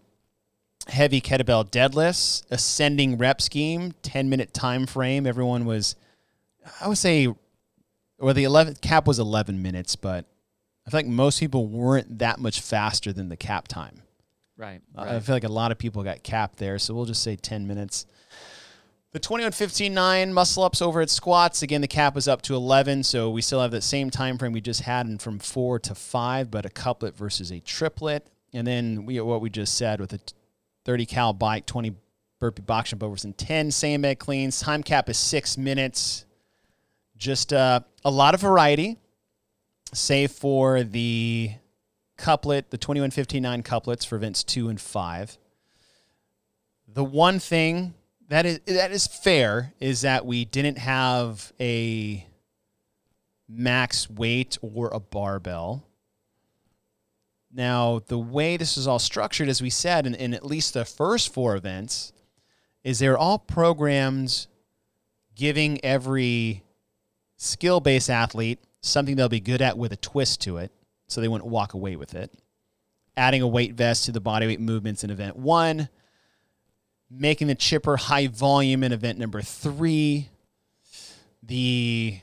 [0.87, 5.25] heavy kettlebell deadlifts, ascending rep scheme, 10 minute time frame.
[5.25, 5.95] Everyone was,
[6.79, 7.27] I would say,
[8.19, 10.25] or the 11th cap was 11 minutes, but
[10.85, 14.01] I feel like most people weren't that much faster than the cap time.
[14.57, 14.81] Right.
[14.95, 17.35] Uh, I feel like a lot of people got capped there, so we'll just say
[17.35, 18.05] 10 minutes.
[19.11, 21.63] The 21 15 9 muscle ups overhead squats.
[21.63, 24.53] Again, the cap was up to 11, so we still have that same time frame
[24.53, 28.27] we just had in from 4 to 5, but a couplet versus a triplet.
[28.53, 30.19] And then we what we just said with a
[30.85, 31.95] 30 cal bike, 20
[32.39, 34.59] burpee box jump overs, and 10 sandbag cleans.
[34.59, 36.25] Time cap is 6 minutes.
[37.17, 38.97] Just uh, a lot of variety,
[39.93, 41.51] save for the
[42.17, 45.37] couplet, the 2159 couplets for events two and five.
[46.87, 47.93] The one thing
[48.29, 52.25] that is that is fair is that we didn't have a
[53.47, 55.83] max weight or a barbell.
[57.53, 60.85] Now, the way this is all structured, as we said, in, in at least the
[60.85, 62.13] first four events,
[62.83, 64.47] is they're all programmed
[65.35, 66.63] giving every
[67.37, 70.71] skill based athlete something they'll be good at with a twist to it
[71.07, 72.31] so they wouldn't walk away with it.
[73.17, 75.89] Adding a weight vest to the bodyweight movements in event one,
[77.09, 80.29] making the chipper high volume in event number three,
[81.43, 82.19] the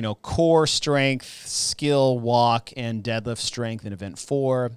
[0.00, 4.70] you know core strength, skill, walk, and deadlift strength in event four.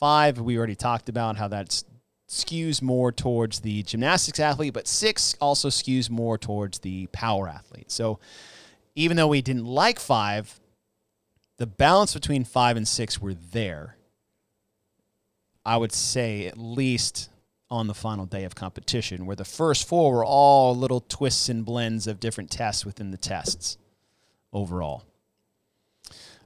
[0.00, 1.84] Five, we already talked about how that
[2.28, 7.92] skews more towards the gymnastics athlete, but six also skews more towards the power athlete.
[7.92, 8.18] So
[8.96, 10.58] even though we didn't like five,
[11.58, 13.96] the balance between five and six were there.
[15.64, 17.30] I would say at least
[17.70, 21.64] on the final day of competition, where the first four were all little twists and
[21.64, 23.78] blends of different tests within the tests
[24.52, 25.04] overall.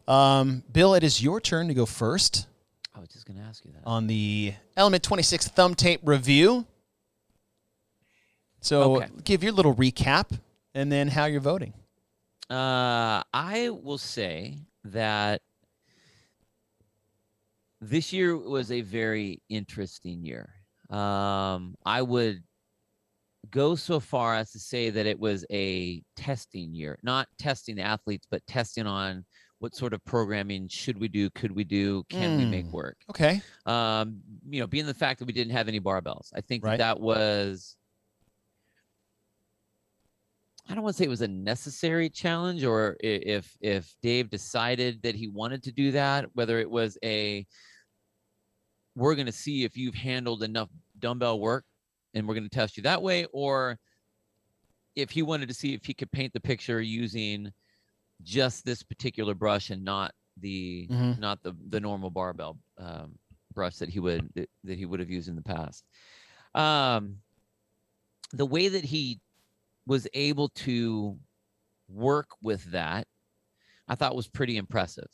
[0.09, 2.47] Um, Bill, it is your turn to go first
[2.95, 3.83] I was just gonna ask you that.
[3.87, 6.67] on the Element 26 thumb tape review.
[8.61, 9.09] So Okay.
[9.25, 10.39] give your little recap
[10.75, 11.73] and then how you're voting.
[12.51, 15.41] Uh, I will say that
[17.81, 20.53] this year was a very interesting year.
[20.91, 22.43] Um, I would
[23.51, 27.83] go so far as to say that it was a testing year, not testing the
[27.83, 29.25] athletes, but testing on
[29.61, 31.31] what sort of programming should we do?
[31.31, 32.05] Could we do?
[32.09, 32.73] Can we make Mm.
[32.73, 32.97] work?
[33.11, 33.43] Okay.
[33.67, 36.69] Um, you know, being the fact that we didn't have any barbells, I think that,
[36.71, 36.79] Right.
[36.79, 37.77] that was.
[40.69, 45.03] I don't want to say it was a necessary challenge, or if if Dave decided
[45.03, 47.47] that he wanted to do that, whether it was a
[48.97, 50.69] we're going to see if you've handled enough
[50.99, 51.65] dumbbell work
[52.15, 53.79] and we're going to test you that way or
[54.97, 57.53] if he wanted to see if he could paint the picture using
[58.23, 61.19] just this particular brush and not the Mhm.
[61.19, 63.19] not the the normal barbell um,
[63.55, 65.85] brush that he would that, that he would have used in the past
[66.55, 67.23] um
[68.33, 69.21] the way that he
[69.87, 71.19] was able to
[71.89, 73.07] work with that
[73.89, 75.09] i thought was pretty impressive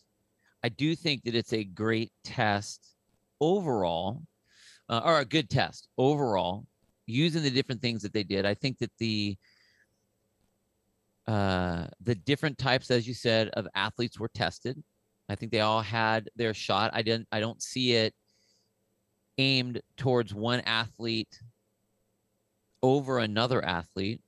[0.65, 2.97] i do think that it's a great test
[3.41, 4.23] overall
[4.89, 6.67] uh, or a good test overall
[7.07, 8.45] using the different things that they did.
[8.45, 9.37] I think that the
[11.27, 14.83] uh the different types as you said of athletes were tested.
[15.29, 16.91] I think they all had their shot.
[16.95, 18.15] I didn't i don't see it
[19.39, 21.41] aimed towards one athlete
[22.83, 24.21] over another athlete.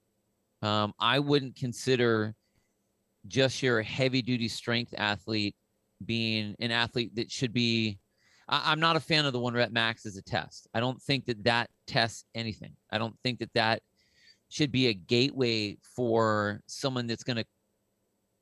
[0.63, 2.35] Um, i wouldn't consider
[3.27, 5.55] just your heavy duty strength athlete
[6.05, 7.99] being an athlete that should be
[8.49, 11.01] I, i'm not a fan of the one rep max as a test i don't
[11.01, 13.83] think that that tests anything i don't think that that
[14.49, 17.45] should be a gateway for someone that's going to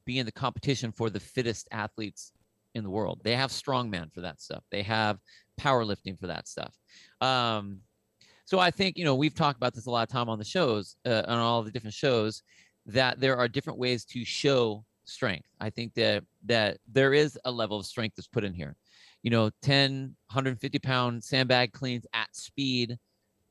[0.05, 2.33] be in the competition for the fittest athletes
[2.75, 3.21] in the world.
[3.25, 4.63] They have strongman for that stuff.
[4.71, 5.19] They have
[5.61, 6.75] powerlifting for that stuff.
[7.21, 7.81] Um,
[8.45, 10.45] so I think you know we've talked about this a lot of time on the
[10.45, 12.43] shows, uh, on all the different shows,
[12.87, 15.49] that there are different ways to show strength.
[15.61, 18.77] I think that that there is a level of strength that's put in here.
[19.23, 22.99] You know, 10, 150 pound sandbag cleans at speed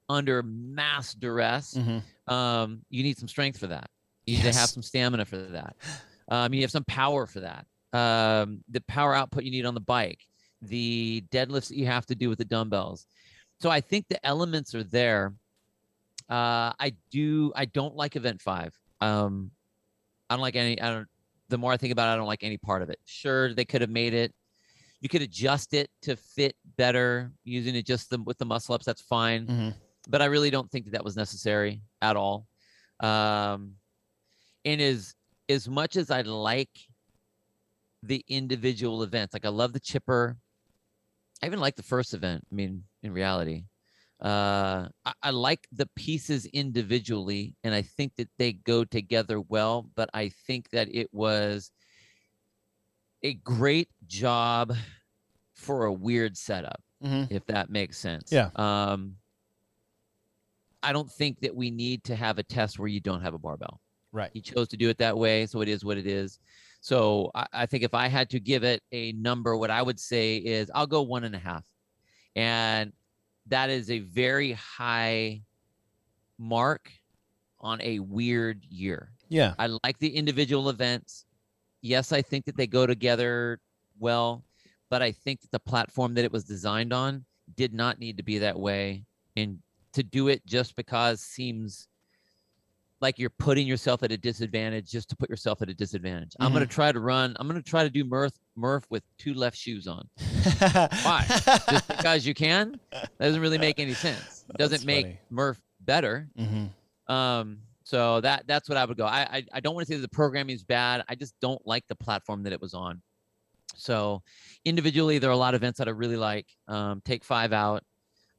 [0.07, 2.03] under mass duress Mhm.
[2.31, 3.89] um, you need some strength for that.
[4.25, 5.75] You need to have some stamina for that.
[6.29, 7.65] Um, you have some power for that.
[7.93, 10.19] Um, the power output you need on the bike,
[10.61, 13.05] the deadlifts that you have to do with the dumbbells.
[13.61, 15.33] So I think the elements are there.
[16.29, 17.51] Uh, I do.
[17.55, 18.77] I don't like Event Five.
[19.01, 19.51] Um,
[20.29, 20.81] I don't like any.
[20.81, 21.07] I don't.
[21.49, 22.99] The more I think about it, I don't like any part of it.
[23.05, 24.33] Sure, they could have made it.
[25.05, 28.87] You could adjust it to fit better using it just the, with the muscle ups.
[28.87, 29.75] That's fine Mhm.
[30.07, 32.47] but I really don't think that that was necessary at all.
[33.01, 33.75] Um,
[34.65, 35.13] and as
[35.47, 36.75] as much as I like
[38.01, 40.39] the individual events, like I love the chipper.
[41.43, 42.43] I even like the first event.
[42.51, 43.65] I mean, in reality,
[44.23, 49.87] uh, I, I like the pieces individually, and I think that they go together well.
[49.95, 51.69] But I think that it was
[53.21, 54.73] a great job
[55.65, 57.27] for a weird setup Mhm.
[57.31, 58.31] if that makes sense.
[58.31, 58.49] Yeah.
[58.55, 59.17] Um,
[60.81, 63.37] I don't think that we need to have a test where you don't have a
[63.39, 63.81] barbell.
[64.11, 64.29] Right.
[64.33, 66.39] He chose to do it that way, so it is what it is.
[66.79, 69.99] So I, I think if I had to give it a number, what I would
[69.99, 71.65] say is I'll go one and a half,
[72.35, 72.93] and
[73.47, 75.41] that is a very high
[76.37, 76.91] mark
[77.59, 79.11] on a weird year.
[79.29, 79.55] Yeah.
[79.57, 81.25] I like the individual events.
[81.81, 83.59] Yes, I think that they go together
[83.97, 84.43] well,
[84.89, 87.25] but I think that the platform that it was designed on
[87.55, 89.05] did not need to be that way.
[89.35, 89.59] And
[89.93, 91.87] to do it just because seems
[93.01, 96.31] like you're putting yourself at a disadvantage just to put yourself at a disadvantage.
[96.39, 97.35] I'm going to try to run.
[97.39, 100.07] I'm going to try to do Murph Murph with two left shoes on.
[100.59, 101.25] Why?
[101.69, 102.79] Just because you can?
[102.91, 104.45] That doesn't really make any sense.
[104.49, 105.19] It doesn't That's make funny.
[105.29, 106.29] Murph better.
[106.37, 106.67] hmm
[107.13, 109.05] Um, so that that's what I would go.
[109.05, 111.03] I I, I don't want to say that the programming is bad.
[111.07, 113.01] I just don't like the platform that it was on.
[113.75, 114.21] So
[114.63, 116.47] individually, there are a lot of events that I really like.
[116.67, 117.83] Um, take five out.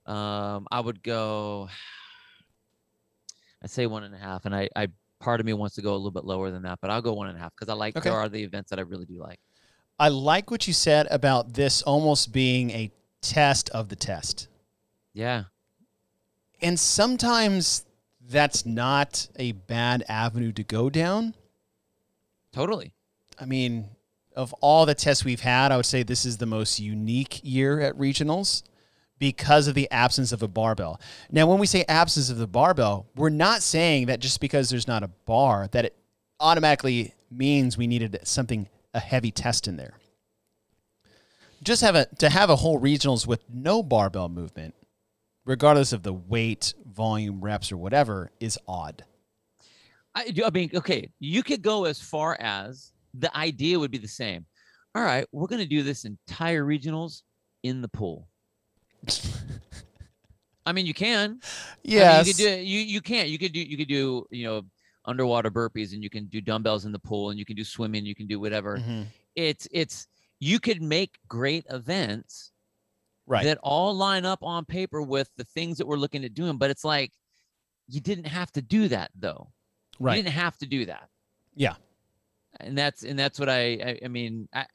[0.07, 1.69] Um, I would go.
[3.63, 4.89] I say one and a half, and I, I
[5.19, 7.15] part of me wants to go a little bit lower than that, but I'll go
[7.15, 8.11] one and a half because I like Okay.
[8.11, 9.39] there are the events that I really do like.
[9.99, 12.91] I like what you said about this almost being a
[13.23, 14.49] test of the test.
[15.15, 15.45] Yeah,
[16.61, 17.87] And sometimes
[18.21, 21.35] that's not a bad avenue to go down.
[22.53, 22.93] totally.
[23.39, 23.89] I mean,
[24.37, 27.81] of all the tests we've had, I would say this is the most unique year
[27.81, 28.63] at regionals
[29.19, 31.01] because of the absence of a barbell.
[31.31, 34.87] Now, when we say absence of the barbell, we're not saying that just because there's
[34.87, 35.97] not a bar that it
[36.39, 39.95] automatically means we needed something a heavy test in there.
[41.63, 44.75] Just have a to have a whole regionals with no barbell movement,
[45.47, 49.05] regardless of the weight, volume, reps, or whatever, is odd.
[50.15, 54.09] I, I mean, okay, you could go as far as the idea would be the
[54.09, 54.47] same.
[54.95, 57.23] All right, we're going to do this entire regionals
[57.63, 58.29] in the pool.
[60.65, 61.41] I mean, you can.
[61.83, 62.15] yes.
[62.15, 62.65] I mean, you could do.
[62.65, 63.29] You you can't.
[63.29, 64.63] You could do you could do you know
[65.05, 68.05] underwater burpees and you can do dumbbells in the pool and you can do swimming.
[68.05, 68.79] You can do whatever.
[68.79, 69.07] Mhm.
[69.37, 70.09] it's it's
[70.41, 72.53] you could make great events
[73.29, 73.43] Right.
[73.45, 76.71] that all line up on paper with the things that we're looking at doing, but
[76.71, 77.13] it's like
[77.89, 79.51] you didn't have to do that though.
[79.99, 81.09] Right you didn't have to do that.
[81.57, 81.75] Yeah.
[82.61, 84.67] And that's and that's what I I, I mean I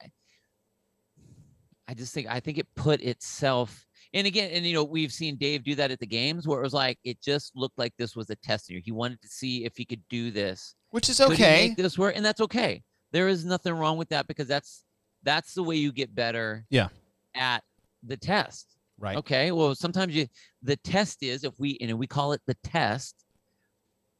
[1.88, 3.84] I just think I think it put itself
[4.14, 6.62] and again and you know we've seen Dave do that at the games where it
[6.62, 8.80] was like it just looked like this was a test year.
[8.84, 10.74] He wanted to see if he could do this.
[10.90, 11.68] Which is okay.
[11.68, 12.82] make this work and that's okay.
[13.10, 14.84] There is nothing wrong with that because that's
[15.22, 16.88] that's the way you get better Yeah.
[17.34, 17.62] at
[18.02, 18.76] the test.
[18.98, 19.16] Right.
[19.16, 19.50] Okay.
[19.52, 20.28] Well, sometimes you
[20.62, 23.16] the test is if we and we call it the test.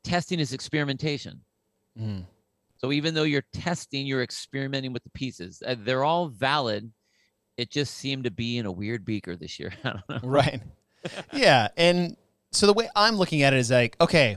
[0.04, 1.40] Testing is experimentation.
[1.98, 2.26] Mhm.
[2.82, 5.62] So even though you're testing, you're experimenting with the pieces.
[5.64, 6.90] Uh, they're all valid.
[7.56, 9.72] It just seemed to be in a weird beaker this year.
[9.84, 10.28] I don't know.
[10.28, 10.60] Right.
[11.32, 11.68] yeah.
[11.76, 12.16] And
[12.50, 14.36] so the way I'm looking at it is like, okay,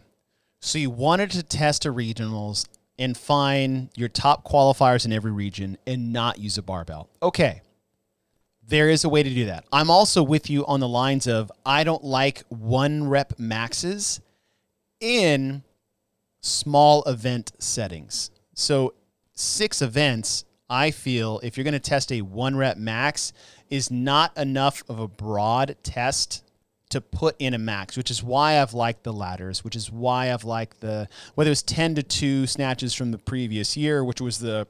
[0.61, 2.67] so you wanted to test a regionals
[2.99, 7.09] and find your top qualifiers in every region and not use a barbell.
[7.23, 7.61] Okay.
[8.67, 9.65] There is a way to do that.
[9.71, 14.21] I'm also with you on the lines of I don't like one rep maxes
[14.99, 15.63] in
[16.41, 18.31] small event settings.
[18.55, 18.93] So,
[19.33, 23.33] six events, I feel if you're going to test a one rep max,
[23.69, 26.43] is not enough of a broad test
[26.89, 30.31] to put in a max, which is why I've liked the ladders, which is why
[30.31, 34.21] I've liked the whether it was 10 to 2 snatches from the previous year, which
[34.21, 34.67] was the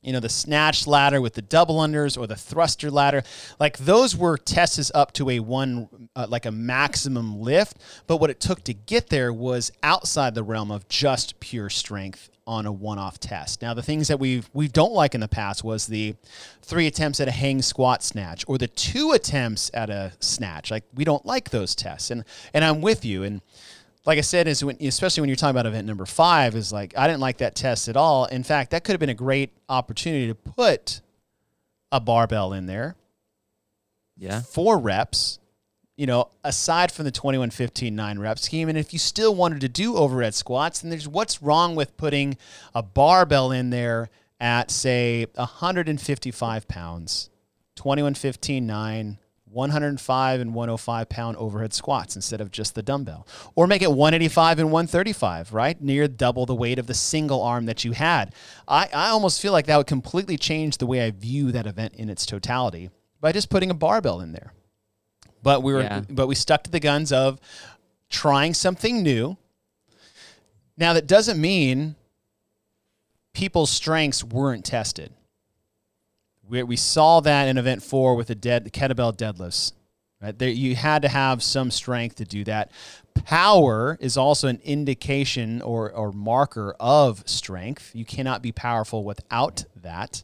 [0.00, 3.22] you know the snatch ladder with the double unders or the thruster ladder.
[3.60, 7.76] Like those were tests up to a one uh, like a maximum lift
[8.06, 12.30] but what it took to get there was outside the realm of just pure strength
[12.46, 15.62] on a one-off test now the things that we've we don't like in the past
[15.62, 16.14] was the
[16.60, 20.82] three attempts at a hang squat snatch or the two attempts at a snatch like
[20.94, 23.40] we don't like those tests and and i'm with you and
[24.04, 26.92] like I said, is when, especially when you're talking about event number five, is like
[26.98, 28.24] I didn't like that test at all.
[28.24, 31.00] In fact, that could have been a great opportunity to put
[31.92, 32.96] a barbell in there,
[34.16, 34.42] Yeah.
[34.42, 35.38] four reps.
[36.02, 38.68] You know, aside from the 21 15 9 rep scheme.
[38.68, 42.36] And if you still wanted to do overhead squats, then there's what's wrong with putting
[42.74, 44.10] a barbell in there
[44.40, 47.30] at, say, 155 pounds,
[47.76, 53.24] 21 15 9, 105 and 105 pound overhead squats instead of just the dumbbell.
[53.54, 55.80] Or make it 185 and 135, right?
[55.80, 58.34] Near double the weight of the single arm that you had.
[58.66, 61.94] I, I almost feel like that would completely change the way I view that event
[61.94, 64.52] in its totality by just putting a barbell in there.
[65.42, 66.02] But we were Yeah.
[66.08, 67.40] but we stuck to the guns of
[68.10, 69.36] trying something new.
[70.76, 71.96] Now that doesn't mean
[73.32, 75.12] people's strengths weren't tested.
[76.48, 79.72] We, we saw that in event four with the dead the kettlebell deadlifts.
[80.20, 82.70] Right there, you had to have some strength to do that.
[83.24, 87.90] Power is also an indication or, or marker of strength.
[87.92, 90.22] You cannot be powerful without that.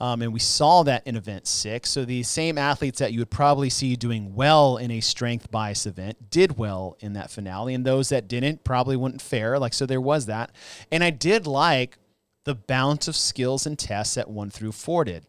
[0.00, 1.90] Um, and we saw that in event six.
[1.90, 5.86] So the same athletes that you would probably see doing well in a strength bias
[5.86, 9.58] event did well in that finale, and those that didn't probably wouldn't fare.
[9.58, 10.50] Like so, there was that.
[10.92, 11.98] And I did like
[12.44, 15.26] the balance of skills and tests that one through four did.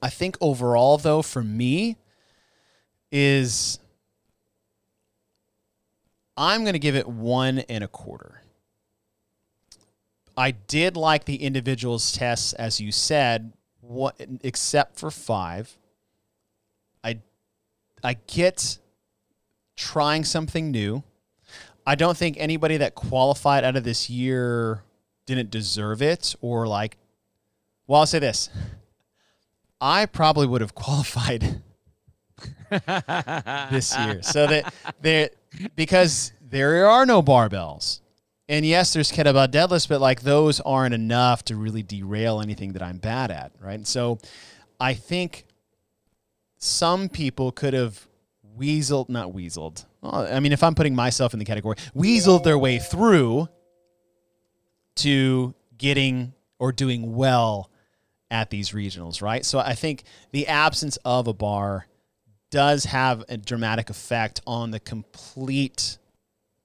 [0.00, 1.96] I think overall, though, for me,
[3.10, 3.78] is
[6.36, 8.42] I'm going to give it one and a quarter.
[10.36, 15.76] I did like the individuals tests, as you said, what except for five.
[17.02, 17.20] I
[18.02, 18.78] I get
[19.76, 21.02] trying something new.
[21.86, 24.82] I don't think anybody that qualified out of this year
[25.26, 26.96] didn't deserve it or like
[27.86, 28.48] well, I'll say this.
[29.80, 31.62] I probably would have qualified
[33.70, 34.22] this year.
[34.22, 35.30] So that there
[35.76, 38.00] because there are no barbells.
[38.48, 42.82] And yes, there's kettlebell deadlifts, but like those aren't enough to really derail anything that
[42.82, 43.74] I'm bad at, right?
[43.74, 44.18] And so
[44.78, 45.46] I think
[46.58, 48.06] some people could have
[48.58, 49.86] weaseled, not weaseled.
[50.02, 53.48] Well, I mean, if I'm putting myself in the category, weaseled their way through
[54.96, 57.70] to getting or doing well
[58.30, 59.44] at these regionals, right?
[59.44, 61.86] So I think the absence of a bar
[62.50, 65.98] does have a dramatic effect on the complete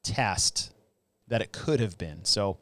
[0.03, 0.73] test
[1.29, 2.25] that it could have been.
[2.25, 2.57] So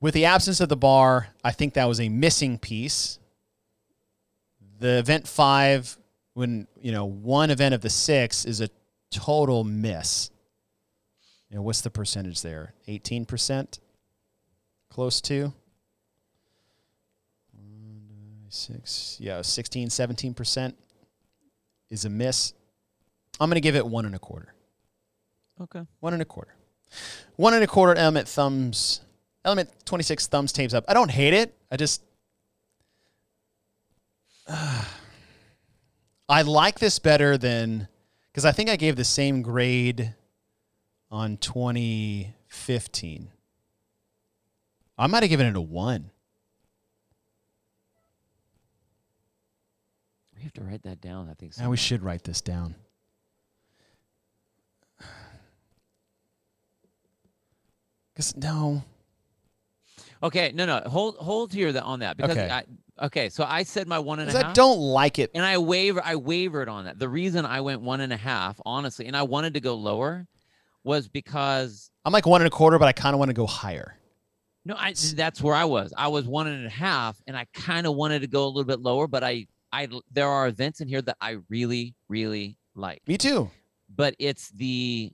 [0.00, 3.18] with the absence of the bar, I think that was a missing piece.
[4.78, 5.98] The event 5
[6.34, 8.68] when, you know, one event of the 6 is a
[9.10, 10.30] total miss.
[11.48, 12.74] You know, what's the percentage there?
[12.88, 13.78] 18%?
[14.90, 15.52] Close to?
[18.48, 20.74] Six, yeah, 16, 17%
[21.90, 22.52] is a miss.
[23.40, 24.54] I'm going to give it one and a quarter.
[25.60, 25.82] okay.
[25.98, 26.53] One and a quarter.
[27.36, 29.00] One and a quarter element thumbs,
[29.44, 30.84] element 26 thumbs tapes up.
[30.88, 31.54] I don't hate it.
[31.70, 32.02] I just,
[34.48, 37.88] I like this better than
[38.30, 40.14] because I think I gave the same grade
[41.10, 43.28] on 2015.
[44.96, 46.10] I might have given it a one.
[50.36, 51.28] We have to write that down.
[51.28, 51.58] I think.
[51.58, 52.74] Now we should write this down.
[58.14, 58.82] Because no,
[60.22, 62.48] Okay, no, no, hold hold here that on that because Okay.
[62.48, 62.64] I
[63.06, 63.28] okay.
[63.28, 64.50] So I said my one and a 'cause half.
[64.50, 65.30] I don't like it.
[65.34, 66.98] and I waver I wavered on that.
[66.98, 70.26] The reason I went one and a half, honestly, and I wanted to go lower,
[70.82, 73.46] was because I'm like one and a quarter, but I kind of want to go
[73.46, 73.98] higher.
[74.64, 75.92] no, I that's where I was.
[75.96, 78.64] I was one and a half, and I kind of wanted to go a little
[78.64, 83.02] bit lower, but I I there are events in here that I really really like,
[83.06, 83.50] Me too.
[83.94, 85.12] but it's the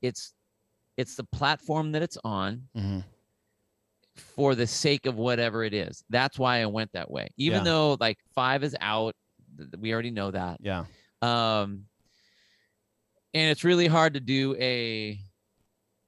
[0.00, 0.32] it's
[0.96, 3.00] it's the platform that it's on hmm
[4.34, 6.02] for the sake of whatever it is.
[6.08, 7.28] That's why I went that way.
[7.36, 7.64] Even Yeah.
[7.64, 9.14] though like five is out,
[9.78, 10.56] we already know that.
[10.62, 10.84] Yeah.
[11.20, 11.84] Um,
[13.34, 15.18] and it's really hard to do a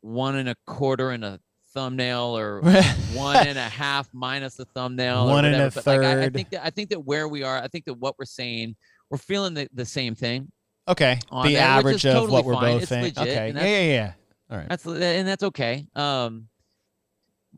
[0.01, 1.39] one and a quarter and a
[1.74, 2.62] thumbnail or
[3.12, 5.27] one and a half minus the thumbnail.
[5.27, 5.70] One and a.
[5.70, 6.35] But, like, I, I third.
[6.35, 8.74] think that I think that where we are, I think that what we're saying,
[9.10, 10.51] we're feeling the, the same thing.
[10.89, 11.19] okay.
[11.44, 12.73] The average of totally what we're fine.
[12.73, 13.02] both It's saying.
[13.05, 13.52] legit, Okay.
[13.55, 14.12] Yeah, yeah, yeah.
[14.51, 14.69] All right.
[14.69, 15.87] That's and that's okay.
[15.95, 16.49] Um,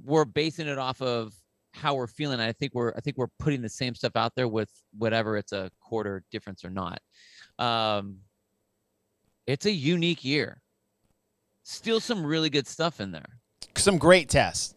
[0.04, 1.32] we're basing it off of
[1.72, 2.40] how we're feeling.
[2.40, 5.52] I think we're I think we're putting the same stuff out there with whatever it's
[5.52, 7.00] a quarter difference or not.
[7.58, 8.18] Um,
[9.46, 10.62] it's a unique year.
[11.62, 13.38] Still some really good stuff in there,
[13.76, 14.74] Some great tests.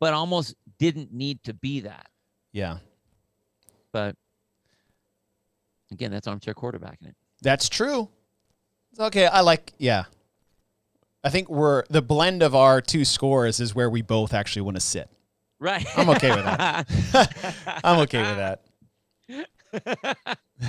[0.00, 2.08] but almost didn't need to be that.
[2.52, 2.78] Yeah.
[3.92, 4.16] But
[5.92, 7.14] again, that's armchair quarterbacking it.
[7.42, 8.08] That's true.
[8.90, 9.26] It's okay.
[9.26, 10.04] I like, yeah.
[11.24, 14.76] I think we're the blend of our two scores is where we both actually want
[14.76, 15.08] to sit.
[15.60, 15.86] Right.
[15.96, 17.80] I'm okay with that.
[17.84, 18.60] I'm okay with that.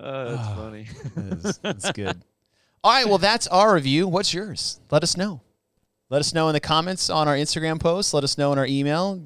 [0.00, 0.54] Oh, that's Ah.
[0.56, 0.86] funny.
[1.16, 2.22] That's, that's good.
[2.84, 3.06] All right.
[3.08, 4.06] Well, that's our review.
[4.06, 4.78] What's yours?
[4.92, 5.40] Let us know.
[6.08, 8.14] Let us know in the comments on our Instagram post.
[8.14, 9.20] Let us know in our email,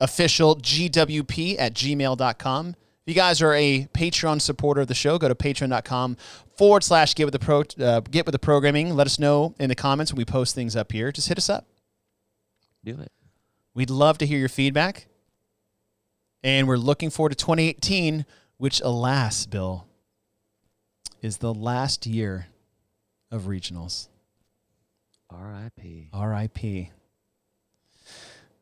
[0.00, 2.68] official GWP at gmail.com.
[2.70, 2.74] If
[3.06, 6.16] you guys are a Patreon supporter of the show, go to patreon.com
[6.56, 8.94] forward slash get with the pro uh, get with the programming.
[8.94, 11.12] Let us know in the comments when we post things up here.
[11.12, 11.66] Just hit us up.
[12.84, 13.12] Do it.
[13.74, 15.06] We'd love to hear your feedback.
[16.42, 18.24] And we're looking forward to 2018,
[18.56, 19.86] which, alas, Bill,
[21.20, 22.46] is the last year
[23.30, 24.08] of regionals.
[25.28, 26.10] R.I.P.
[26.14, 26.88] RIP.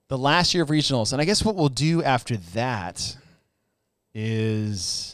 [0.09, 1.13] The last year of regionals.
[1.13, 3.17] And I guess what we'll do after that
[4.15, 5.14] is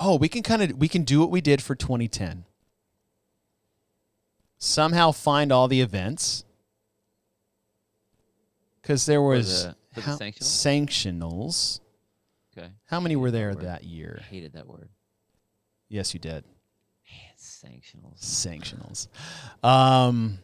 [0.00, 2.44] oh, we can kind of we can do what we did for 2010.
[4.58, 6.44] Somehow find all the events.
[8.82, 10.42] Cuz there was the- for the how- sanctionals?
[10.42, 11.80] sanctionals.
[12.56, 12.70] Okay.
[12.86, 14.22] How many were that there that I year?
[14.28, 14.88] hated that word.
[15.88, 16.44] Yes, you did.
[16.44, 18.20] Man, sanctionals.
[18.20, 19.08] Sanctionals.
[19.64, 20.38] Um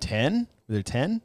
[0.00, 0.48] 10?
[0.68, 1.22] Were there 10?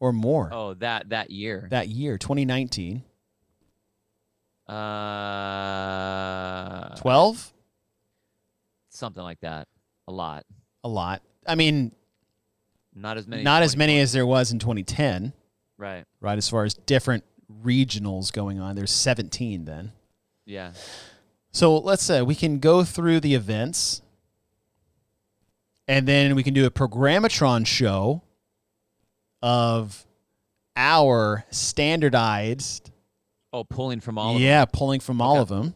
[0.00, 0.48] Or more?
[0.52, 1.66] Oh, that that year.
[1.70, 3.02] that year, 2019.
[4.68, 4.74] Uh,
[6.96, 7.52] 12?
[8.90, 9.68] something like that.
[10.08, 10.44] A lot.
[10.82, 11.22] A lot.
[11.46, 11.92] I mean,
[12.94, 13.44] Not as many.
[13.44, 15.32] not as many as there was in 2010,
[15.76, 16.04] Right.
[16.20, 16.36] right?
[16.36, 17.22] As far as different
[17.62, 19.92] regionals going on, there's 17 then.
[20.46, 20.72] Yeah.
[21.52, 24.02] So let's say we can go through the events
[25.86, 28.22] and then we can do a programmatron show
[29.42, 30.04] of
[30.76, 32.90] our standardized,
[33.52, 34.36] Oh, pulling from all.
[34.36, 35.42] Of yeah, pulling from all Okay.
[35.42, 35.74] of them.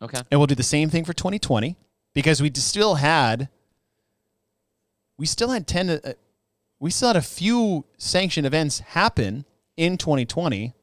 [0.00, 0.20] Okay.
[0.30, 1.76] And we'll do the same thing for 2020
[2.14, 3.48] because we still had
[5.18, 5.98] we still had 10 uh,
[6.80, 9.44] we still had a few sanctioned events happen
[9.76, 10.74] in 2020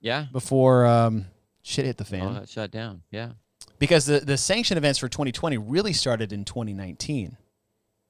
[0.00, 0.26] Yeah.
[0.32, 1.26] before um,
[1.62, 2.46] shit hit the fan.
[2.46, 3.02] Shut down.
[3.10, 3.30] Yeah.
[3.78, 7.36] because the, the sanctioned events for 2020 really started in 2019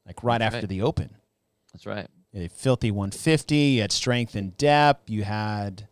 [0.06, 0.68] like right That's after right.
[0.68, 1.16] the open
[1.72, 2.08] That's right.
[2.34, 5.88] had filthy 150 you had strength and depth you had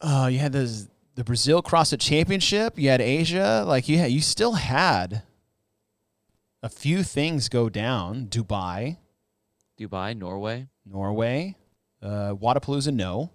[0.00, 4.20] uh, you had the the brazil crossfit championship you had asia like you had you
[4.20, 5.22] still had
[6.62, 8.96] a few things go down dubai
[9.78, 10.68] Dubai, Norway.
[10.86, 11.56] norway
[12.02, 13.30] uh, wodapalooza no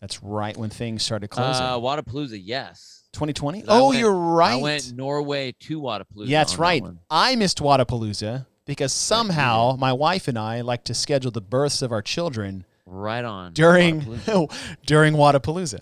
[0.00, 3.04] that's right when things started closing Uh, Wodapalooza, yes.
[3.14, 3.64] 2020.
[3.68, 6.26] Oh went- you're right I went Norway to Wodapalooza.
[6.26, 6.82] Yeah, that's on that right.
[7.10, 11.90] I missed Wodapalooza because somehow my wife and I like to schedule the births of
[11.90, 13.52] our children Right on.
[13.52, 14.76] during Wodapalooza.
[14.86, 15.80] during Wodapalooza.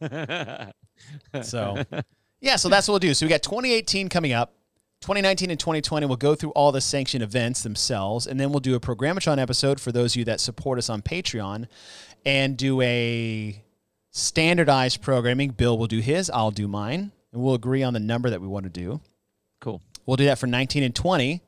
[1.42, 1.82] So
[2.40, 3.14] yeah, so that's what we'll do.
[3.14, 4.54] So we got 2018 coming up.
[5.00, 8.76] 2019 and 2020, we'll go through all the sanctioned events themselves, and then we'll do
[8.76, 11.66] a Programmatron episode for those of you that support us on Patreon
[12.24, 13.60] and do a
[14.12, 15.50] standardized programming.
[15.50, 18.46] Bill will do his, I'll do mine, and we'll agree on the number that we
[18.46, 19.00] want to do.
[19.60, 19.82] Cool.
[20.06, 21.42] We'll do that for 19 and 20.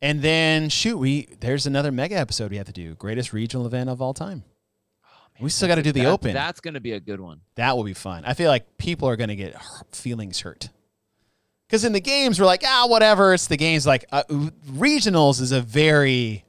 [0.00, 2.94] And then shoot, we there's another mega episode we have to do.
[2.94, 4.44] Greatest regional event of all time.
[5.40, 6.34] we still got to do the That- open.
[6.34, 7.40] That's going to be a good one.
[7.56, 8.24] That will be fun.
[8.24, 9.56] I feel like people are going to get
[9.92, 10.68] feelings hurt.
[11.68, 13.34] Because in the games, we're like, ah, whatever.
[13.34, 13.86] It's the games.
[13.86, 14.22] Like, uh,
[14.70, 16.44] regionals is a very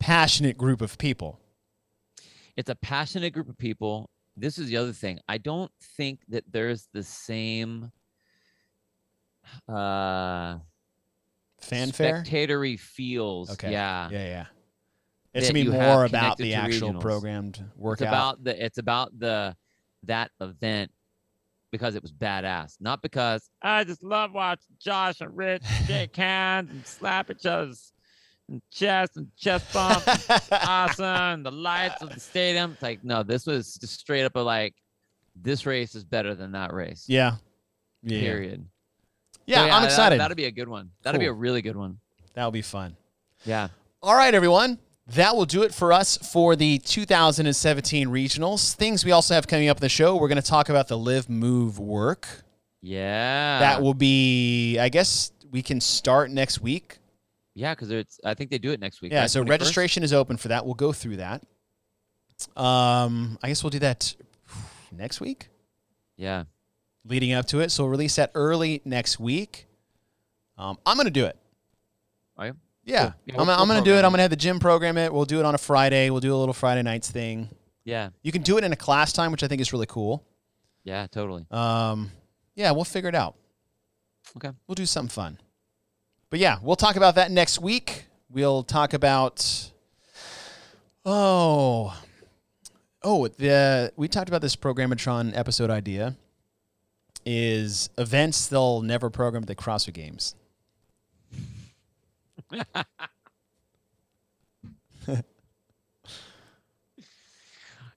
[0.00, 1.38] passionate group of people.
[2.56, 4.08] It's a passionate group of people.
[4.36, 5.20] This is the other thing.
[5.28, 7.92] I don't think that there's the same
[9.68, 10.56] uh
[11.62, 12.24] Fanfare?
[12.24, 13.50] spectatory feels.
[13.50, 13.72] Okay.
[13.72, 14.08] Yeah.
[14.10, 14.46] Yeah, yeah.
[15.34, 17.00] It's to be more about the actual regionals.
[17.00, 19.56] programmed It's about the it's about the
[20.04, 20.90] that event
[21.70, 26.70] because it was badass, not because I just love watching Josh and Rich shake hands
[26.70, 27.92] and slap each other's
[28.48, 30.02] and chest and chest bump.
[30.52, 31.42] awesome.
[31.44, 32.72] The lights of the stadium.
[32.72, 34.74] It's like, no, this was just straight up a like,
[35.34, 37.06] this race is better than that race.
[37.08, 37.36] yeah.
[38.02, 38.18] Yeah.
[38.20, 38.66] Period.
[39.46, 40.20] Yeah, So, I'm excited.
[40.20, 40.90] That'll be a good one.
[41.02, 41.98] That'll be a really good one.
[42.34, 42.96] That'll be fun.
[43.44, 43.68] Yeah.
[44.02, 44.78] All right, everyone.
[45.08, 48.74] That will do it for us for the 2017 regionals.
[48.74, 50.16] Things we also have coming up in the show.
[50.16, 52.26] We're going to talk about the live move work.
[52.80, 53.58] Yeah.
[53.60, 56.98] that will be, I guess, we can start next week.
[57.54, 59.12] yeah, because it's I think they do it next week.
[59.12, 59.30] Yeah, right?
[59.30, 59.48] so 21st?
[59.50, 60.64] registration is open for that.
[60.64, 61.42] We'll go through that.
[62.56, 64.14] Um, I guess we'll do that
[64.92, 65.48] next week,
[66.16, 66.44] Yeah.
[67.04, 67.70] Leading up to it.
[67.70, 69.66] So we'll release that early next week.
[70.58, 71.36] Um, I'm going to do it.
[72.36, 72.56] Are you?
[72.84, 73.14] Yeah, Cool.
[73.26, 73.98] Yeah, I'm, we'll- I'm going to do it.
[74.04, 75.12] I'm going to have the gym program it.
[75.12, 76.10] We'll do it on a Friday.
[76.10, 77.48] We'll do a little Friday nights thing.
[77.84, 78.10] Yeah.
[78.22, 80.24] You can do it in a class time, which I think is really cool.
[80.84, 81.46] Yeah, totally.
[81.50, 82.10] Um,
[82.56, 83.36] yeah, we'll figure it out.
[84.36, 84.50] Okay.
[84.66, 85.38] We'll do something fun.
[86.30, 88.06] But yeah, we'll talk about that next week.
[88.30, 89.70] We'll talk about
[91.04, 91.96] oh
[93.02, 96.16] oh the we talked about this Programmatron episode idea
[97.24, 100.34] is events they'll never program at the CrossFit Games.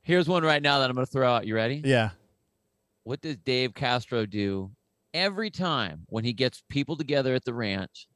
[0.03, 1.47] Here's one right now that I'm going to throw out.
[1.47, 1.81] You ready?
[1.84, 2.11] Yeah.
[3.03, 4.72] What does Dave Castro do
[5.14, 8.07] every time when he gets people together at the ranch?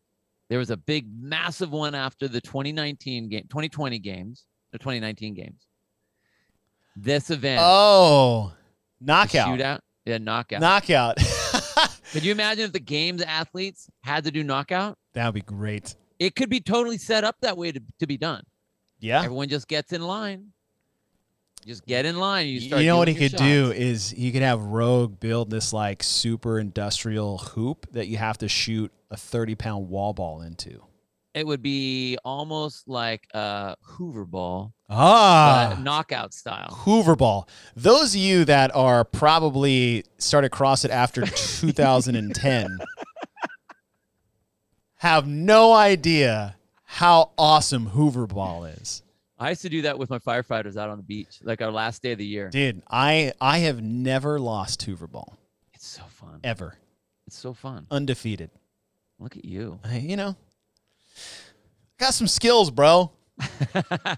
[0.50, 5.68] There was a big, massive one after the 2019 game, 2020 games, the 2019 games.
[6.96, 8.52] This event, Oh,
[9.00, 9.48] knockout.
[9.60, 9.80] shootout,
[10.10, 10.62] yeah, knockout.
[10.62, 11.18] Knockout.
[12.12, 14.98] Could you imagine if the games athletes had to do knockout?
[15.14, 15.96] that would be great.
[16.18, 18.44] It could be totally set up that way to, to be done.
[19.00, 19.24] Yeah.
[19.24, 20.48] Everyone just gets in line.
[21.66, 22.48] Just get in line.
[22.48, 26.04] You, You, know what he could do is he could have Rogue build this like
[26.04, 30.82] super industrial hoop that you have to shoot a 30 pound wall ball into.
[31.34, 36.70] It would be almost like a Hoover ball, Ah, knockout style.
[36.86, 37.48] Hoover ball.
[37.76, 42.78] Those of you that are probably started CrossFit after 2010
[44.96, 49.04] have no idea how awesome Hoover ball is.
[49.38, 52.02] I used to do that with my firefighters out on the beach, like our last
[52.02, 52.50] day of the year.
[52.50, 55.38] Dude, I I have never lost Hoover ball
[55.74, 56.40] It's so fun.
[56.44, 56.76] ever.
[57.28, 57.86] It's so fun.
[57.92, 58.50] Undefeated.
[59.20, 59.80] Look at you.
[59.84, 60.36] I, you know,
[62.00, 63.12] got some skills, bro.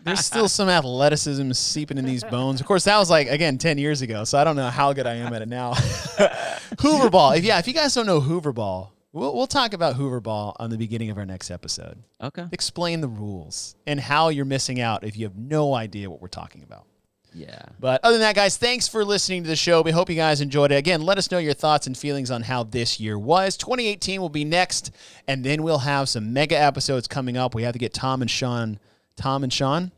[0.03, 2.59] There's still some athleticism seeping in these bones.
[2.59, 5.05] Of course, that was like again 10 years ago, so I don't know how good
[5.05, 5.73] I am at it now.
[6.81, 7.33] Hoover ball.
[7.33, 10.55] If yeah, if you guys don't know Hoover ball, we'll we'll talk about Hoover ball
[10.59, 12.01] on the beginning of our next episode.
[12.21, 12.45] Okay.
[12.51, 16.27] Explain the rules and how you're missing out if you have no idea what we're
[16.27, 16.85] talking about.
[17.33, 17.61] Yeah.
[17.79, 19.81] But other than that, guys, thanks for listening to the show.
[19.81, 20.75] We hope you guys enjoyed it.
[20.75, 23.55] Again, let us know your thoughts and feelings on how this year was.
[23.57, 24.91] 2018 will be next,
[25.27, 27.55] and then we'll have some mega episodes coming up.
[27.55, 28.79] We have to get Tom and Sean.
[29.15, 29.91] Tom and Sean?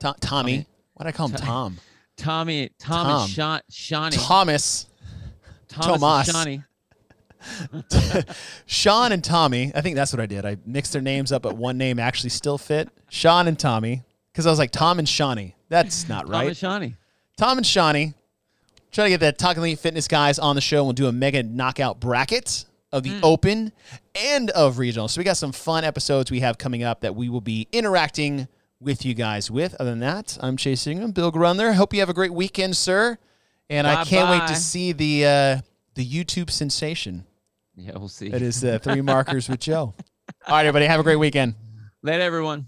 [0.00, 0.18] To- Tommy.
[0.20, 0.66] Tommy.
[0.94, 1.78] Why did I call him Tom?
[2.16, 3.22] Tommy, Tom, Tom.
[3.22, 4.16] and Sean, Shawnee.
[4.16, 4.86] Thomas.
[5.68, 6.28] Thomas Tomas.
[6.28, 6.64] and
[7.92, 8.24] Shawnee.
[8.66, 9.72] Sean and Tommy.
[9.74, 10.44] I think that's what I did.
[10.44, 12.88] I mixed their names up, but one name actually still fit.
[13.08, 14.02] Sean and Tommy.
[14.32, 15.54] Because I was like, Tom and Shawnee.
[15.68, 16.40] That's not right.
[16.40, 16.96] Tom and Shawnee.
[17.36, 18.14] Tom and Shawnee.
[18.92, 20.82] Try to get the Talking Elite Fitness guys on the show.
[20.84, 23.72] We'll do a mega knockout bracket of the open
[24.16, 25.06] and of regional.
[25.06, 28.48] So we got some fun episodes we have coming up that we will be interacting
[28.80, 29.76] with you guys with.
[29.78, 31.74] Other than that, I'm Chase Ingraham, Bill Grundler.
[31.74, 33.18] Hope you have a great weekend, sir.
[33.68, 34.52] And I can't wait Bye-bye.
[34.54, 35.60] to see the uh,
[35.94, 37.24] the YouTube sensation.
[37.76, 38.28] Yeah, we'll see.
[38.30, 39.94] That is uh, three markers with Joe.
[40.46, 41.54] All right, everybody, have a great weekend.
[42.02, 42.66] Let everyone.